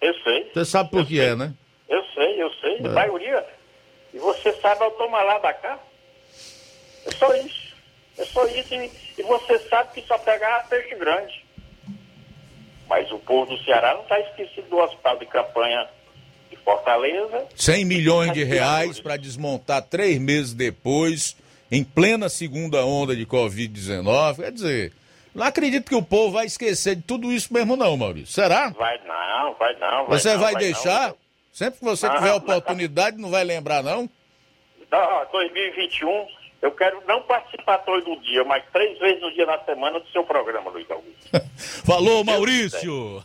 Eu 0.00 0.14
sei. 0.24 0.50
Você 0.52 0.64
sabe 0.64 0.90
por 0.90 1.06
que 1.06 1.20
é, 1.20 1.36
né? 1.36 1.52
Eu 1.88 2.02
sei, 2.14 2.42
eu 2.42 2.50
sei, 2.60 2.76
É. 2.78 2.86
a 2.88 2.92
maioria. 2.92 3.44
E 4.16 4.18
você 4.18 4.50
sabe 4.62 4.82
ao 4.82 4.90
tomar 4.92 5.22
lá 5.24 5.38
da 5.40 5.52
cá? 5.52 5.78
É 7.04 7.10
só 7.12 7.36
isso. 7.36 7.76
É 8.16 8.24
só 8.24 8.46
isso. 8.46 8.74
E, 8.74 8.90
e 9.18 9.22
você 9.22 9.58
sabe 9.68 9.92
que 9.92 10.08
só 10.08 10.16
pegava 10.16 10.66
peixe 10.68 10.94
grande. 10.94 11.44
Mas 12.88 13.12
o 13.12 13.18
povo 13.18 13.54
do 13.54 13.62
Ceará 13.62 13.92
não 13.92 14.00
está 14.04 14.18
esquecido 14.18 14.70
do 14.70 14.78
hospital 14.78 15.18
de 15.18 15.26
campanha 15.26 15.86
de 16.50 16.56
Fortaleza. 16.56 17.46
100 17.54 17.84
milhões 17.84 18.32
de 18.32 18.42
reais 18.42 18.98
para 18.98 19.18
desmontar 19.18 19.82
três 19.82 20.18
meses 20.18 20.54
depois, 20.54 21.36
em 21.70 21.84
plena 21.84 22.30
segunda 22.30 22.86
onda 22.86 23.14
de 23.14 23.26
Covid-19. 23.26 24.36
Quer 24.36 24.52
dizer, 24.52 24.92
não 25.34 25.44
acredito 25.44 25.90
que 25.90 25.94
o 25.94 26.02
povo 26.02 26.32
vai 26.32 26.46
esquecer 26.46 26.96
de 26.96 27.02
tudo 27.02 27.30
isso 27.30 27.52
mesmo, 27.52 27.76
não, 27.76 27.94
Maurício. 27.98 28.32
Será? 28.32 28.70
Vai 28.70 28.98
não, 29.04 29.54
vai 29.58 29.78
não. 29.78 30.06
Vai 30.06 30.18
Você 30.18 30.32
não, 30.32 30.40
vai, 30.40 30.52
não. 30.54 30.60
deixar? 30.60 31.14
Sempre 31.56 31.78
que 31.78 31.84
você 31.86 32.06
Não, 32.06 32.16
tiver 32.16 32.28
não. 32.28 32.36
oportunidade, 32.36 33.16
não 33.16 33.30
vai 33.30 33.42
lembrar, 33.42 33.82
não? 33.82 34.10
Não, 34.92 35.26
2021, 35.32 36.26
eu 36.60 36.70
quero 36.72 37.02
não 37.08 37.22
participar 37.22 37.78
todo 37.78 38.20
dia, 38.20 38.44
mas 38.44 38.62
três 38.74 38.98
vezes 38.98 39.22
no 39.22 39.32
dia 39.32 39.46
na 39.46 39.58
semana 39.64 39.98
do 39.98 40.06
seu 40.10 40.22
programa, 40.22 40.70
Luiz 40.70 40.86
Augusto. 40.90 41.30
Falou, 41.86 42.22
Maurício! 42.24 43.24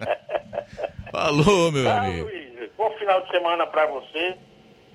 Falou, 1.12 1.70
meu 1.70 1.84
Tá, 1.84 1.98
amigo. 2.08 2.24
Luiz, 2.24 2.70
bom 2.74 2.90
final 2.92 3.20
de 3.20 3.30
semana 3.30 3.66
para 3.66 3.84
você 3.84 4.34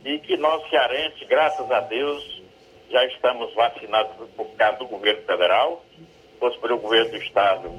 e 0.04 0.18
que 0.18 0.36
nós 0.38 0.68
cearenses, 0.72 1.28
graças 1.28 1.70
a 1.70 1.80
Deus, 1.82 2.42
já 2.90 3.06
estamos 3.06 3.54
vacinados 3.54 4.14
por 4.36 4.48
causa 4.56 4.80
do 4.80 4.88
governo 4.88 5.22
federal. 5.28 5.86
Se 5.96 6.40
fosse 6.40 6.58
pelo 6.58 6.80
governo 6.80 7.12
do 7.12 7.18
estado, 7.18 7.72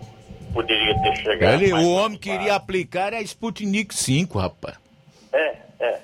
poderia 0.53 0.95
ter 1.03 1.17
chegado. 1.17 1.63
Ele, 1.63 1.73
o 1.73 1.91
homem 1.93 2.19
queria 2.19 2.55
aplicar 2.55 3.13
a 3.15 3.21
Sputnik 3.23 3.95
5, 3.95 4.39
rapaz. 4.39 4.77
É, 5.33 5.57
é. 5.81 6.01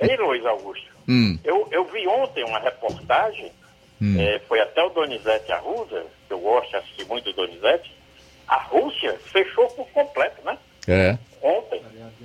Ei, 0.00 0.16
Luiz 0.16 0.44
Augusto, 0.46 0.86
Hum. 1.08 1.38
eu, 1.42 1.66
eu 1.70 1.84
vi 1.86 2.06
ontem 2.06 2.44
uma 2.44 2.58
reportagem, 2.60 3.50
Hum. 4.00 4.14
eh, 4.20 4.40
foi 4.46 4.60
até 4.60 4.82
o 4.82 4.90
Donizete 4.90 5.50
Arruda, 5.50 6.04
que 6.26 6.32
eu 6.32 6.38
gosto 6.38 6.70
de 6.70 6.76
assistir 6.76 7.04
muito 7.06 7.30
o 7.30 7.32
Donizete. 7.32 7.90
A 8.46 8.62
Rússia 8.62 9.18
fechou 9.32 9.66
por 9.68 9.86
completo, 9.88 10.40
né? 10.44 10.56
É. 10.86 11.18
Ontem. 11.42 11.82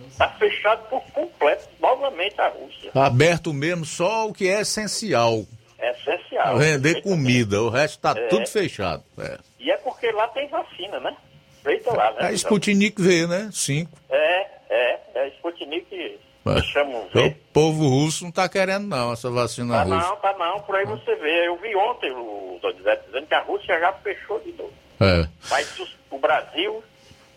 Está 0.07 0.29
fechado 0.29 0.87
por 0.89 1.01
completo, 1.11 1.67
novamente 1.81 2.39
a 2.39 2.47
Rússia. 2.49 2.91
Tá 2.91 3.07
aberto 3.07 3.51
mesmo 3.53 3.85
só 3.85 4.27
o 4.27 4.33
que 4.33 4.47
é 4.47 4.61
essencial. 4.61 5.43
É 5.79 5.91
essencial. 5.91 6.57
Vender 6.57 7.01
comida, 7.01 7.61
o 7.61 7.69
resto 7.69 7.99
tá 7.99 8.11
É. 8.15 8.27
tudo 8.27 8.45
fechado. 8.47 9.03
É. 9.17 9.37
E 9.59 9.71
é 9.71 9.77
porque 9.77 10.11
lá 10.11 10.27
tem 10.27 10.47
vacina, 10.49 10.99
né? 10.99 11.15
Feita 11.63 11.93
lá, 11.95 12.11
né? 12.11 12.17
A 12.19 12.27
Luiz 12.27 12.41
Sputnik 12.41 13.01
V, 13.01 13.27
né? 13.27 13.49
5. 13.51 13.89
É, 14.09 14.47
é, 14.69 14.99
é 15.15 15.27
Sputnik 15.37 16.19
É. 16.45 16.55
que 16.55 16.61
chamam 16.67 17.07
O 17.15 17.31
povo 17.53 17.87
russo 17.87 18.25
não 18.25 18.31
tá 18.31 18.49
querendo, 18.49 18.85
não, 18.87 19.13
essa 19.13 19.29
vacina 19.29 19.73
Tá 19.75 19.83
russa. 19.83 19.95
não, 20.09 20.15
tá 20.17 20.33
não, 20.37 20.59
por 20.61 20.75
aí 20.75 20.85
você 20.85 21.15
vê. 21.15 21.47
Eu 21.47 21.55
vi 21.57 21.73
ontem 21.75 22.11
o 22.11 22.59
Donizete 22.61 23.05
dizendo 23.05 23.27
que 23.27 23.33
a 23.33 23.41
Rússia 23.41 23.79
já 23.79 23.93
fechou 23.93 24.39
de 24.41 24.51
novo. 24.51 24.73
É. 24.99 25.27
Mas 25.49 25.79
o, 26.11 26.17
Brasil, 26.19 26.83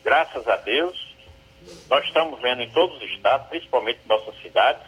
graças 0.04 0.46
a 0.48 0.56
Deus, 0.56 1.14
nós 1.88 2.04
estamos 2.04 2.40
vendo 2.40 2.62
em 2.62 2.70
todos 2.70 2.96
os 2.96 3.10
estados, 3.10 3.46
principalmente 3.48 4.00
em 4.04 4.08
nossas 4.08 4.34
cidades, 4.42 4.82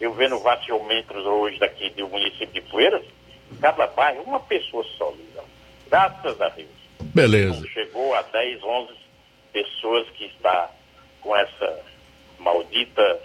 eu 0.00 0.12
vendo 0.14 0.38
vaciômetros 0.38 1.24
hoje 1.26 1.58
daqui 1.58 1.90
do 1.90 2.08
município 2.08 2.48
de 2.48 2.60
Poeiras, 2.62 3.04
cada 3.60 3.86
bairro, 3.88 4.22
uma 4.22 4.40
pessoa 4.40 4.84
só. 4.96 5.12
Graças 5.88 6.40
a 6.40 6.48
Deus. 6.50 6.79
Beleza. 7.14 7.66
Chegou 7.72 8.14
a 8.14 8.22
10, 8.22 8.62
11 8.62 8.92
pessoas 9.52 10.08
que 10.10 10.26
está 10.26 10.70
com 11.20 11.34
essa 11.36 11.78
maldita 12.38 13.18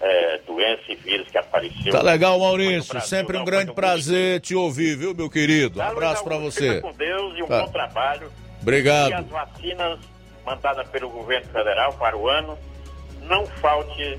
eh, 0.00 0.40
doença 0.46 0.82
e 0.88 0.94
vírus 0.96 1.28
que 1.30 1.38
apareceu. 1.38 1.92
Tá 1.92 2.02
legal, 2.02 2.38
Maurício. 2.38 2.92
Brasil, 2.92 3.08
Sempre 3.08 3.36
um 3.38 3.44
grande 3.44 3.72
prazer 3.72 4.40
te 4.40 4.54
ouvir, 4.54 4.96
viu, 4.96 5.14
meu 5.14 5.30
querido? 5.30 5.78
Um 5.78 5.82
Tá, 5.82 5.88
abraço 5.88 6.24
pra 6.24 6.34
Augusto, 6.34 6.58
você. 6.60 6.74
Fica 6.76 6.80
com 6.82 6.92
Deus 6.92 7.38
e 7.38 7.42
um 7.42 7.46
Tá. 7.46 7.62
bom 7.64 7.72
trabalho. 7.72 8.30
Obrigado. 8.62 9.10
E 9.10 9.14
as 9.14 9.26
vacinas 9.26 9.98
mandadas 10.44 10.88
pelo 10.88 11.08
governo 11.10 11.46
federal 11.52 11.92
para 11.94 12.16
o 12.16 12.28
ano 12.28 12.58
não 13.22 13.46
falte 13.46 14.18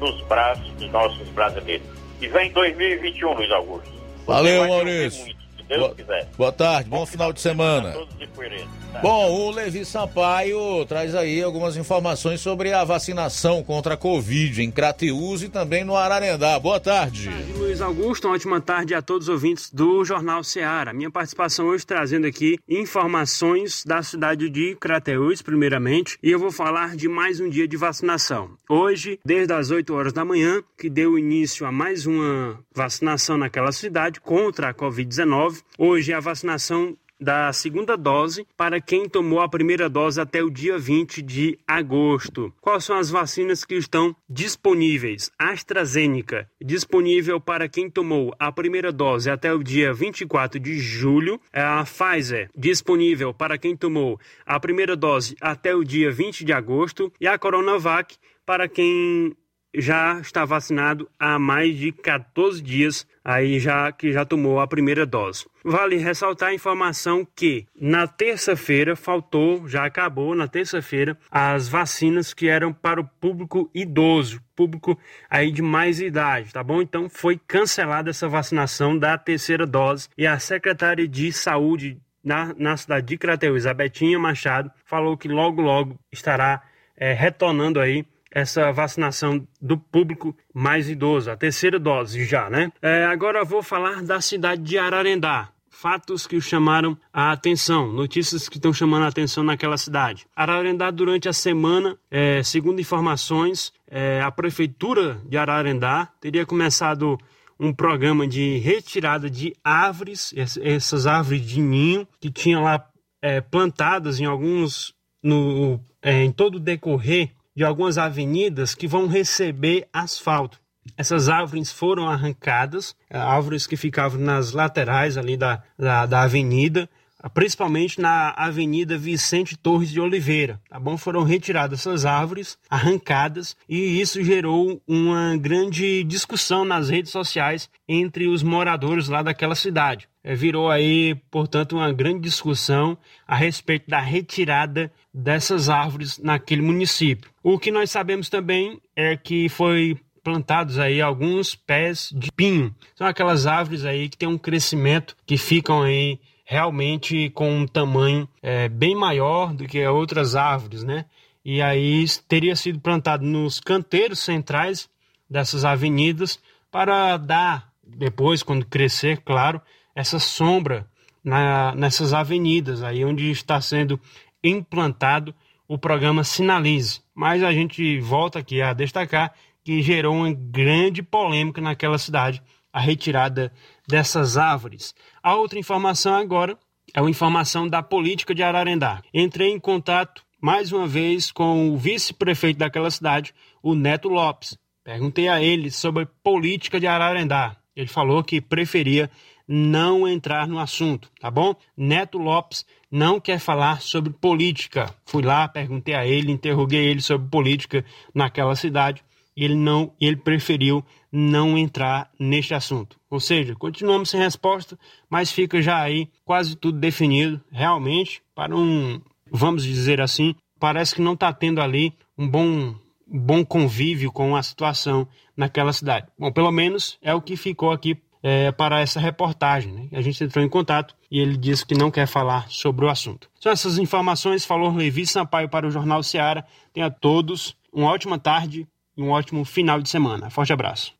nos 0.00 0.20
braços 0.22 0.68
dos 0.74 0.90
nossos 0.90 1.28
brasileiros. 1.30 1.86
E 2.20 2.28
vem 2.28 2.50
2021, 2.52 3.32
Luiz 3.34 3.50
Augusto. 3.50 3.92
Valeu, 4.26 4.60
Vai 4.60 4.68
chover 4.68 4.84
Maurício. 4.94 5.37
Deus 5.68 5.80
Boa, 5.80 5.94
quiser. 5.94 6.28
boa 6.36 6.52
tarde, 6.52 6.88
bom 6.88 7.04
final 7.04 7.32
de 7.32 7.40
semana. 7.40 7.94
De 8.18 8.26
Poeiras. 8.28 8.66
Tá. 8.92 9.00
Bom, 9.00 9.30
o 9.30 9.50
Levi 9.50 9.84
Sampaio 9.84 10.84
traz 10.86 11.14
aí 11.14 11.42
algumas 11.42 11.76
informações 11.76 12.40
sobre 12.40 12.72
a 12.72 12.84
vacinação 12.84 13.62
contra 13.62 13.94
a 13.94 13.96
Covid 13.98 14.62
em 14.62 14.70
Crateús 14.70 15.42
e 15.42 15.48
também 15.50 15.84
no 15.84 15.94
Ararendá. 15.94 16.58
Boa 16.58 16.80
tarde. 16.80 17.28
Luiz 17.58 17.82
Augusto, 17.82 18.26
uma 18.28 18.34
ótima 18.34 18.60
tarde 18.62 18.94
a 18.94 19.02
todos 19.02 19.28
os 19.28 19.34
ouvintes 19.34 19.70
do 19.70 20.02
Jornal 20.06 20.42
Ceará. 20.42 20.94
Minha 20.94 21.10
participação 21.10 21.66
hoje 21.66 21.84
trazendo 21.84 22.26
aqui 22.26 22.58
informações 22.66 23.84
da 23.84 24.02
cidade 24.02 24.48
de 24.48 24.74
Crateús, 24.76 25.42
primeiramente, 25.42 26.18
e 26.22 26.30
eu 26.30 26.38
vou 26.38 26.50
falar 26.50 26.96
de 26.96 27.08
mais 27.08 27.40
um 27.40 27.48
dia 27.48 27.68
de 27.68 27.76
vacinação. 27.76 28.50
Hoje, 28.70 29.20
desde 29.22 29.52
as 29.52 29.70
8 29.70 29.94
horas 29.94 30.12
da 30.14 30.24
manhã, 30.24 30.62
que 30.78 30.88
deu 30.88 31.18
início 31.18 31.66
a 31.66 31.72
mais 31.72 32.06
uma 32.06 32.58
vacinação 32.74 33.36
naquela 33.36 33.72
cidade 33.72 34.18
contra 34.20 34.70
a 34.70 34.74
Covid-19. 34.74 35.57
Hoje 35.78 36.12
a 36.12 36.20
vacinação 36.20 36.96
da 37.20 37.52
segunda 37.52 37.96
dose 37.96 38.46
para 38.56 38.80
quem 38.80 39.08
tomou 39.08 39.40
a 39.40 39.48
primeira 39.48 39.88
dose 39.88 40.20
até 40.20 40.42
o 40.42 40.50
dia 40.50 40.78
20 40.78 41.20
de 41.20 41.58
agosto. 41.66 42.52
Quais 42.60 42.84
são 42.84 42.96
as 42.96 43.10
vacinas 43.10 43.64
que 43.64 43.74
estão 43.74 44.14
disponíveis? 44.28 45.30
AstraZeneca, 45.38 46.48
disponível 46.60 47.40
para 47.40 47.68
quem 47.68 47.90
tomou 47.90 48.34
a 48.38 48.52
primeira 48.52 48.92
dose 48.92 49.30
até 49.30 49.52
o 49.52 49.62
dia 49.62 49.92
24 49.92 50.60
de 50.60 50.78
julho. 50.78 51.40
É 51.52 51.60
a 51.60 51.84
Pfizer, 51.84 52.50
disponível 52.56 53.34
para 53.34 53.58
quem 53.58 53.76
tomou 53.76 54.18
a 54.46 54.60
primeira 54.60 54.96
dose 54.96 55.36
até 55.40 55.74
o 55.74 55.82
dia 55.82 56.10
20 56.10 56.44
de 56.44 56.52
agosto. 56.52 57.12
E 57.20 57.26
a 57.26 57.36
Coronavac, 57.38 58.16
para 58.46 58.68
quem 58.68 59.36
já 59.80 60.18
está 60.20 60.44
vacinado 60.44 61.08
há 61.18 61.38
mais 61.38 61.76
de 61.76 61.92
14 61.92 62.60
dias, 62.60 63.06
aí 63.24 63.60
já 63.60 63.92
que 63.92 64.12
já 64.12 64.24
tomou 64.24 64.60
a 64.60 64.66
primeira 64.66 65.06
dose. 65.06 65.46
Vale 65.64 65.96
ressaltar 65.96 66.48
a 66.48 66.54
informação 66.54 67.26
que 67.36 67.66
na 67.80 68.06
terça-feira 68.06 68.96
faltou, 68.96 69.68
já 69.68 69.84
acabou 69.84 70.34
na 70.34 70.48
terça-feira 70.48 71.16
as 71.30 71.68
vacinas 71.68 72.34
que 72.34 72.48
eram 72.48 72.72
para 72.72 73.00
o 73.00 73.04
público 73.04 73.70
idoso, 73.74 74.42
público 74.56 74.98
aí 75.30 75.52
de 75.52 75.62
mais 75.62 76.00
idade, 76.00 76.52
tá 76.52 76.62
bom? 76.62 76.82
Então 76.82 77.08
foi 77.08 77.38
cancelada 77.46 78.10
essa 78.10 78.28
vacinação 78.28 78.98
da 78.98 79.16
terceira 79.16 79.66
dose 79.66 80.08
e 80.18 80.26
a 80.26 80.38
secretária 80.38 81.06
de 81.06 81.32
saúde 81.32 82.00
na, 82.24 82.52
na 82.58 82.76
cidade 82.76 83.06
de 83.06 83.16
Crateús, 83.16 83.66
a 83.66 83.72
Betinha 83.72 84.18
Machado, 84.18 84.70
falou 84.84 85.16
que 85.16 85.28
logo 85.28 85.62
logo 85.62 85.98
estará 86.12 86.62
é, 86.96 87.12
retornando 87.12 87.80
aí 87.80 88.04
essa 88.30 88.70
vacinação 88.72 89.46
do 89.60 89.78
público 89.78 90.36
mais 90.52 90.88
idoso, 90.88 91.30
a 91.30 91.36
terceira 91.36 91.78
dose 91.78 92.24
já, 92.24 92.48
né? 92.50 92.72
É, 92.82 93.04
agora 93.04 93.44
vou 93.44 93.62
falar 93.62 94.02
da 94.02 94.20
cidade 94.20 94.62
de 94.62 94.78
Ararendá. 94.78 95.50
Fatos 95.70 96.26
que 96.26 96.40
chamaram 96.40 96.98
a 97.12 97.30
atenção, 97.30 97.92
notícias 97.92 98.48
que 98.48 98.56
estão 98.56 98.72
chamando 98.72 99.04
a 99.04 99.08
atenção 99.08 99.44
naquela 99.44 99.76
cidade. 99.76 100.26
Ararendá, 100.34 100.90
durante 100.90 101.28
a 101.28 101.32
semana, 101.32 101.96
é, 102.10 102.42
segundo 102.42 102.80
informações, 102.80 103.72
é, 103.88 104.20
a 104.20 104.30
prefeitura 104.30 105.20
de 105.24 105.36
Ararendá 105.36 106.08
teria 106.20 106.44
começado 106.44 107.16
um 107.60 107.72
programa 107.72 108.26
de 108.26 108.58
retirada 108.58 109.30
de 109.30 109.54
árvores, 109.62 110.32
essas 110.36 111.06
árvores 111.06 111.42
de 111.42 111.60
ninho 111.60 112.06
que 112.20 112.30
tinham 112.30 112.62
lá 112.62 112.84
é, 113.20 113.40
plantadas 113.40 114.20
em 114.20 114.24
alguns 114.24 114.94
no, 115.22 115.80
é, 116.00 116.22
em 116.22 116.30
todo 116.30 116.56
o 116.56 116.60
decorrer 116.60 117.30
de 117.58 117.64
algumas 117.64 117.98
avenidas 117.98 118.72
que 118.72 118.86
vão 118.86 119.08
receber 119.08 119.88
asfalto. 119.92 120.60
Essas 120.96 121.28
árvores 121.28 121.72
foram 121.72 122.08
arrancadas, 122.08 122.94
é, 123.10 123.18
árvores 123.18 123.66
que 123.66 123.76
ficavam 123.76 124.20
nas 124.20 124.52
laterais 124.52 125.16
ali 125.16 125.36
da, 125.36 125.60
da, 125.76 126.06
da 126.06 126.22
avenida, 126.22 126.88
principalmente 127.34 128.00
na 128.00 128.30
Avenida 128.36 128.96
Vicente 128.96 129.56
Torres 129.56 129.90
de 129.90 130.00
Oliveira, 130.00 130.60
tá 130.68 130.78
bom? 130.78 130.96
Foram 130.96 131.22
retiradas 131.24 131.80
essas 131.80 132.04
árvores, 132.04 132.58
arrancadas, 132.70 133.56
e 133.68 134.00
isso 134.00 134.22
gerou 134.22 134.80
uma 134.86 135.36
grande 135.36 136.04
discussão 136.04 136.64
nas 136.64 136.88
redes 136.88 137.10
sociais 137.10 137.68
entre 137.88 138.28
os 138.28 138.42
moradores 138.42 139.08
lá 139.08 139.22
daquela 139.22 139.54
cidade. 139.54 140.08
É, 140.22 140.34
virou 140.34 140.70
aí, 140.70 141.14
portanto, 141.30 141.76
uma 141.76 141.92
grande 141.92 142.20
discussão 142.20 142.98
a 143.26 143.34
respeito 143.34 143.88
da 143.88 143.98
retirada 143.98 144.92
dessas 145.12 145.68
árvores 145.68 146.18
naquele 146.18 146.62
município. 146.62 147.30
O 147.42 147.58
que 147.58 147.70
nós 147.70 147.90
sabemos 147.90 148.28
também 148.28 148.80
é 148.94 149.16
que 149.16 149.48
foi 149.48 149.98
plantados 150.22 150.78
aí 150.78 151.00
alguns 151.00 151.54
pés 151.54 152.10
de 152.14 152.30
pinho. 152.30 152.74
São 152.94 153.06
aquelas 153.06 153.46
árvores 153.46 153.84
aí 153.84 154.08
que 154.08 154.18
têm 154.18 154.28
um 154.28 154.36
crescimento 154.36 155.16
que 155.26 155.38
ficam 155.38 155.82
aí 155.82 156.20
realmente 156.50 157.28
com 157.34 157.50
um 157.50 157.66
tamanho 157.66 158.26
é, 158.42 158.70
bem 158.70 158.94
maior 158.94 159.52
do 159.52 159.66
que 159.66 159.86
outras 159.86 160.34
árvores, 160.34 160.82
né? 160.82 161.04
E 161.44 161.60
aí 161.60 162.06
teria 162.26 162.56
sido 162.56 162.80
plantado 162.80 163.22
nos 163.22 163.60
canteiros 163.60 164.20
centrais 164.20 164.88
dessas 165.28 165.62
avenidas 165.62 166.40
para 166.70 167.18
dar, 167.18 167.70
depois, 167.86 168.42
quando 168.42 168.64
crescer, 168.64 169.18
claro, 169.18 169.60
essa 169.94 170.18
sombra 170.18 170.86
na, 171.22 171.74
nessas 171.74 172.14
avenidas, 172.14 172.82
aí 172.82 173.04
onde 173.04 173.30
está 173.30 173.60
sendo 173.60 174.00
implantado 174.42 175.34
o 175.68 175.76
programa 175.76 176.24
Sinalize. 176.24 177.02
Mas 177.14 177.42
a 177.42 177.52
gente 177.52 178.00
volta 178.00 178.38
aqui 178.38 178.62
a 178.62 178.72
destacar 178.72 179.34
que 179.62 179.82
gerou 179.82 180.14
uma 180.14 180.32
grande 180.32 181.02
polêmica 181.02 181.60
naquela 181.60 181.98
cidade 181.98 182.42
a 182.72 182.80
retirada 182.80 183.52
dessas 183.88 184.36
árvores. 184.36 184.94
A 185.22 185.34
outra 185.34 185.58
informação 185.58 186.14
agora 186.14 186.58
é 186.94 187.00
uma 187.00 187.10
informação 187.10 187.66
da 187.66 187.82
política 187.82 188.34
de 188.34 188.42
Ararendá. 188.42 189.02
Entrei 189.12 189.50
em 189.50 189.58
contato 189.58 190.22
mais 190.40 190.70
uma 190.70 190.86
vez 190.86 191.32
com 191.32 191.70
o 191.70 191.76
vice-prefeito 191.76 192.58
daquela 192.58 192.90
cidade, 192.90 193.34
o 193.62 193.74
Neto 193.74 194.08
Lopes. 194.08 194.56
Perguntei 194.84 195.28
a 195.28 195.42
ele 195.42 195.70
sobre 195.70 196.06
política 196.22 196.78
de 196.78 196.86
Ararendá. 196.86 197.56
Ele 197.74 197.88
falou 197.88 198.22
que 198.22 198.40
preferia 198.40 199.10
não 199.46 200.06
entrar 200.06 200.46
no 200.46 200.58
assunto, 200.58 201.10
tá 201.18 201.30
bom? 201.30 201.54
Neto 201.76 202.18
Lopes 202.18 202.66
não 202.90 203.18
quer 203.18 203.38
falar 203.38 203.80
sobre 203.80 204.12
política. 204.12 204.94
Fui 205.06 205.22
lá, 205.22 205.48
perguntei 205.48 205.94
a 205.94 206.06
ele, 206.06 206.30
interroguei 206.30 206.86
ele 206.86 207.00
sobre 207.00 207.28
política 207.28 207.84
naquela 208.14 208.54
cidade 208.54 209.02
e 209.36 209.44
ele 209.44 209.54
não, 209.54 209.92
ele 210.00 210.16
preferiu 210.16 210.84
não 211.10 211.56
entrar 211.56 212.10
neste 212.18 212.52
assunto. 212.52 212.97
Ou 213.10 213.20
seja, 213.20 213.54
continuamos 213.54 214.10
sem 214.10 214.20
resposta, 214.20 214.78
mas 215.08 215.32
fica 215.32 215.62
já 215.62 215.80
aí 215.80 216.08
quase 216.24 216.56
tudo 216.56 216.78
definido, 216.78 217.40
realmente, 217.50 218.22
para 218.34 218.54
um, 218.54 219.00
vamos 219.30 219.64
dizer 219.64 220.00
assim, 220.00 220.34
parece 220.58 220.94
que 220.94 221.00
não 221.00 221.14
está 221.14 221.32
tendo 221.32 221.60
ali 221.60 221.94
um 222.16 222.28
bom, 222.28 222.74
bom 223.06 223.44
convívio 223.44 224.12
com 224.12 224.36
a 224.36 224.42
situação 224.42 225.08
naquela 225.36 225.72
cidade. 225.72 226.06
Bom, 226.18 226.30
pelo 226.30 226.50
menos 226.50 226.98
é 227.00 227.14
o 227.14 227.22
que 227.22 227.36
ficou 227.36 227.70
aqui 227.70 227.96
é, 228.22 228.50
para 228.52 228.80
essa 228.80 229.00
reportagem. 229.00 229.72
Né? 229.72 229.88
A 229.92 230.02
gente 230.02 230.22
entrou 230.22 230.44
em 230.44 230.48
contato 230.48 230.94
e 231.10 231.20
ele 231.20 231.36
disse 231.36 231.64
que 231.64 231.74
não 231.74 231.90
quer 231.90 232.06
falar 232.06 232.48
sobre 232.48 232.84
o 232.84 232.88
assunto. 232.88 233.30
São 233.40 233.52
essas 233.52 233.78
informações, 233.78 234.44
falou 234.44 234.74
Levi 234.74 235.06
Sampaio 235.06 235.48
para 235.48 235.66
o 235.66 235.70
Jornal 235.70 236.02
Seara. 236.02 236.44
Tenha 236.72 236.90
todos 236.90 237.56
uma 237.72 237.88
ótima 237.88 238.18
tarde 238.18 238.66
e 238.96 239.02
um 239.02 239.10
ótimo 239.10 239.44
final 239.44 239.80
de 239.80 239.88
semana. 239.88 240.30
Forte 240.30 240.52
abraço. 240.52 240.92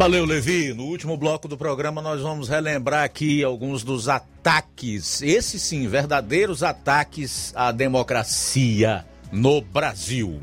Valeu, 0.00 0.24
Levi. 0.24 0.72
No 0.72 0.84
último 0.84 1.14
bloco 1.14 1.46
do 1.46 1.58
programa, 1.58 2.00
nós 2.00 2.22
vamos 2.22 2.48
relembrar 2.48 3.04
aqui 3.04 3.44
alguns 3.44 3.84
dos 3.84 4.08
ataques, 4.08 5.20
esses 5.20 5.60
sim, 5.60 5.86
verdadeiros 5.86 6.62
ataques 6.62 7.52
à 7.54 7.70
democracia 7.70 9.04
no 9.30 9.60
Brasil. 9.60 10.40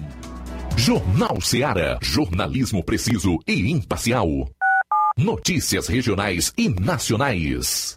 Jornal 0.76 1.42
Seara. 1.42 1.98
Jornalismo 2.04 2.84
preciso 2.84 3.40
e 3.48 3.72
imparcial. 3.72 4.30
Notícias 5.18 5.88
regionais 5.88 6.54
e 6.56 6.70
nacionais. 6.70 7.97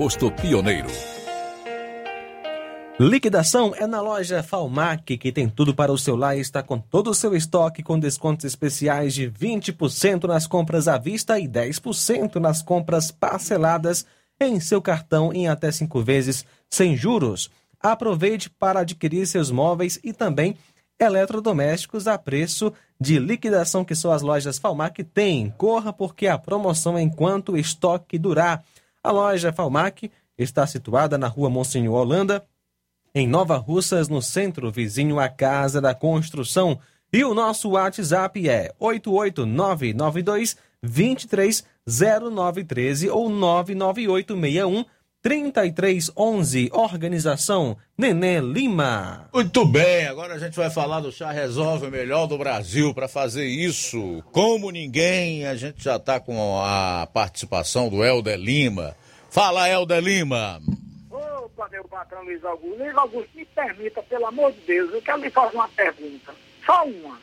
posto 0.00 0.32
Pioneiro. 0.32 0.88
Liquidação 2.98 3.74
é 3.76 3.86
na 3.86 4.00
loja 4.00 4.42
Falmac, 4.42 5.18
que 5.18 5.30
tem 5.30 5.46
tudo 5.46 5.74
para 5.74 5.92
o 5.92 5.98
seu 5.98 6.16
lar 6.16 6.38
e 6.38 6.40
está 6.40 6.62
com 6.62 6.78
todo 6.78 7.10
o 7.10 7.14
seu 7.14 7.36
estoque 7.36 7.82
com 7.82 7.98
descontos 7.98 8.46
especiais 8.46 9.12
de 9.12 9.30
20% 9.30 10.24
nas 10.24 10.46
compras 10.46 10.88
à 10.88 10.96
vista 10.96 11.38
e 11.38 11.46
10% 11.46 12.36
nas 12.36 12.62
compras 12.62 13.10
parceladas 13.10 14.06
em 14.40 14.58
seu 14.58 14.80
cartão 14.80 15.34
em 15.34 15.48
até 15.48 15.70
cinco 15.70 16.00
vezes 16.00 16.46
sem 16.70 16.96
juros. 16.96 17.50
Aproveite 17.78 18.48
para 18.48 18.80
adquirir 18.80 19.26
seus 19.26 19.50
móveis 19.50 20.00
e 20.02 20.14
também 20.14 20.56
eletrodomésticos 20.98 22.06
a 22.06 22.16
preço 22.16 22.72
de 22.98 23.18
liquidação 23.18 23.84
que 23.84 23.94
só 23.94 24.12
as 24.12 24.22
lojas 24.22 24.58
Falmac 24.58 25.04
têm. 25.04 25.50
Corra 25.58 25.92
porque 25.92 26.26
a 26.26 26.38
promoção 26.38 26.96
é 26.96 27.02
enquanto 27.02 27.52
o 27.52 27.58
estoque 27.58 28.18
durar. 28.18 28.64
A 29.02 29.10
loja 29.10 29.52
Falmac 29.52 30.10
está 30.36 30.66
situada 30.66 31.16
na 31.16 31.26
rua 31.26 31.48
Monsenhor 31.48 32.00
Holanda, 32.00 32.44
em 33.14 33.26
Nova 33.26 33.56
Russas, 33.56 34.08
no 34.08 34.20
centro 34.20 34.70
vizinho 34.70 35.18
à 35.18 35.26
Casa 35.28 35.80
da 35.80 35.94
Construção. 35.94 36.78
E 37.12 37.24
o 37.24 37.34
nosso 37.34 37.70
WhatsApp 37.70 38.48
é 38.48 38.72
88992 38.78 40.56
230913 40.82 43.10
ou 43.10 43.28
99861 43.28 44.84
3311. 45.22 46.70
Organização 46.72 47.76
Nenê 47.96 48.40
Lima. 48.40 49.28
Muito 49.32 49.64
bem, 49.66 50.06
agora 50.06 50.34
a 50.34 50.38
gente 50.38 50.56
vai 50.56 50.70
falar 50.70 51.00
do 51.00 51.12
Chá 51.12 51.30
Resolve 51.30 51.86
o 51.86 51.90
melhor 51.90 52.26
do 52.26 52.38
Brasil. 52.38 52.94
Para 52.94 53.06
fazer 53.06 53.44
isso, 53.44 54.22
como 54.32 54.70
ninguém, 54.70 55.46
a 55.46 55.54
gente 55.54 55.82
já 55.82 55.96
está 55.96 56.18
com 56.18 56.60
a 56.62 57.06
participação 57.12 57.88
do 57.90 58.02
Helder 58.02 58.38
Lima. 58.38 58.96
Fala, 59.30 59.68
Helder 59.68 60.02
Lima. 60.02 60.60
Opa, 61.10 61.68
meu 61.70 61.84
patrão 61.84 62.24
Luiz 62.24 62.42
Augusto. 62.44 62.78
Luiz 62.78 62.96
Augusto, 62.96 63.30
me 63.34 63.44
permita, 63.44 64.02
pelo 64.02 64.26
amor 64.26 64.52
de 64.52 64.60
Deus, 64.60 64.92
eu 64.92 65.02
quero 65.02 65.20
lhe 65.20 65.30
fazer 65.30 65.54
uma 65.54 65.68
pergunta. 65.68 66.34
Só 66.64 66.84
uma. 66.84 67.18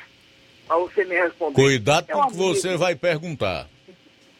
Para 0.67 0.77
você 0.77 1.03
me 1.05 1.15
responder. 1.15 1.55
Cuidado 1.55 2.05
É 2.09 2.13
com 2.13 2.19
o 2.19 2.27
que 2.27 2.35
você 2.35 2.77
vai 2.77 2.93
perguntar. 2.93 3.67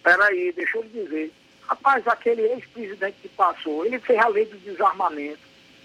Peraí, 0.03 0.53
deixa 0.55 0.77
eu 0.77 0.83
lhe 0.83 0.89
dizer. 0.89 1.33
Rapaz, 1.67 2.07
aquele 2.07 2.41
ex-presidente 2.43 3.17
que 3.21 3.29
passou, 3.29 3.85
ele 3.85 3.99
fez 3.99 4.17
a 4.19 4.27
lei 4.27 4.45
do 4.45 4.57
desarmamento. 4.59 5.39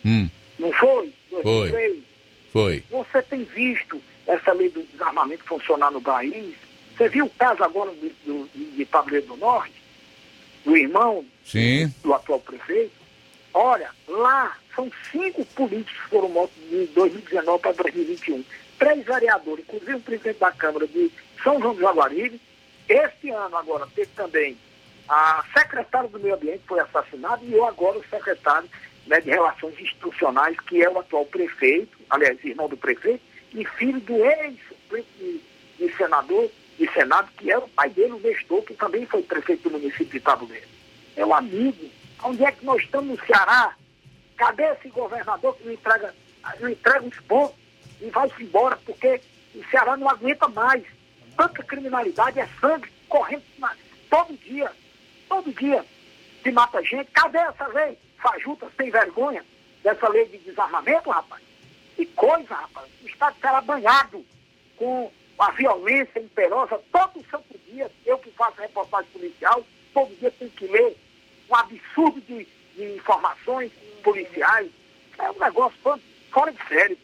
Hum, 0.05 0.29
Não 0.59 0.73
foi? 0.73 1.13
Foi. 1.29 1.43
2003. 1.43 2.05
foi. 2.53 2.85
Você 2.91 3.23
tem 3.23 3.45
visto 3.45 4.01
essa 4.27 4.53
lei 4.53 4.69
do 4.71 4.83
desarmamento 4.85 5.45
funcionar 5.45 5.91
no 5.91 6.01
país? 6.01 6.55
Você 6.97 7.09
viu 7.09 7.25
o 7.27 7.31
caso 7.31 7.65
agora 7.65 7.91
do, 7.91 8.09
do, 8.25 8.49
de 8.77 8.85
Tabuleiro 8.87 9.27
do 9.27 9.37
Norte? 9.37 9.75
Do 10.65 10.77
irmão 10.77 11.25
Sim. 11.45 11.93
do 12.03 12.15
atual 12.15 12.39
prefeito? 12.41 12.93
Olha, 13.53 13.91
lá 14.07 14.57
são 14.75 14.91
cinco 15.11 15.45
políticos 15.47 16.01
que 16.05 16.11
foram 16.11 16.29
mortos 16.29 16.57
de 16.71 16.87
2019 16.95 17.61
para 17.61 17.73
2021. 17.73 18.45
Três 18.79 19.05
vereadores, 19.05 19.65
inclusive 19.65 19.95
o 19.97 20.01
presidente 20.01 20.39
da 20.39 20.53
Câmara 20.53 20.87
de 20.87 21.11
São 21.43 21.61
João 21.61 21.75
do 21.75 21.81
Jaguaribe. 21.81 22.41
Este 22.89 23.31
ano 23.31 23.57
agora 23.57 23.87
teve 23.95 24.11
também 24.15 24.57
a 25.13 25.45
secretária 25.53 26.09
do 26.09 26.19
Meio 26.19 26.35
Ambiente 26.37 26.63
foi 26.67 26.81
assassinada 26.81 27.45
e 27.45 27.53
eu 27.53 27.67
agora 27.67 27.99
o 27.99 28.05
secretário 28.09 28.67
né, 29.07 29.21
de 29.21 29.29
Relações 29.29 29.79
Institucionais, 29.79 30.59
que 30.61 30.83
é 30.83 30.89
o 30.89 30.99
atual 30.99 31.27
prefeito, 31.27 31.99
aliás, 32.09 32.43
irmão 32.43 32.67
do 32.67 32.79
prefeito, 32.79 33.23
e 33.53 33.63
filho 33.63 34.01
do 34.01 34.15
ex-presidente 34.25 35.45
de, 35.79 35.93
Senado, 36.95 37.29
que 37.37 37.51
era 37.51 37.61
o 37.61 37.69
pai 37.69 37.91
dele, 37.91 38.13
o 38.13 38.21
Nestor, 38.21 38.63
que 38.63 38.73
também 38.73 39.05
foi 39.05 39.23
prefeito 39.23 39.69
do 39.69 39.73
município 39.79 40.07
de 40.07 40.21
Tabuleiro. 40.21 40.67
É 41.15 41.27
um 41.27 41.35
amigo, 41.35 41.91
Onde 42.25 42.45
é 42.45 42.53
que 42.53 42.65
nós 42.65 42.81
estamos 42.83 43.19
no 43.19 43.27
Ceará? 43.27 43.75
Cadê 44.37 44.63
esse 44.63 44.89
governador 44.89 45.57
que 45.57 45.65
não 45.65 45.73
entrega, 45.73 46.15
não 46.61 46.69
entrega 46.69 47.05
os 47.05 47.19
pontos 47.21 47.57
e 48.01 48.09
vai-se 48.11 48.43
embora? 48.43 48.79
Porque 48.87 49.21
o 49.57 49.65
Ceará 49.71 49.97
não 49.97 50.09
aguenta 50.09 50.49
mais. 50.49 50.85
Tanta 51.37 51.63
criminalidade, 51.65 52.39
é 52.39 52.49
sangue 52.61 52.89
correndo 53.09 53.43
na- 53.59 53.75
todo 54.09 54.39
dia. 54.39 54.71
Todo 55.33 55.51
dia 55.55 55.83
se 56.43 56.53
mata 56.53 56.83
gente. 56.85 57.11
Cadê 57.11 57.39
essa 57.39 57.67
lei 57.69 57.97
fajuta, 58.19 58.71
sem 58.77 58.91
vergonha, 58.91 59.43
dessa 59.83 60.07
lei 60.11 60.27
de 60.27 60.37
desarmamento, 60.37 61.09
rapaz? 61.09 61.43
Que 61.97 62.05
coisa, 62.05 62.55
rapaz. 62.55 62.87
O 63.03 63.07
Estado 63.07 63.35
será 63.41 63.63
banhado 63.63 64.23
com 64.77 65.11
a 65.39 65.51
violência 65.53 66.21
imperosa 66.21 66.79
todo 66.93 67.25
santo 67.31 67.59
dia. 67.67 67.91
Eu 68.05 68.19
que 68.19 68.31
faço 68.33 68.61
reportagem 68.61 69.11
policial, 69.11 69.65
todo 69.95 70.15
dia 70.19 70.31
tenho 70.33 70.51
que 70.51 70.67
ler 70.67 70.95
um 71.49 71.57
absurdo 71.57 72.21
de, 72.21 72.47
de 72.77 72.95
informações 72.95 73.73
policiais. 74.05 74.71
É 75.19 75.31
um 75.31 75.39
negócio 75.39 75.79
fora- 76.31 76.53
de 76.53 76.69
série. 76.69 76.99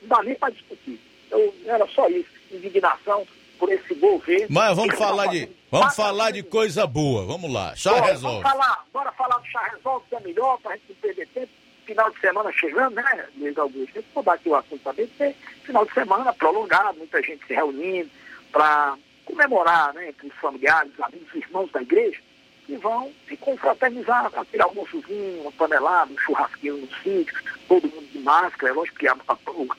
Não 0.00 0.08
dá 0.08 0.22
nem 0.22 0.34
para 0.36 0.54
discutir. 0.54 0.98
Eu, 1.30 1.54
era 1.66 1.86
só 1.88 2.08
isso. 2.08 2.30
Indignação 2.50 3.28
por 3.58 3.70
esse 3.70 3.94
governo. 3.94 4.46
Mas 4.48 4.76
vamos 4.76 4.94
tá 4.94 5.04
falar 5.04 5.26
de, 5.26 5.48
vamos 5.70 5.94
falar 5.94 6.30
de 6.30 6.42
coisa 6.42 6.86
boa. 6.86 7.24
Vamos 7.24 7.52
lá. 7.52 7.74
Chá 7.76 7.92
Bora, 7.92 8.06
resolve. 8.06 8.42
Vamos 8.42 8.58
falar, 8.58 8.84
bora 8.92 9.12
falar 9.12 9.38
do 9.38 9.46
chá 9.46 9.70
resolve, 9.74 10.04
que 10.08 10.16
é 10.16 10.20
melhor, 10.20 10.58
para 10.60 10.72
a 10.72 10.76
gente 10.76 10.88
não 10.88 10.96
perder 10.96 11.28
tempo. 11.28 11.52
Final 11.84 12.10
de 12.10 12.20
semana 12.20 12.52
chegando, 12.52 12.94
né, 12.96 13.26
Luiz 13.38 13.56
Augusto? 13.56 13.94
Tem 13.94 14.02
que 14.02 14.08
mudar 14.14 14.34
aqui 14.34 14.48
o 14.50 14.54
assunto 14.54 14.82
também, 14.82 15.06
porque 15.06 15.34
final 15.64 15.86
de 15.86 15.94
semana 15.94 16.32
prolongado, 16.34 16.98
muita 16.98 17.22
gente 17.22 17.46
se 17.46 17.54
reunindo 17.54 18.10
para 18.52 18.94
comemorar, 19.24 19.94
né, 19.94 20.10
entre 20.10 20.26
os 20.26 20.34
familiares, 20.34 20.92
amigos, 21.00 21.34
irmãos 21.34 21.70
da 21.72 21.80
igreja, 21.80 22.20
que 22.66 22.76
vão 22.76 23.10
se 23.26 23.36
confraternizar, 23.38 24.30
aquele 24.34 24.62
almoçozinho, 24.62 25.40
uma 25.40 25.52
panelada, 25.52 26.12
um 26.12 26.18
churrasquinho 26.18 26.76
no 26.76 26.88
sítio, 27.02 27.34
todo 27.66 27.88
mundo 27.88 28.06
de 28.12 28.18
máscara, 28.18 28.70
é 28.70 28.74
lógico 28.74 28.98
que 28.98 29.08
a, 29.08 29.16
a, 29.26 29.36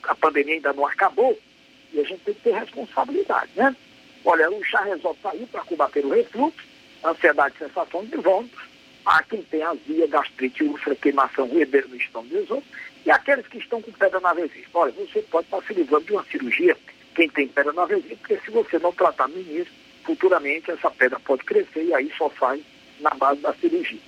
a 0.08 0.16
pandemia 0.16 0.56
ainda 0.56 0.74
não 0.74 0.88
acabou, 0.88 1.38
e 1.94 2.00
a 2.00 2.04
gente 2.04 2.22
tem 2.24 2.34
que 2.34 2.42
ter 2.42 2.54
responsabilidade, 2.54 3.52
né? 3.56 3.76
Olha, 4.26 4.50
o 4.52 4.64
chá 4.64 4.82
resolve 4.82 5.20
sair 5.22 5.46
para 5.48 5.62
combater 5.62 6.06
o 6.06 6.10
refluxo, 6.10 6.68
ansiedade, 7.04 7.58
sensação 7.58 8.06
de 8.06 8.18
vômitos, 8.18 8.60
a 9.06 9.24
quem 9.24 9.42
tem 9.44 9.64
azia, 9.64 10.08
gastrite, 10.08 10.64
úlcera, 10.64 10.96
queimação, 10.96 11.48
ruedeira 11.48 11.88
no 11.88 11.96
estômago 11.96 12.36
dos 12.36 12.52
outros, 12.52 12.72
e 13.06 13.12
aqueles 13.12 13.48
que 13.48 13.58
estão 13.58 13.82
com 13.82 13.92
pedra 13.92 14.20
na 14.20 14.34
vesícula. 14.34 14.86
Olha, 14.86 14.92
você 14.92 15.22
pode 15.24 15.48
estar 15.48 15.62
se 15.64 15.74
livrando 15.74 16.06
de 16.06 16.12
uma 16.12 16.26
cirurgia, 16.26 16.78
quem 17.16 17.30
tem 17.30 17.48
pedra 17.48 17.74
na 17.74 17.86
vesícula, 17.86 18.18
porque 18.18 18.38
se 18.44 18.52
você 18.52 18.78
não 18.78 18.92
tratar 18.92 19.28
no 19.30 19.40
início, 19.40 19.74
futuramente 20.04 20.72
essa 20.72 20.92
pedra 20.92 21.20
pode 21.20 21.44
crescer 21.44 21.84
e 21.84 21.94
aí 21.94 22.12
só 22.18 22.30
sai 22.40 22.62
na 23.00 23.12
base 23.12 23.40
da 23.42 23.54
cirurgia. 23.54 24.00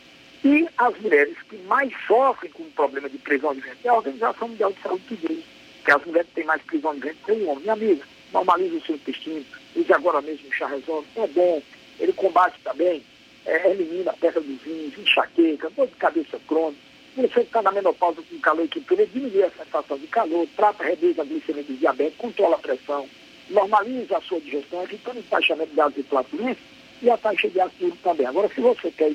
E 0.43 0.67
as 0.77 0.99
mulheres 0.99 1.37
que 1.49 1.55
mais 1.67 1.93
sofrem 2.07 2.51
com 2.51 2.63
o 2.63 2.71
problema 2.71 3.07
de 3.07 3.17
prisão 3.19 3.53
ventre, 3.53 3.77
é 3.83 3.89
a 3.89 3.93
Organização 3.93 4.47
Mundial 4.47 4.73
de 4.73 4.81
Saúde 4.81 5.03
que 5.07 5.15
diz 5.15 5.43
que 5.83 5.91
as 5.91 6.05
mulheres 6.05 6.29
têm 6.33 6.45
mais 6.45 6.61
prisão 6.63 6.93
de 6.93 7.01
ventre 7.01 7.17
que 7.25 7.31
o 7.31 7.47
homem. 7.49 7.61
Minha 7.61 7.73
amiga, 7.73 8.03
normalize 8.31 8.75
o 8.75 8.81
seu 8.81 8.95
intestino, 8.95 9.45
use 9.75 9.93
agora 9.93 10.21
mesmo 10.21 10.47
o 10.47 10.53
chá 10.53 10.67
resolve, 10.67 11.07
é 11.15 11.27
bom, 11.27 11.61
ele 11.99 12.13
combate 12.13 12.55
também, 12.63 13.03
é, 13.45 13.71
elimina 13.71 14.11
a 14.11 14.15
perda 14.15 14.39
dos 14.41 14.61
rins, 14.61 14.97
enxaqueca, 14.97 15.69
dor 15.71 15.87
de 15.87 15.95
cabeça 15.95 16.39
crônica. 16.47 16.91
Você 17.15 17.27
que 17.27 17.39
está 17.41 17.61
na 17.61 17.73
menopausa 17.73 18.21
com 18.21 18.39
calor 18.39 18.63
e 18.63 18.69
quintura, 18.69 19.05
diminui 19.05 19.43
a 19.43 19.51
sensação 19.51 19.97
de 19.97 20.07
calor, 20.07 20.47
trata, 20.55 20.83
reduz 20.83 21.19
a 21.19 21.25
glicemia 21.25 21.63
do 21.63 21.73
diabetes, 21.73 22.17
controla 22.17 22.55
a 22.55 22.59
pressão, 22.59 23.07
normaliza 23.49 24.17
a 24.17 24.21
sua 24.21 24.39
digestão, 24.39 24.83
evitando 24.83 25.17
o 25.17 25.19
encaixamento 25.19 25.71
de 25.73 25.99
e 25.99 26.03
flatulência 26.03 26.63
e 27.01 27.09
a 27.09 27.17
taxa 27.17 27.49
de 27.49 27.59
ácido 27.59 27.97
também. 28.01 28.25
Agora, 28.25 28.47
se 28.47 28.61
você 28.61 28.89
quer 28.91 29.11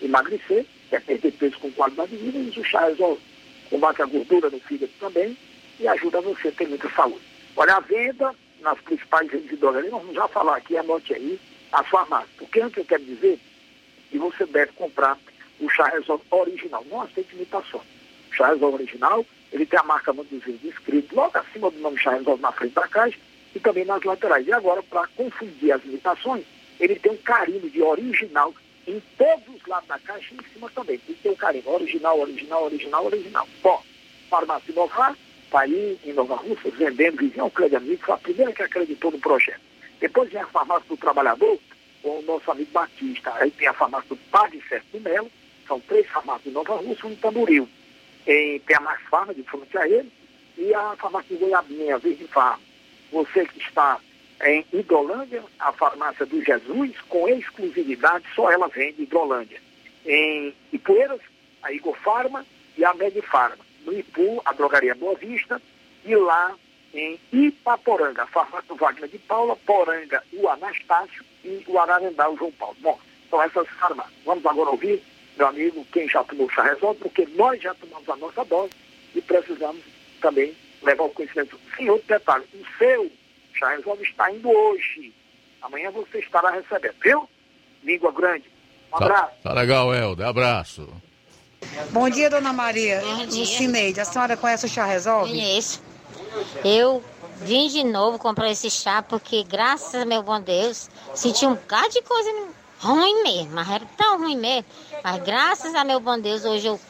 emagrecer, 0.00 0.64
quer 0.90 1.02
perder 1.02 1.32
peso 1.32 1.58
com 1.58 1.72
qualidade 1.72 2.16
de 2.16 2.18
vida, 2.18 2.38
use 2.38 2.60
o 2.60 2.64
chá 2.64 2.86
resolve. 2.86 3.20
Combate 3.68 4.02
a 4.02 4.06
gordura 4.06 4.50
no 4.50 4.60
fígado 4.60 4.92
também 5.00 5.36
e 5.78 5.88
ajuda 5.88 6.20
você 6.20 6.48
a 6.48 6.52
ter 6.52 6.68
muita 6.68 6.88
saúde. 6.90 7.24
Olha, 7.56 7.76
a 7.76 7.80
venda 7.80 8.34
nas 8.60 8.80
principais 8.80 9.30
nós 9.60 9.90
vamos 9.90 10.14
já 10.14 10.26
falar 10.28 10.56
aqui, 10.56 10.76
anote 10.76 11.14
aí, 11.14 11.38
as 11.72 11.86
farmácias. 11.88 12.30
Porque 12.38 12.60
antes 12.60 12.78
eu 12.78 12.84
quero 12.84 13.04
dizer 13.04 13.38
que 14.10 14.18
você 14.18 14.46
deve 14.46 14.72
comprar 14.72 15.18
o 15.60 15.68
chá 15.68 15.84
resolve 15.86 16.24
original, 16.30 16.84
não 16.90 17.02
aceite 17.02 17.34
imitação. 17.34 17.80
O 18.30 18.34
chá 18.34 18.48
resolve 18.48 18.76
original, 18.76 19.24
ele 19.52 19.66
tem 19.66 19.78
a 19.78 19.84
marca 19.84 20.12
Manduzinho 20.12 20.58
escrito 20.64 21.14
logo 21.14 21.38
acima 21.38 21.70
do 21.70 21.78
nome 21.78 21.98
chá 21.98 22.12
resolve 22.12 22.42
na 22.42 22.52
frente 22.52 22.74
da 22.74 22.88
caixa 22.88 23.18
e 23.54 23.60
também 23.60 23.84
nas 23.84 24.02
laterais. 24.02 24.46
E 24.46 24.52
agora, 24.52 24.82
para 24.82 25.06
confundir 25.08 25.72
as 25.72 25.84
imitações, 25.84 26.44
ele 26.80 26.96
tem 26.96 27.12
um 27.12 27.16
carimbo 27.18 27.70
de 27.70 27.82
original 27.82 28.52
em 28.86 29.00
todos 29.16 29.54
os 29.54 29.66
lados 29.66 29.88
da 29.88 29.98
caixa 29.98 30.34
e 30.34 30.36
em 30.36 30.52
cima 30.52 30.70
também. 30.70 30.98
Tem 30.98 31.14
que 31.14 31.22
ter 31.22 31.30
o 31.30 31.36
carimbo 31.36 31.70
original, 31.70 32.18
original, 32.18 32.64
original, 32.64 33.06
original. 33.06 33.48
Bom, 33.62 33.82
farmácia 34.28 34.72
Inovar, 34.72 35.16
aí 35.56 35.98
em 36.04 36.12
Nova 36.12 36.36
Rússia, 36.36 36.70
vendendo, 36.70 37.18
ao 37.38 37.50
Crédito 37.50 37.76
Amigo, 37.76 38.04
foi 38.04 38.14
a 38.14 38.18
primeira 38.18 38.52
que 38.52 38.62
acreditou 38.62 39.10
no 39.10 39.18
projeto. 39.18 39.60
Depois 40.00 40.30
vem 40.30 40.40
a 40.40 40.46
farmácia 40.46 40.88
do 40.88 40.96
trabalhador, 40.96 41.58
com 42.02 42.18
o 42.18 42.22
nosso 42.22 42.50
amigo 42.50 42.70
Batista. 42.72 43.32
Aí 43.36 43.50
tem 43.50 43.68
a 43.68 43.72
farmácia 43.72 44.08
do 44.10 44.16
Padre 44.30 44.62
de 44.92 45.00
Melo, 45.00 45.30
são 45.66 45.80
três 45.80 46.06
farmácias 46.08 46.46
em 46.46 46.50
Nova 46.50 46.76
Rússia, 46.76 47.06
um 47.06 47.12
em 47.12 47.16
Tamboril. 47.16 47.68
Em, 48.26 48.58
tem 48.60 48.76
a 48.76 48.80
Mais 48.80 49.00
Farma, 49.02 49.34
de 49.34 49.42
frente 49.42 49.76
a 49.78 49.88
ele, 49.88 50.10
e 50.56 50.74
a 50.74 50.96
farmácia 50.96 51.36
de 51.36 51.42
Goiabinha, 51.42 51.94
a 51.94 51.98
Verde 51.98 52.26
Farma. 52.28 52.60
Você 53.12 53.46
que 53.46 53.58
está 53.58 53.98
em 54.44 54.64
Hidrolândia, 54.72 55.42
a 55.58 55.72
farmácia 55.72 56.26
do 56.26 56.42
Jesus, 56.42 56.92
com 57.08 57.28
exclusividade, 57.28 58.24
só 58.34 58.50
ela 58.50 58.68
vende 58.68 59.02
Hidrolândia. 59.02 59.60
Em 60.04 60.54
Ipueiras, 60.72 61.20
a 61.62 61.72
Igor 61.72 61.96
Farma 61.96 62.44
e 62.76 62.84
a 62.84 62.92
Medifarma. 62.94 63.64
No 63.84 63.92
Ipu, 63.92 64.42
a 64.44 64.52
drogaria 64.52 64.94
Boa 64.94 65.14
Vista, 65.14 65.60
e 66.04 66.14
lá 66.16 66.54
em 66.92 67.18
Ipaporanga, 67.32 68.22
a 68.22 68.26
farmácia 68.26 68.68
do 68.68 68.76
Wagner 68.76 69.08
de 69.08 69.18
Paula, 69.18 69.56
Poranga, 69.56 70.22
o 70.32 70.48
Anastácio 70.48 71.24
e 71.44 71.62
o 71.66 71.78
Ararendá, 71.78 72.28
o 72.30 72.36
João 72.36 72.52
Paulo. 72.52 72.76
Bom, 72.80 72.98
são 73.28 73.42
essas 73.42 73.68
farmácias. 73.68 74.14
Vamos 74.24 74.46
agora 74.46 74.70
ouvir, 74.70 75.02
meu 75.36 75.48
amigo, 75.48 75.84
quem 75.92 76.08
já 76.08 76.22
tomou 76.24 76.48
chá 76.50 76.62
resolve, 76.62 77.00
porque 77.00 77.26
nós 77.34 77.60
já 77.60 77.74
tomamos 77.74 78.08
a 78.08 78.16
nossa 78.16 78.44
dose 78.44 78.72
e 79.14 79.20
precisamos 79.20 79.82
também 80.20 80.54
levar 80.82 81.04
o 81.04 81.10
conhecimento. 81.10 81.58
Sim, 81.76 81.88
outro 81.90 82.06
detalhe, 82.06 82.44
o 82.54 82.78
seu 82.78 83.10
chá 83.54 83.70
resolve 83.70 84.04
está 84.04 84.30
indo 84.30 84.48
hoje. 84.48 85.12
Amanhã 85.62 85.90
você 85.90 86.18
estará 86.18 86.50
recebendo, 86.50 86.94
viu? 87.02 87.28
Língua 87.82 88.12
grande. 88.12 88.44
Um 88.92 88.96
abraço. 88.96 89.34
Tá 89.42 89.52
legal, 89.52 89.94
Helder. 89.94 90.26
Abraço. 90.26 90.88
Bom 91.90 92.08
dia, 92.08 92.30
dona 92.30 92.52
Maria. 92.52 93.00
Bom 93.00 93.26
dia. 93.26 93.46
Cineide, 93.46 94.00
a 94.00 94.04
senhora 94.04 94.36
conhece 94.36 94.66
o 94.66 94.68
chá 94.68 94.84
resolve? 94.84 95.30
Conheço. 95.30 95.80
Eu 96.64 97.02
vim 97.40 97.68
de 97.68 97.84
novo 97.84 98.18
comprar 98.18 98.50
esse 98.50 98.70
chá 98.70 99.02
porque, 99.02 99.42
graças 99.44 99.94
a 99.94 100.04
meu 100.04 100.22
bom 100.22 100.40
Deus, 100.40 100.88
senti 101.14 101.46
um 101.46 101.54
bocado 101.54 101.90
de 101.90 102.02
coisa 102.02 102.30
ruim 102.78 103.22
mesmo. 103.22 103.52
Mas 103.52 103.68
era 103.70 103.86
tão 103.96 104.18
ruim 104.18 104.36
mesmo. 104.36 104.64
Mas 105.02 105.22
graças 105.22 105.74
a 105.74 105.84
meu 105.84 106.00
bom 106.00 106.18
Deus, 106.18 106.44
hoje 106.44 106.66
eu. 106.66 106.80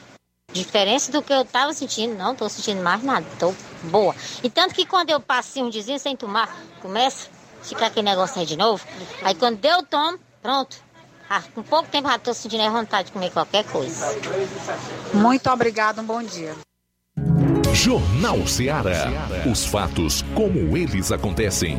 Diferença 0.52 1.10
do 1.10 1.20
que 1.20 1.32
eu 1.32 1.44
tava 1.44 1.72
sentindo, 1.72 2.14
não 2.16 2.34
tô 2.34 2.48
sentindo 2.48 2.80
mais 2.80 3.02
nada, 3.02 3.26
tô 3.40 3.52
boa. 3.84 4.14
E 4.40 4.48
tanto 4.48 4.72
que 4.72 4.86
quando 4.86 5.10
eu 5.10 5.18
passei 5.18 5.60
um 5.60 5.68
dizinho 5.68 5.98
sem 5.98 6.14
tomar, 6.14 6.54
começa 6.80 7.28
a 7.60 7.64
ficar 7.64 7.86
aquele 7.86 8.08
negócio 8.08 8.38
aí 8.38 8.46
de 8.46 8.56
novo. 8.56 8.86
Aí 9.22 9.34
quando 9.34 9.64
eu 9.64 9.82
tomo, 9.82 10.16
pronto. 10.40 10.83
Ah, 11.36 11.42
com 11.52 11.64
pouco 11.64 11.88
tempo 11.88 12.08
já 12.08 12.16
tô 12.16 12.32
sentindo 12.32 12.62
a 12.62 12.70
vontade 12.70 13.06
de 13.06 13.12
comer 13.12 13.28
qualquer 13.32 13.64
coisa. 13.64 14.06
Muito 15.12 15.50
obrigada, 15.50 16.00
um 16.00 16.04
bom 16.04 16.22
dia. 16.22 16.54
Jornal 17.72 18.46
Ceará. 18.46 19.10
Os 19.50 19.66
fatos 19.66 20.22
como 20.32 20.76
eles 20.76 21.10
acontecem. 21.10 21.76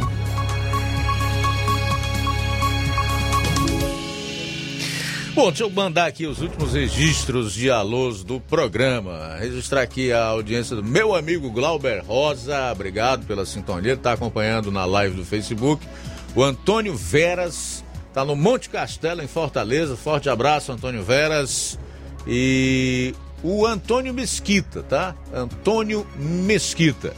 Bom, 5.33 5.47
deixa 5.47 5.63
eu 5.63 5.69
mandar 5.69 6.07
aqui 6.07 6.27
os 6.27 6.41
últimos 6.41 6.73
registros 6.73 7.53
de 7.53 7.71
alôs 7.71 8.25
do 8.25 8.41
programa. 8.41 9.37
Registrar 9.39 9.83
aqui 9.83 10.11
a 10.11 10.25
audiência 10.25 10.75
do 10.75 10.83
meu 10.83 11.15
amigo 11.15 11.49
Glauber 11.49 12.03
Rosa. 12.03 12.73
Obrigado 12.73 13.25
pela 13.25 13.45
sintonia. 13.45 13.91
Ele 13.91 13.99
está 13.99 14.11
acompanhando 14.11 14.69
na 14.69 14.83
live 14.83 15.15
do 15.15 15.23
Facebook. 15.23 15.87
O 16.35 16.43
Antônio 16.43 16.93
Veras 16.93 17.84
está 18.15 18.23
no 18.23 18.33
Monte 18.33 18.69
Castelo, 18.69 19.21
em 19.21 19.27
Fortaleza. 19.27 19.97
Forte 19.97 20.29
abraço, 20.29 20.71
Antônio 20.71 21.03
Veras. 21.03 21.77
E 22.25 23.13
o 23.43 23.65
Antônio 23.65 24.13
Mesquita, 24.13 24.81
tá? 24.83 25.13
Antônio 25.33 26.07
Mesquita. 26.15 27.13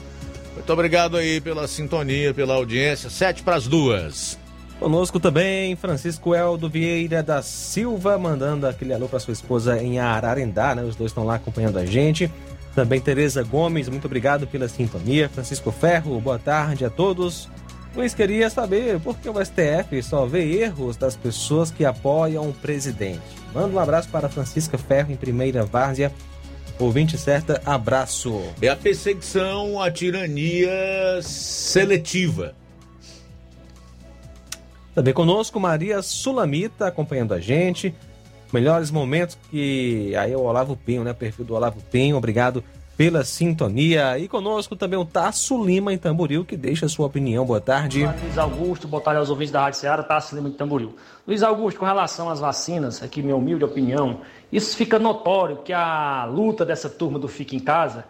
Muito 0.55 0.73
obrigado 0.73 1.15
aí 1.15 1.39
pela 1.39 1.67
sintonia, 1.67 2.33
pela 2.33 2.55
audiência. 2.55 3.11
Sete 3.11 3.43
para 3.43 3.57
as 3.57 3.67
duas. 3.67 4.39
Conosco 4.79 5.19
também 5.19 5.75
Francisco 5.75 6.33
Eldo 6.33 6.67
Vieira 6.67 7.21
da 7.21 7.43
Silva, 7.43 8.17
mandando 8.17 8.65
aquele 8.65 8.91
alô 8.91 9.07
para 9.07 9.19
sua 9.19 9.33
esposa 9.33 9.79
em 9.79 9.99
Ararendá, 9.99 10.73
né? 10.73 10.81
Os 10.81 10.95
dois 10.95 11.11
estão 11.11 11.23
lá 11.23 11.35
acompanhando 11.35 11.77
a 11.77 11.85
gente. 11.85 12.31
Também 12.73 12.99
Tereza 12.99 13.43
Gomes, 13.43 13.87
muito 13.87 14.05
obrigado 14.05 14.47
pela 14.47 14.67
sintonia. 14.67 15.29
Francisco 15.29 15.71
Ferro, 15.71 16.19
boa 16.19 16.39
tarde 16.39 16.83
a 16.85 16.89
todos. 16.89 17.47
Luiz 17.97 18.13
queria 18.13 18.47
saber 18.47 18.99
por 18.99 19.17
que 19.17 19.27
o 19.27 19.43
STF 19.43 20.03
só 20.03 20.23
vê 20.23 20.61
erros 20.61 20.95
das 20.95 21.15
pessoas 21.15 21.71
que 21.71 21.83
apoiam 21.83 22.47
o 22.47 22.53
presidente. 22.53 23.23
Manda 23.51 23.75
um 23.75 23.79
abraço 23.79 24.07
para 24.09 24.29
Francisca 24.29 24.77
Ferro, 24.77 25.11
em 25.11 25.15
primeira 25.15 25.65
várzea. 25.65 26.13
Ouvinte 26.77 27.17
certa, 27.17 27.59
abraço. 27.65 28.39
É 28.61 28.67
a 28.67 28.75
perseguição 28.75 29.81
à 29.81 29.89
tirania 29.89 30.69
seletiva. 31.23 32.53
Também 34.93 35.11
conosco 35.11 35.59
Maria 35.59 35.99
Sulamita 36.03 36.85
acompanhando 36.85 37.33
a 37.33 37.39
gente. 37.39 37.95
Melhores 38.53 38.91
momentos 38.91 39.39
que 39.49 40.15
aí 40.15 40.33
é 40.33 40.37
o 40.37 40.41
Olavo 40.41 40.77
Pinho, 40.77 41.03
né? 41.03 41.13
Perfil 41.13 41.45
do 41.45 41.55
Olavo 41.55 41.81
Pinho. 41.91 42.15
Obrigado 42.15 42.63
pela 42.97 43.23
sintonia. 43.23 44.17
E 44.17 44.27
conosco 44.27 44.75
também 44.75 44.97
o 44.97 45.05
Tasso 45.05 45.63
Lima 45.63 45.93
em 45.93 45.97
Tamboril, 45.97 46.43
que 46.43 46.57
deixa 46.57 46.89
sua 46.89 47.05
opinião. 47.05 47.45
Boa 47.45 47.61
tarde. 47.61 48.03
Luiz 48.23 48.37
Augusto, 48.37 48.87
boa 48.87 49.01
tarde 49.01 49.19
aos 49.19 49.29
ouvintes 49.29 49.51
da 49.51 49.61
Rádio 49.61 49.79
Ceará, 49.79 50.01
Tasso 50.01 50.35
Lima 50.35 50.49
em 50.49 50.53
Tamboril. 50.53 50.95
Luiz 51.27 51.43
Augusto, 51.43 51.79
com 51.79 51.85
relação 51.85 52.27
às 52.27 52.39
vacinas, 52.39 53.03
aqui 53.03 53.21
minha 53.21 53.35
humilde 53.35 53.63
opinião, 53.63 54.21
isso 54.51 54.75
fica 54.75 54.97
notório 54.97 55.57
que 55.57 55.71
a 55.71 56.25
luta 56.25 56.65
dessa 56.65 56.89
turma 56.89 57.19
do 57.19 57.27
Fica 57.27 57.55
em 57.55 57.59
Casa 57.59 58.03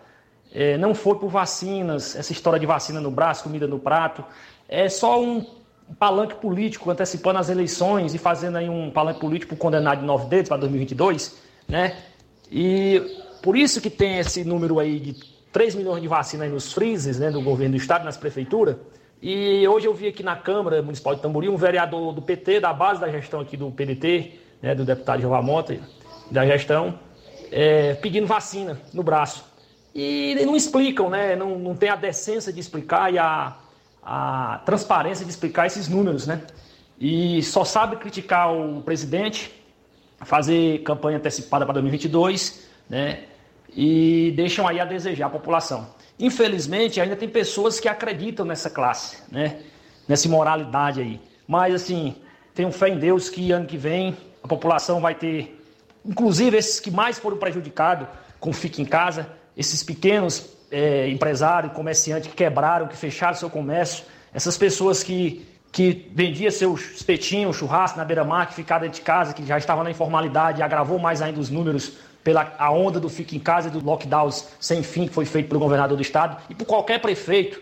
eh, 0.54 0.78
não 0.78 0.96
foi 0.96 1.16
por 1.16 1.30
vacinas, 1.30 2.16
essa 2.16 2.32
história 2.32 2.60
de 2.60 2.66
vacina 2.66 3.02
no 3.02 3.12
braço, 3.12 3.44
comida 3.44 3.68
no 3.68 3.80
prato, 3.80 4.24
é 4.70 4.88
só 4.88 5.22
um 5.22 5.46
palanque 6.00 6.36
político 6.36 6.90
antecipando 6.90 7.40
as 7.40 7.50
eleições 7.50 8.14
e 8.14 8.18
fazendo 8.18 8.58
aí 8.58 8.70
um 8.70 8.90
palanque 8.90 9.20
político 9.20 9.56
condenado 9.56 10.00
de 10.00 10.06
nove 10.06 10.28
dedos 10.28 10.48
para 10.48 10.58
2022, 10.58 11.38
né? 11.68 11.98
E 12.50 13.17
por 13.42 13.58
isso 13.58 13.82
que 13.82 13.90
tem 13.90 14.20
esse 14.20 14.44
número 14.44 14.80
aí 14.80 15.00
de 15.00 15.16
3 15.52 15.76
milhões 15.76 16.02
de 16.02 16.08
vacinas 16.08 16.52
nos 16.52 16.74
freezers, 16.74 17.20
né, 17.20 17.32
do 17.32 17.42
governo 17.42 17.76
do 17.76 17.82
estado, 17.82 18.06
nas 18.06 18.18
prefeituras. 18.18 18.76
E 19.22 19.68
hoje 19.68 19.88
eu 19.88 19.94
vi 19.94 20.08
aqui 20.08 20.22
na 20.22 20.36
Câmara 20.36 20.82
Municipal 20.82 21.16
de 21.16 21.22
Tamboril 21.22 21.52
um 21.52 21.58
vereador 21.58 22.14
do 22.14 22.22
PT, 22.22 22.60
da 22.60 22.72
base 22.72 23.02
da 23.02 23.10
gestão 23.10 23.40
aqui 23.40 23.58
do 23.58 23.72
PDT, 23.72 24.34
né, 24.62 24.76
do 24.76 24.86
deputado 24.86 25.22
Jeová 25.22 25.42
Mota, 25.42 25.80
da 26.30 26.46
gestão, 26.46 27.00
é, 27.52 27.96
pedindo 27.96 28.28
vacina 28.28 28.80
no 28.94 29.02
braço. 29.02 29.46
E 29.96 30.36
não 30.46 30.56
explicam, 30.56 31.10
né, 31.10 31.36
não, 31.36 31.58
não 31.58 31.76
tem 31.76 31.90
a 31.90 31.96
decência 31.96 32.54
de 32.54 32.60
explicar 32.60 33.12
e 33.12 33.18
a, 33.18 33.58
a 34.04 34.62
transparência 34.66 35.26
de 35.26 35.32
explicar 35.32 35.66
esses 35.66 35.88
números, 35.88 36.28
né? 36.28 36.44
E 37.00 37.42
só 37.44 37.64
sabe 37.64 37.96
criticar 37.98 38.54
o 38.54 38.82
presidente, 38.82 39.52
fazer 40.22 40.84
campanha 40.84 41.18
antecipada 41.18 41.66
para 41.66 41.74
2022, 41.74 42.67
né? 42.90 43.24
E 43.76 44.34
deixam 44.36 44.68
aí 44.68 44.80
a 44.80 44.86
desejar 44.86 45.28
a 45.28 45.30
população. 45.30 45.88
Infelizmente, 46.20 47.00
ainda 47.00 47.16
tem 47.16 47.30
pessoas 47.30 47.80
que 47.80 47.88
acreditam 47.88 48.46
nessa 48.46 48.70
classe, 48.70 49.18
né? 49.32 49.60
Nessa 50.08 50.28
imoralidade 50.28 51.02
aí. 51.02 51.22
Mas, 51.48 51.74
assim, 51.74 52.16
tenho 52.56 52.72
fé 52.72 52.90
em 52.90 52.98
Deus 52.98 53.30
que 53.30 53.52
ano 53.52 53.66
que 53.66 53.78
vem 53.78 54.16
a 54.44 54.48
população 54.48 55.02
vai 55.02 55.14
ter, 55.14 55.62
inclusive 56.06 56.58
esses 56.58 56.80
que 56.80 56.90
mais 56.90 57.20
foram 57.20 57.38
prejudicados 57.38 58.08
com 58.40 58.54
Fique 58.54 58.82
em 58.82 58.86
Casa, 58.86 59.28
esses 59.56 59.84
pequenos 59.84 60.50
é, 60.72 61.10
empresário, 61.10 61.72
comerciante 61.72 62.30
que 62.30 62.36
quebraram, 62.36 62.88
que 62.88 62.96
fecharam 62.96 63.36
seu 63.36 63.50
comércio, 63.50 64.06
essas 64.34 64.58
pessoas 64.58 65.04
que, 65.04 65.46
que 65.72 66.10
vendiam 66.14 66.50
seu 66.50 66.76
espetinho, 66.76 67.52
churrasco 67.54 67.98
na 67.98 68.06
beira-mar, 68.06 68.48
que 68.48 68.54
ficaram 68.54 68.84
dentro 68.84 69.00
de 69.00 69.06
casa, 69.06 69.34
que 69.34 69.46
já 69.46 69.58
estavam 69.58 69.84
na 69.84 69.92
informalidade 69.92 70.60
e 70.60 70.64
agravou 70.64 70.98
mais 70.98 71.22
ainda 71.22 71.40
os 71.40 71.50
números 71.50 71.98
pela 72.28 72.54
a 72.60 72.70
onda 72.70 73.00
do 73.00 73.08
fique 73.08 73.38
em 73.38 73.40
casa 73.40 73.70
e 73.70 73.72
do 73.72 73.82
lockdowns 73.82 74.50
sem 74.60 74.84
fim 74.84 75.08
que 75.08 75.14
foi 75.14 75.24
feito 75.24 75.48
pelo 75.48 75.62
governador 75.62 75.96
do 75.96 76.02
estado 76.02 76.36
e 76.50 76.54
por 76.54 76.66
qualquer 76.66 77.00
prefeito 77.00 77.62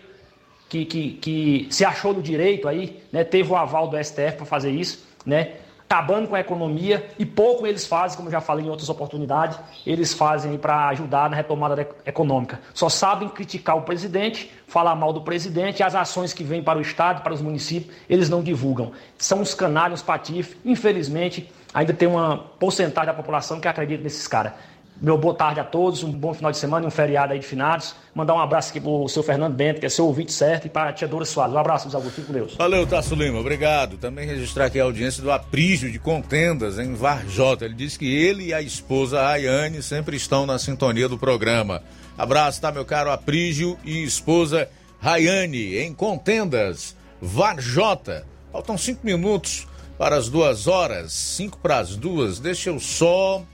que, 0.68 0.84
que, 0.84 1.12
que 1.12 1.68
se 1.70 1.84
achou 1.84 2.12
no 2.12 2.20
direito 2.20 2.66
aí, 2.66 3.00
né, 3.12 3.22
teve 3.22 3.52
o 3.52 3.54
aval 3.54 3.86
do 3.86 3.96
STF 3.96 4.38
para 4.38 4.44
fazer 4.44 4.72
isso, 4.72 5.06
né, 5.24 5.52
acabando 5.88 6.26
com 6.26 6.34
a 6.34 6.40
economia 6.40 7.08
e 7.16 7.24
pouco 7.24 7.64
eles 7.64 7.86
fazem, 7.86 8.16
como 8.16 8.28
já 8.28 8.40
falei 8.40 8.66
em 8.66 8.68
outras 8.68 8.88
oportunidades, 8.88 9.56
eles 9.86 10.12
fazem 10.12 10.58
para 10.58 10.88
ajudar 10.88 11.30
na 11.30 11.36
retomada 11.36 11.88
econômica. 12.04 12.60
Só 12.74 12.88
sabem 12.88 13.28
criticar 13.28 13.76
o 13.76 13.82
presidente, 13.82 14.50
falar 14.66 14.96
mal 14.96 15.12
do 15.12 15.20
presidente 15.20 15.80
as 15.80 15.94
ações 15.94 16.32
que 16.32 16.42
vêm 16.42 16.60
para 16.60 16.76
o 16.76 16.82
Estado, 16.82 17.22
para 17.22 17.32
os 17.32 17.40
municípios, 17.40 17.94
eles 18.10 18.28
não 18.28 18.42
divulgam. 18.42 18.90
São 19.16 19.40
os 19.40 19.54
canalhos 19.54 20.02
patifes, 20.02 20.56
infelizmente, 20.64 21.48
ainda 21.76 21.92
tem 21.92 22.08
uma 22.08 22.38
porcentagem 22.38 23.08
da 23.08 23.12
população 23.12 23.60
que 23.60 23.68
acredita 23.68 24.02
nesses 24.02 24.26
caras. 24.26 24.54
Meu 24.98 25.18
boa 25.18 25.34
tarde 25.34 25.60
a 25.60 25.64
todos, 25.64 26.02
um 26.02 26.10
bom 26.10 26.32
final 26.32 26.50
de 26.50 26.56
semana 26.56 26.86
e 26.86 26.88
um 26.88 26.90
feriado 26.90 27.34
aí 27.34 27.38
de 27.38 27.46
finados. 27.46 27.94
Mandar 28.14 28.32
um 28.32 28.40
abraço 28.40 28.70
aqui 28.70 28.80
pro 28.80 29.06
seu 29.10 29.22
Fernando 29.22 29.52
Bento, 29.52 29.78
que 29.78 29.84
é 29.84 29.88
seu 29.90 30.06
ouvinte 30.06 30.32
certo, 30.32 30.64
e 30.64 30.70
para 30.70 30.88
a 30.88 30.92
tia 30.94 31.06
Dora 31.06 31.26
Soares. 31.26 31.54
Um 31.54 31.58
abraço, 31.58 31.90
meus. 31.90 32.14
Fique 32.14 32.28
com 32.28 32.32
Deus. 32.32 32.54
Valeu, 32.54 32.86
Tasso 32.86 33.14
Lima. 33.14 33.38
Obrigado. 33.38 33.98
Também 33.98 34.26
registrar 34.26 34.64
aqui 34.64 34.80
a 34.80 34.84
audiência 34.84 35.22
do 35.22 35.30
Aprígio 35.30 35.92
de 35.92 35.98
Contendas, 35.98 36.78
em 36.78 36.94
Varjota. 36.94 37.66
Ele 37.66 37.74
disse 37.74 37.98
que 37.98 38.06
ele 38.06 38.46
e 38.46 38.54
a 38.54 38.62
esposa 38.62 39.22
Rayane 39.22 39.82
sempre 39.82 40.16
estão 40.16 40.46
na 40.46 40.58
sintonia 40.58 41.10
do 41.10 41.18
programa. 41.18 41.82
Abraço, 42.16 42.58
tá, 42.58 42.72
meu 42.72 42.86
caro 42.86 43.10
Aprígio 43.10 43.78
e 43.84 44.02
esposa 44.02 44.66
Rayane, 44.98 45.76
em 45.76 45.92
Contendas, 45.92 46.96
Varjota. 47.20 48.26
Faltam 48.50 48.78
cinco 48.78 49.00
minutos 49.04 49.68
para 49.98 50.16
as 50.16 50.28
duas 50.28 50.66
horas, 50.66 51.12
cinco 51.12 51.58
para 51.58 51.78
as 51.78 51.96
duas. 51.96 52.38
Deixa 52.38 52.70
eu 52.70 52.78
só 52.78 53.44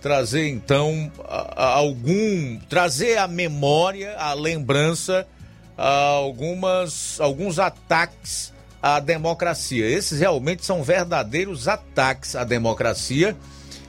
trazer 0.00 0.48
então 0.48 1.10
algum 1.56 2.58
trazer 2.68 3.16
à 3.16 3.26
memória, 3.26 4.14
à 4.18 4.34
lembrança 4.34 5.26
algumas 5.76 7.18
alguns 7.20 7.58
ataques 7.58 8.52
à 8.82 9.00
democracia. 9.00 9.88
Esses 9.88 10.20
realmente 10.20 10.64
são 10.64 10.82
verdadeiros 10.82 11.68
ataques 11.68 12.36
à 12.36 12.44
democracia 12.44 13.34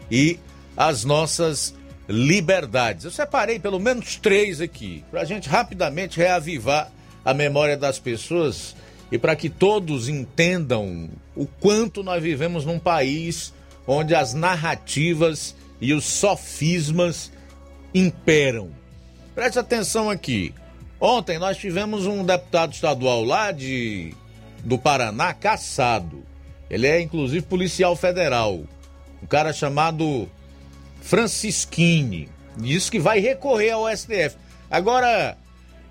e 0.09 0.39
às 0.77 1.03
nossas 1.03 1.76
liberdades. 2.07 3.03
Eu 3.03 3.11
separei 3.11 3.59
pelo 3.59 3.80
menos 3.80 4.15
três 4.15 4.61
aqui 4.61 5.03
para 5.11 5.22
a 5.22 5.26
gente 5.26 5.49
rapidamente 5.49 6.17
reavivar 6.17 6.89
a 7.26 7.34
memória 7.34 7.76
das 7.76 7.99
pessoas 7.99 8.76
e 9.11 9.18
para 9.18 9.36
que 9.36 9.49
todos 9.49 10.10
entendam 10.10 11.10
o 11.36 11.45
quanto 11.45 12.03
nós 12.03 12.22
vivemos 12.22 12.65
num 12.65 12.80
país 12.80 13.53
onde 13.88 14.15
as 14.15 14.34
narrativas 14.34 15.56
e 15.80 15.94
os 15.94 16.06
sofismas 16.06 17.32
imperam. 17.94 18.69
Preste 19.34 19.60
atenção 19.60 20.10
aqui. 20.10 20.53
Ontem 20.99 21.38
nós 21.38 21.57
tivemos 21.57 22.06
um 22.06 22.23
deputado 22.23 22.73
estadual 22.73 23.23
lá 23.23 23.52
de 23.52 24.14
do 24.64 24.77
Paraná 24.77 25.34
caçado. 25.34 26.23
Ele 26.69 26.88
é 26.88 26.99
inclusive 26.99 27.45
policial 27.45 27.95
federal. 27.95 28.64
Um 29.22 29.27
cara 29.27 29.53
chamado 29.53 30.27
Francisquini. 31.02 32.27
Diz 32.57 32.90
que 32.90 32.99
vai 32.99 33.19
recorrer 33.19 33.72
ao 33.72 33.88
STF. 33.95 34.38
Agora 34.72 35.38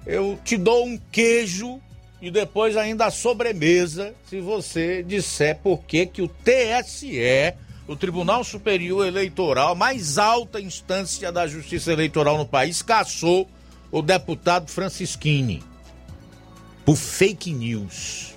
eu 0.07 0.39
te 0.45 0.57
dou 0.57 0.87
um 0.87 0.99
queijo 1.13 1.81
e 2.25 2.31
depois 2.31 2.75
ainda 2.75 3.05
a 3.05 3.11
sobremesa 3.11 4.15
se 4.27 4.41
você 4.41 5.03
disser 5.03 5.59
por 5.59 5.85
que 5.85 6.07
que 6.07 6.23
o 6.23 6.29
TSE 6.29 7.55
o 7.87 7.95
Tribunal 7.95 8.43
Superior 8.43 9.07
Eleitoral, 9.07 9.75
mais 9.75 10.17
alta 10.17 10.59
instância 10.59 11.31
da 11.31 11.47
justiça 11.47 11.93
eleitoral 11.93 12.39
no 12.39 12.47
país, 12.47 12.81
caçou 12.81 13.47
o 13.93 14.01
deputado 14.01 14.71
Francisquini 14.71 15.63
por 16.83 16.97
fake 16.97 17.53
news. 17.53 18.35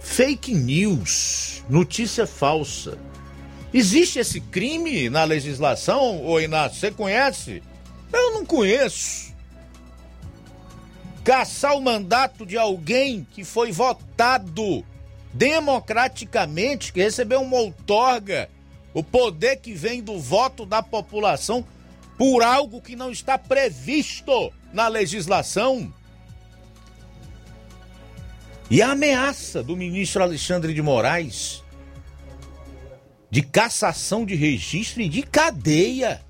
Fake 0.00 0.54
news, 0.54 1.64
notícia 1.68 2.24
falsa. 2.24 2.96
Existe 3.74 4.20
esse 4.20 4.40
crime 4.40 5.10
na 5.10 5.24
legislação, 5.24 6.24
ô 6.24 6.38
Inácio? 6.38 6.78
Você 6.78 6.92
conhece? 6.92 7.64
Eu 8.12 8.34
não 8.34 8.46
conheço. 8.46 9.34
Caçar 11.26 11.76
o 11.76 11.82
mandato 11.82 12.46
de 12.46 12.56
alguém 12.56 13.26
que 13.32 13.42
foi 13.42 13.72
votado 13.72 14.86
democraticamente, 15.34 16.92
que 16.92 17.02
recebeu 17.02 17.42
uma 17.42 17.56
outorga, 17.56 18.48
o 18.94 19.02
poder 19.02 19.56
que 19.56 19.74
vem 19.74 20.00
do 20.00 20.20
voto 20.20 20.64
da 20.64 20.84
população 20.84 21.66
por 22.16 22.44
algo 22.44 22.80
que 22.80 22.94
não 22.94 23.10
está 23.10 23.36
previsto 23.36 24.52
na 24.72 24.86
legislação. 24.86 25.92
E 28.70 28.80
a 28.80 28.92
ameaça 28.92 29.64
do 29.64 29.76
ministro 29.76 30.22
Alexandre 30.22 30.72
de 30.72 30.80
Moraes 30.80 31.60
de 33.28 33.42
cassação 33.42 34.24
de 34.24 34.36
registro 34.36 35.02
e 35.02 35.08
de 35.08 35.24
cadeia 35.24 36.22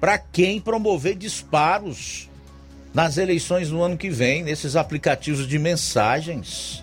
para 0.00 0.18
quem 0.18 0.60
promover 0.60 1.14
disparos 1.14 2.28
nas 2.94 3.18
eleições 3.18 3.70
no 3.70 3.82
ano 3.82 3.98
que 3.98 4.08
vem, 4.08 4.42
nesses 4.42 4.76
aplicativos 4.76 5.46
de 5.46 5.58
mensagens. 5.58 6.82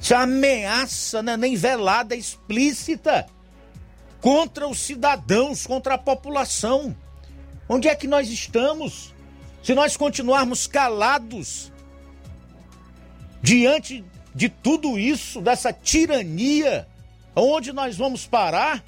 Isso 0.00 0.14
é 0.14 0.16
ameaça, 0.18 1.22
né? 1.22 1.36
nem 1.36 1.56
velada, 1.56 2.14
explícita 2.14 3.26
contra 4.20 4.68
os 4.68 4.78
cidadãos, 4.78 5.66
contra 5.66 5.94
a 5.94 5.98
população. 5.98 6.94
Onde 7.68 7.88
é 7.88 7.94
que 7.94 8.06
nós 8.06 8.28
estamos? 8.28 9.14
Se 9.62 9.74
nós 9.74 9.96
continuarmos 9.96 10.66
calados, 10.66 11.72
Diante 13.44 14.02
de 14.34 14.48
tudo 14.48 14.98
isso, 14.98 15.38
dessa 15.42 15.70
tirania, 15.70 16.88
onde 17.36 17.74
nós 17.74 17.94
vamos 17.94 18.26
parar? 18.26 18.82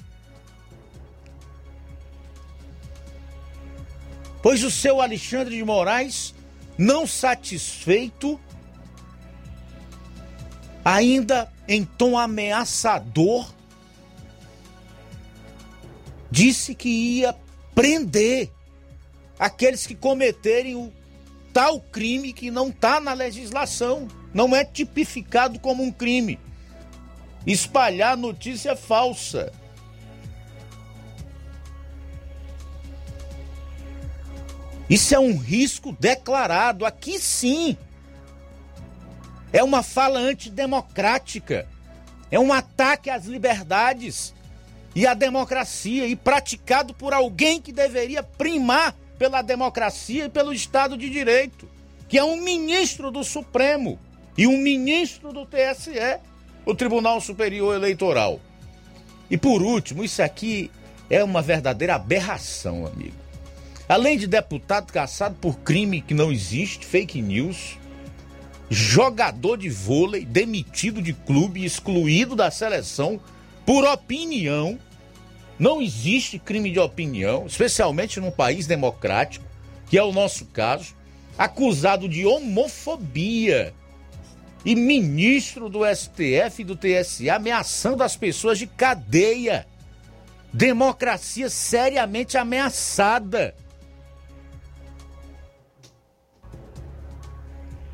Pois 4.47 4.63
o 4.63 4.71
seu 4.71 5.01
Alexandre 5.01 5.57
de 5.57 5.63
Moraes, 5.65 6.33
não 6.77 7.05
satisfeito, 7.05 8.39
ainda 10.85 11.51
em 11.67 11.83
tom 11.83 12.17
ameaçador, 12.17 13.53
disse 16.31 16.73
que 16.73 16.87
ia 16.87 17.35
prender 17.75 18.49
aqueles 19.37 19.85
que 19.85 19.93
cometerem 19.93 20.77
o 20.77 20.93
tal 21.51 21.81
crime 21.81 22.31
que 22.31 22.49
não 22.49 22.69
está 22.69 23.01
na 23.01 23.11
legislação, 23.11 24.07
não 24.33 24.55
é 24.55 24.63
tipificado 24.63 25.59
como 25.59 25.83
um 25.83 25.91
crime. 25.91 26.39
Espalhar 27.45 28.15
notícia 28.15 28.77
falsa. 28.77 29.51
Isso 34.89 35.13
é 35.13 35.19
um 35.19 35.37
risco 35.37 35.95
declarado. 35.99 36.85
Aqui 36.85 37.19
sim. 37.19 37.77
É 39.51 39.63
uma 39.63 39.83
fala 39.83 40.19
antidemocrática. 40.19 41.67
É 42.29 42.39
um 42.39 42.51
ataque 42.51 43.09
às 43.09 43.25
liberdades 43.25 44.33
e 44.95 45.05
à 45.05 45.13
democracia 45.13 46.07
e 46.07 46.15
praticado 46.15 46.93
por 46.93 47.13
alguém 47.13 47.61
que 47.61 47.71
deveria 47.71 48.23
primar 48.23 48.95
pela 49.17 49.41
democracia 49.41 50.25
e 50.25 50.29
pelo 50.29 50.53
Estado 50.53 50.97
de 50.97 51.09
Direito, 51.09 51.69
que 52.07 52.17
é 52.17 52.23
um 52.23 52.41
ministro 52.41 53.11
do 53.11 53.23
Supremo 53.23 53.99
e 54.37 54.45
um 54.47 54.57
ministro 54.57 55.33
do 55.33 55.45
TSE, 55.45 56.19
o 56.65 56.75
Tribunal 56.75 57.19
Superior 57.19 57.75
Eleitoral. 57.75 58.39
E 59.29 59.37
por 59.37 59.61
último, 59.61 60.03
isso 60.03 60.21
aqui 60.21 60.71
é 61.09 61.23
uma 61.23 61.41
verdadeira 61.41 61.95
aberração, 61.95 62.85
amigo. 62.85 63.26
Além 63.87 64.17
de 64.17 64.27
deputado 64.27 64.91
caçado 64.91 65.35
por 65.35 65.59
crime 65.59 66.01
que 66.01 66.13
não 66.13 66.31
existe, 66.31 66.85
fake 66.85 67.21
news, 67.21 67.77
jogador 68.69 69.57
de 69.57 69.69
vôlei 69.69 70.25
demitido 70.25 71.01
de 71.01 71.13
clube, 71.13 71.63
excluído 71.63 72.35
da 72.35 72.51
seleção 72.51 73.19
por 73.65 73.85
opinião. 73.85 74.77
Não 75.57 75.81
existe 75.81 76.37
crime 76.37 76.69
de 76.69 76.79
opinião, 76.79 77.45
especialmente 77.47 78.19
num 78.19 78.29
país 78.29 78.67
democrático, 78.67 79.45
que 79.89 79.97
é 79.97 80.03
o 80.03 80.11
nosso 80.11 80.45
caso, 80.47 80.93
acusado 81.37 82.09
de 82.09 82.25
homofobia 82.25 83.73
e 84.65 84.75
ministro 84.75 85.69
do 85.69 85.79
STF 85.85 86.61
e 86.61 86.63
do 86.63 86.75
TSE 86.75 87.29
ameaçando 87.29 88.03
as 88.03 88.17
pessoas 88.17 88.59
de 88.59 88.67
cadeia. 88.67 89.65
Democracia 90.51 91.49
seriamente 91.49 92.37
ameaçada. 92.37 93.55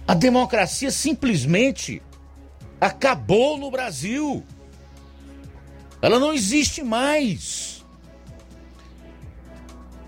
A 0.07 0.13
democracia 0.13 0.91
simplesmente 0.91 2.01
acabou 2.79 3.57
no 3.57 3.71
Brasil. 3.71 4.43
Ela 6.01 6.19
não 6.19 6.33
existe 6.33 6.83
mais. 6.83 7.83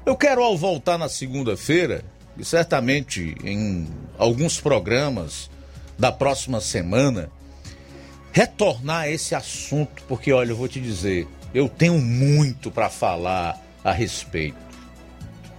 Eu 0.06 0.16
quero, 0.16 0.44
ao 0.44 0.58
voltar 0.58 0.98
na 0.98 1.08
segunda-feira, 1.08 2.04
e 2.38 2.44
certamente 2.44 3.36
em 3.44 3.88
alguns 4.18 4.60
programas 4.60 5.50
da 5.98 6.12
próxima 6.12 6.60
semana, 6.60 7.32
retornar 8.34 9.04
a 9.04 9.10
esse 9.10 9.34
assunto, 9.34 10.04
porque 10.08 10.34
olha, 10.34 10.52
eu 10.52 10.58
vou 10.58 10.68
te 10.68 10.82
dizer, 10.82 11.26
eu 11.54 11.70
tenho 11.70 11.98
muito 12.00 12.70
para 12.70 12.90
falar 12.90 13.58
a 13.82 13.94
respeito, 13.94 14.58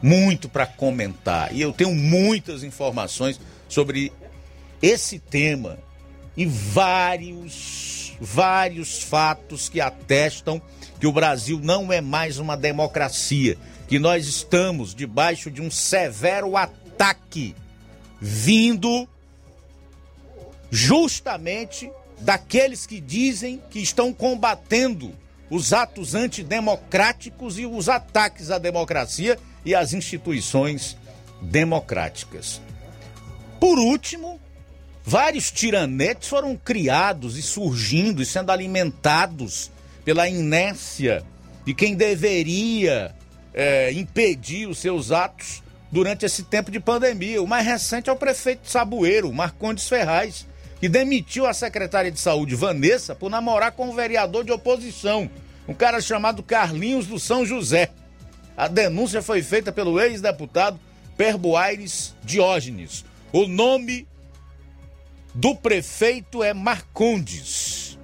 muito 0.02 0.46
para 0.46 0.66
comentar, 0.66 1.54
e 1.54 1.62
eu 1.62 1.72
tenho 1.72 1.94
muitas 1.94 2.62
informações 2.62 3.40
sobre 3.66 4.12
esse 4.82 5.18
tema 5.18 5.78
e 6.36 6.44
vários, 6.44 8.12
vários 8.20 9.02
fatos 9.02 9.68
que 9.68 9.80
atestam 9.80 10.60
que 11.00 11.06
o 11.06 11.12
Brasil 11.12 11.60
não 11.62 11.92
é 11.92 12.00
mais 12.00 12.38
uma 12.38 12.56
democracia, 12.56 13.56
que 13.88 13.98
nós 13.98 14.26
estamos 14.26 14.94
debaixo 14.94 15.50
de 15.50 15.62
um 15.62 15.70
severo 15.70 16.56
ataque 16.56 17.54
vindo 18.20 19.08
justamente 20.70 21.90
daqueles 22.20 22.86
que 22.86 23.00
dizem 23.00 23.62
que 23.70 23.78
estão 23.78 24.12
combatendo 24.12 25.12
os 25.50 25.72
atos 25.72 26.14
antidemocráticos 26.14 27.58
e 27.58 27.66
os 27.66 27.88
ataques 27.88 28.50
à 28.50 28.58
democracia 28.58 29.38
e 29.64 29.74
às 29.74 29.92
instituições 29.92 30.96
democráticas. 31.40 32.60
Por 33.60 33.78
último, 33.78 34.40
Vários 35.08 35.52
tiranetes 35.52 36.28
foram 36.28 36.56
criados 36.56 37.38
e 37.38 37.42
surgindo 37.42 38.20
e 38.20 38.26
sendo 38.26 38.50
alimentados 38.50 39.70
pela 40.04 40.28
inércia 40.28 41.22
de 41.64 41.72
quem 41.72 41.94
deveria 41.94 43.14
é, 43.54 43.92
impedir 43.92 44.66
os 44.66 44.78
seus 44.78 45.12
atos 45.12 45.62
durante 45.92 46.26
esse 46.26 46.42
tempo 46.42 46.72
de 46.72 46.80
pandemia. 46.80 47.40
O 47.40 47.46
mais 47.46 47.64
recente 47.64 48.10
é 48.10 48.12
o 48.12 48.16
prefeito 48.16 48.68
Saboeiro, 48.68 49.32
Marcondes 49.32 49.88
Ferraz, 49.88 50.44
que 50.80 50.88
demitiu 50.88 51.46
a 51.46 51.54
secretária 51.54 52.10
de 52.10 52.18
saúde, 52.18 52.56
Vanessa, 52.56 53.14
por 53.14 53.30
namorar 53.30 53.70
com 53.70 53.90
um 53.90 53.94
vereador 53.94 54.42
de 54.42 54.50
oposição, 54.50 55.30
um 55.68 55.74
cara 55.74 56.00
chamado 56.00 56.42
Carlinhos 56.42 57.06
do 57.06 57.20
São 57.20 57.46
José. 57.46 57.90
A 58.56 58.66
denúncia 58.66 59.22
foi 59.22 59.40
feita 59.40 59.70
pelo 59.70 60.00
ex-deputado 60.00 60.80
Perbo 61.16 61.56
Aires 61.56 62.12
Diógenes. 62.24 63.04
O 63.32 63.46
nome 63.46 64.04
do 65.36 65.54
prefeito 65.54 66.42
é 66.42 66.54
Marcondes. 66.54 67.98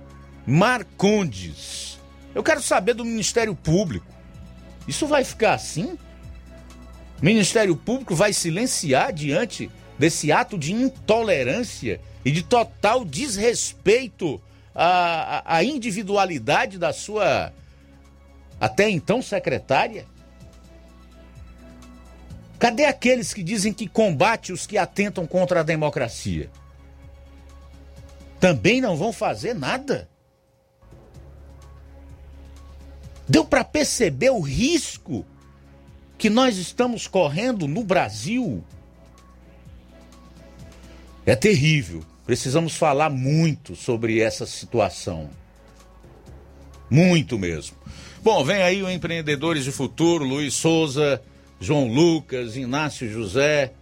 Marcondes. 0.46 1.98
Eu 2.34 2.42
quero 2.42 2.60
saber 2.60 2.92
do 2.92 3.06
Ministério 3.06 3.54
Público. 3.54 4.06
Isso 4.86 5.06
vai 5.06 5.24
ficar 5.24 5.54
assim? 5.54 5.96
O 7.20 7.24
Ministério 7.24 7.74
Público 7.74 8.14
vai 8.14 8.34
silenciar 8.34 9.14
diante 9.14 9.70
desse 9.98 10.30
ato 10.30 10.58
de 10.58 10.74
intolerância 10.74 12.02
e 12.22 12.30
de 12.30 12.42
total 12.42 13.02
desrespeito 13.02 14.38
à, 14.74 15.56
à 15.56 15.64
individualidade 15.64 16.76
da 16.78 16.92
sua 16.92 17.50
até 18.60 18.90
então 18.90 19.22
secretária? 19.22 20.04
Cadê 22.58 22.84
aqueles 22.84 23.32
que 23.32 23.42
dizem 23.42 23.72
que 23.72 23.88
combate 23.88 24.52
os 24.52 24.66
que 24.66 24.76
atentam 24.76 25.26
contra 25.26 25.60
a 25.60 25.62
democracia? 25.62 26.50
Também 28.42 28.80
não 28.80 28.96
vão 28.96 29.12
fazer 29.12 29.54
nada. 29.54 30.08
Deu 33.28 33.44
para 33.44 33.62
perceber 33.62 34.30
o 34.30 34.40
risco 34.40 35.24
que 36.18 36.28
nós 36.28 36.56
estamos 36.56 37.06
correndo 37.06 37.68
no 37.68 37.84
Brasil? 37.84 38.64
É 41.24 41.36
terrível. 41.36 42.02
Precisamos 42.26 42.74
falar 42.74 43.10
muito 43.10 43.76
sobre 43.76 44.20
essa 44.20 44.44
situação. 44.44 45.30
Muito 46.90 47.38
mesmo. 47.38 47.76
Bom, 48.24 48.44
vem 48.44 48.60
aí 48.60 48.82
o 48.82 48.90
Empreendedores 48.90 49.62
de 49.62 49.70
Futuro, 49.70 50.24
Luiz 50.24 50.54
Souza, 50.54 51.22
João 51.60 51.86
Lucas, 51.86 52.56
Inácio 52.56 53.08
José, 53.08 53.72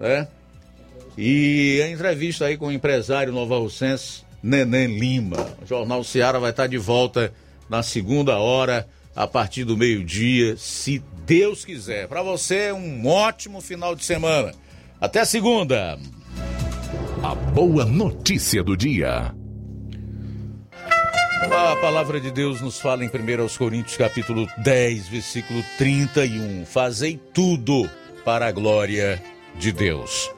né? 0.00 0.26
E 1.20 1.82
a 1.82 1.90
entrevista 1.90 2.44
aí 2.44 2.56
com 2.56 2.68
o 2.68 2.72
empresário 2.72 3.32
Nova 3.32 3.58
Russense, 3.58 4.22
Neném 4.40 4.86
Lima. 4.86 5.36
O 5.60 5.66
Jornal 5.66 6.04
Seara 6.04 6.38
vai 6.38 6.50
estar 6.50 6.68
de 6.68 6.78
volta 6.78 7.32
na 7.68 7.82
segunda 7.82 8.38
hora, 8.38 8.88
a 9.16 9.26
partir 9.26 9.64
do 9.64 9.76
meio-dia, 9.76 10.56
se 10.56 11.02
Deus 11.26 11.64
quiser. 11.64 12.06
Para 12.06 12.22
você, 12.22 12.70
um 12.70 13.04
ótimo 13.04 13.60
final 13.60 13.96
de 13.96 14.04
semana. 14.04 14.52
Até 15.00 15.24
segunda. 15.24 15.98
A 17.20 17.34
boa 17.34 17.84
notícia 17.84 18.62
do 18.62 18.76
dia. 18.76 19.34
A 21.50 21.76
palavra 21.80 22.20
de 22.20 22.30
Deus 22.30 22.60
nos 22.60 22.78
fala 22.78 23.04
em 23.04 23.08
1 23.08 23.58
Coríntios 23.58 23.96
capítulo 23.96 24.48
10, 24.58 25.08
versículo 25.08 25.64
31. 25.78 26.64
Fazei 26.64 27.20
tudo 27.34 27.90
para 28.24 28.46
a 28.46 28.52
glória 28.52 29.20
de 29.58 29.72
Deus. 29.72 30.37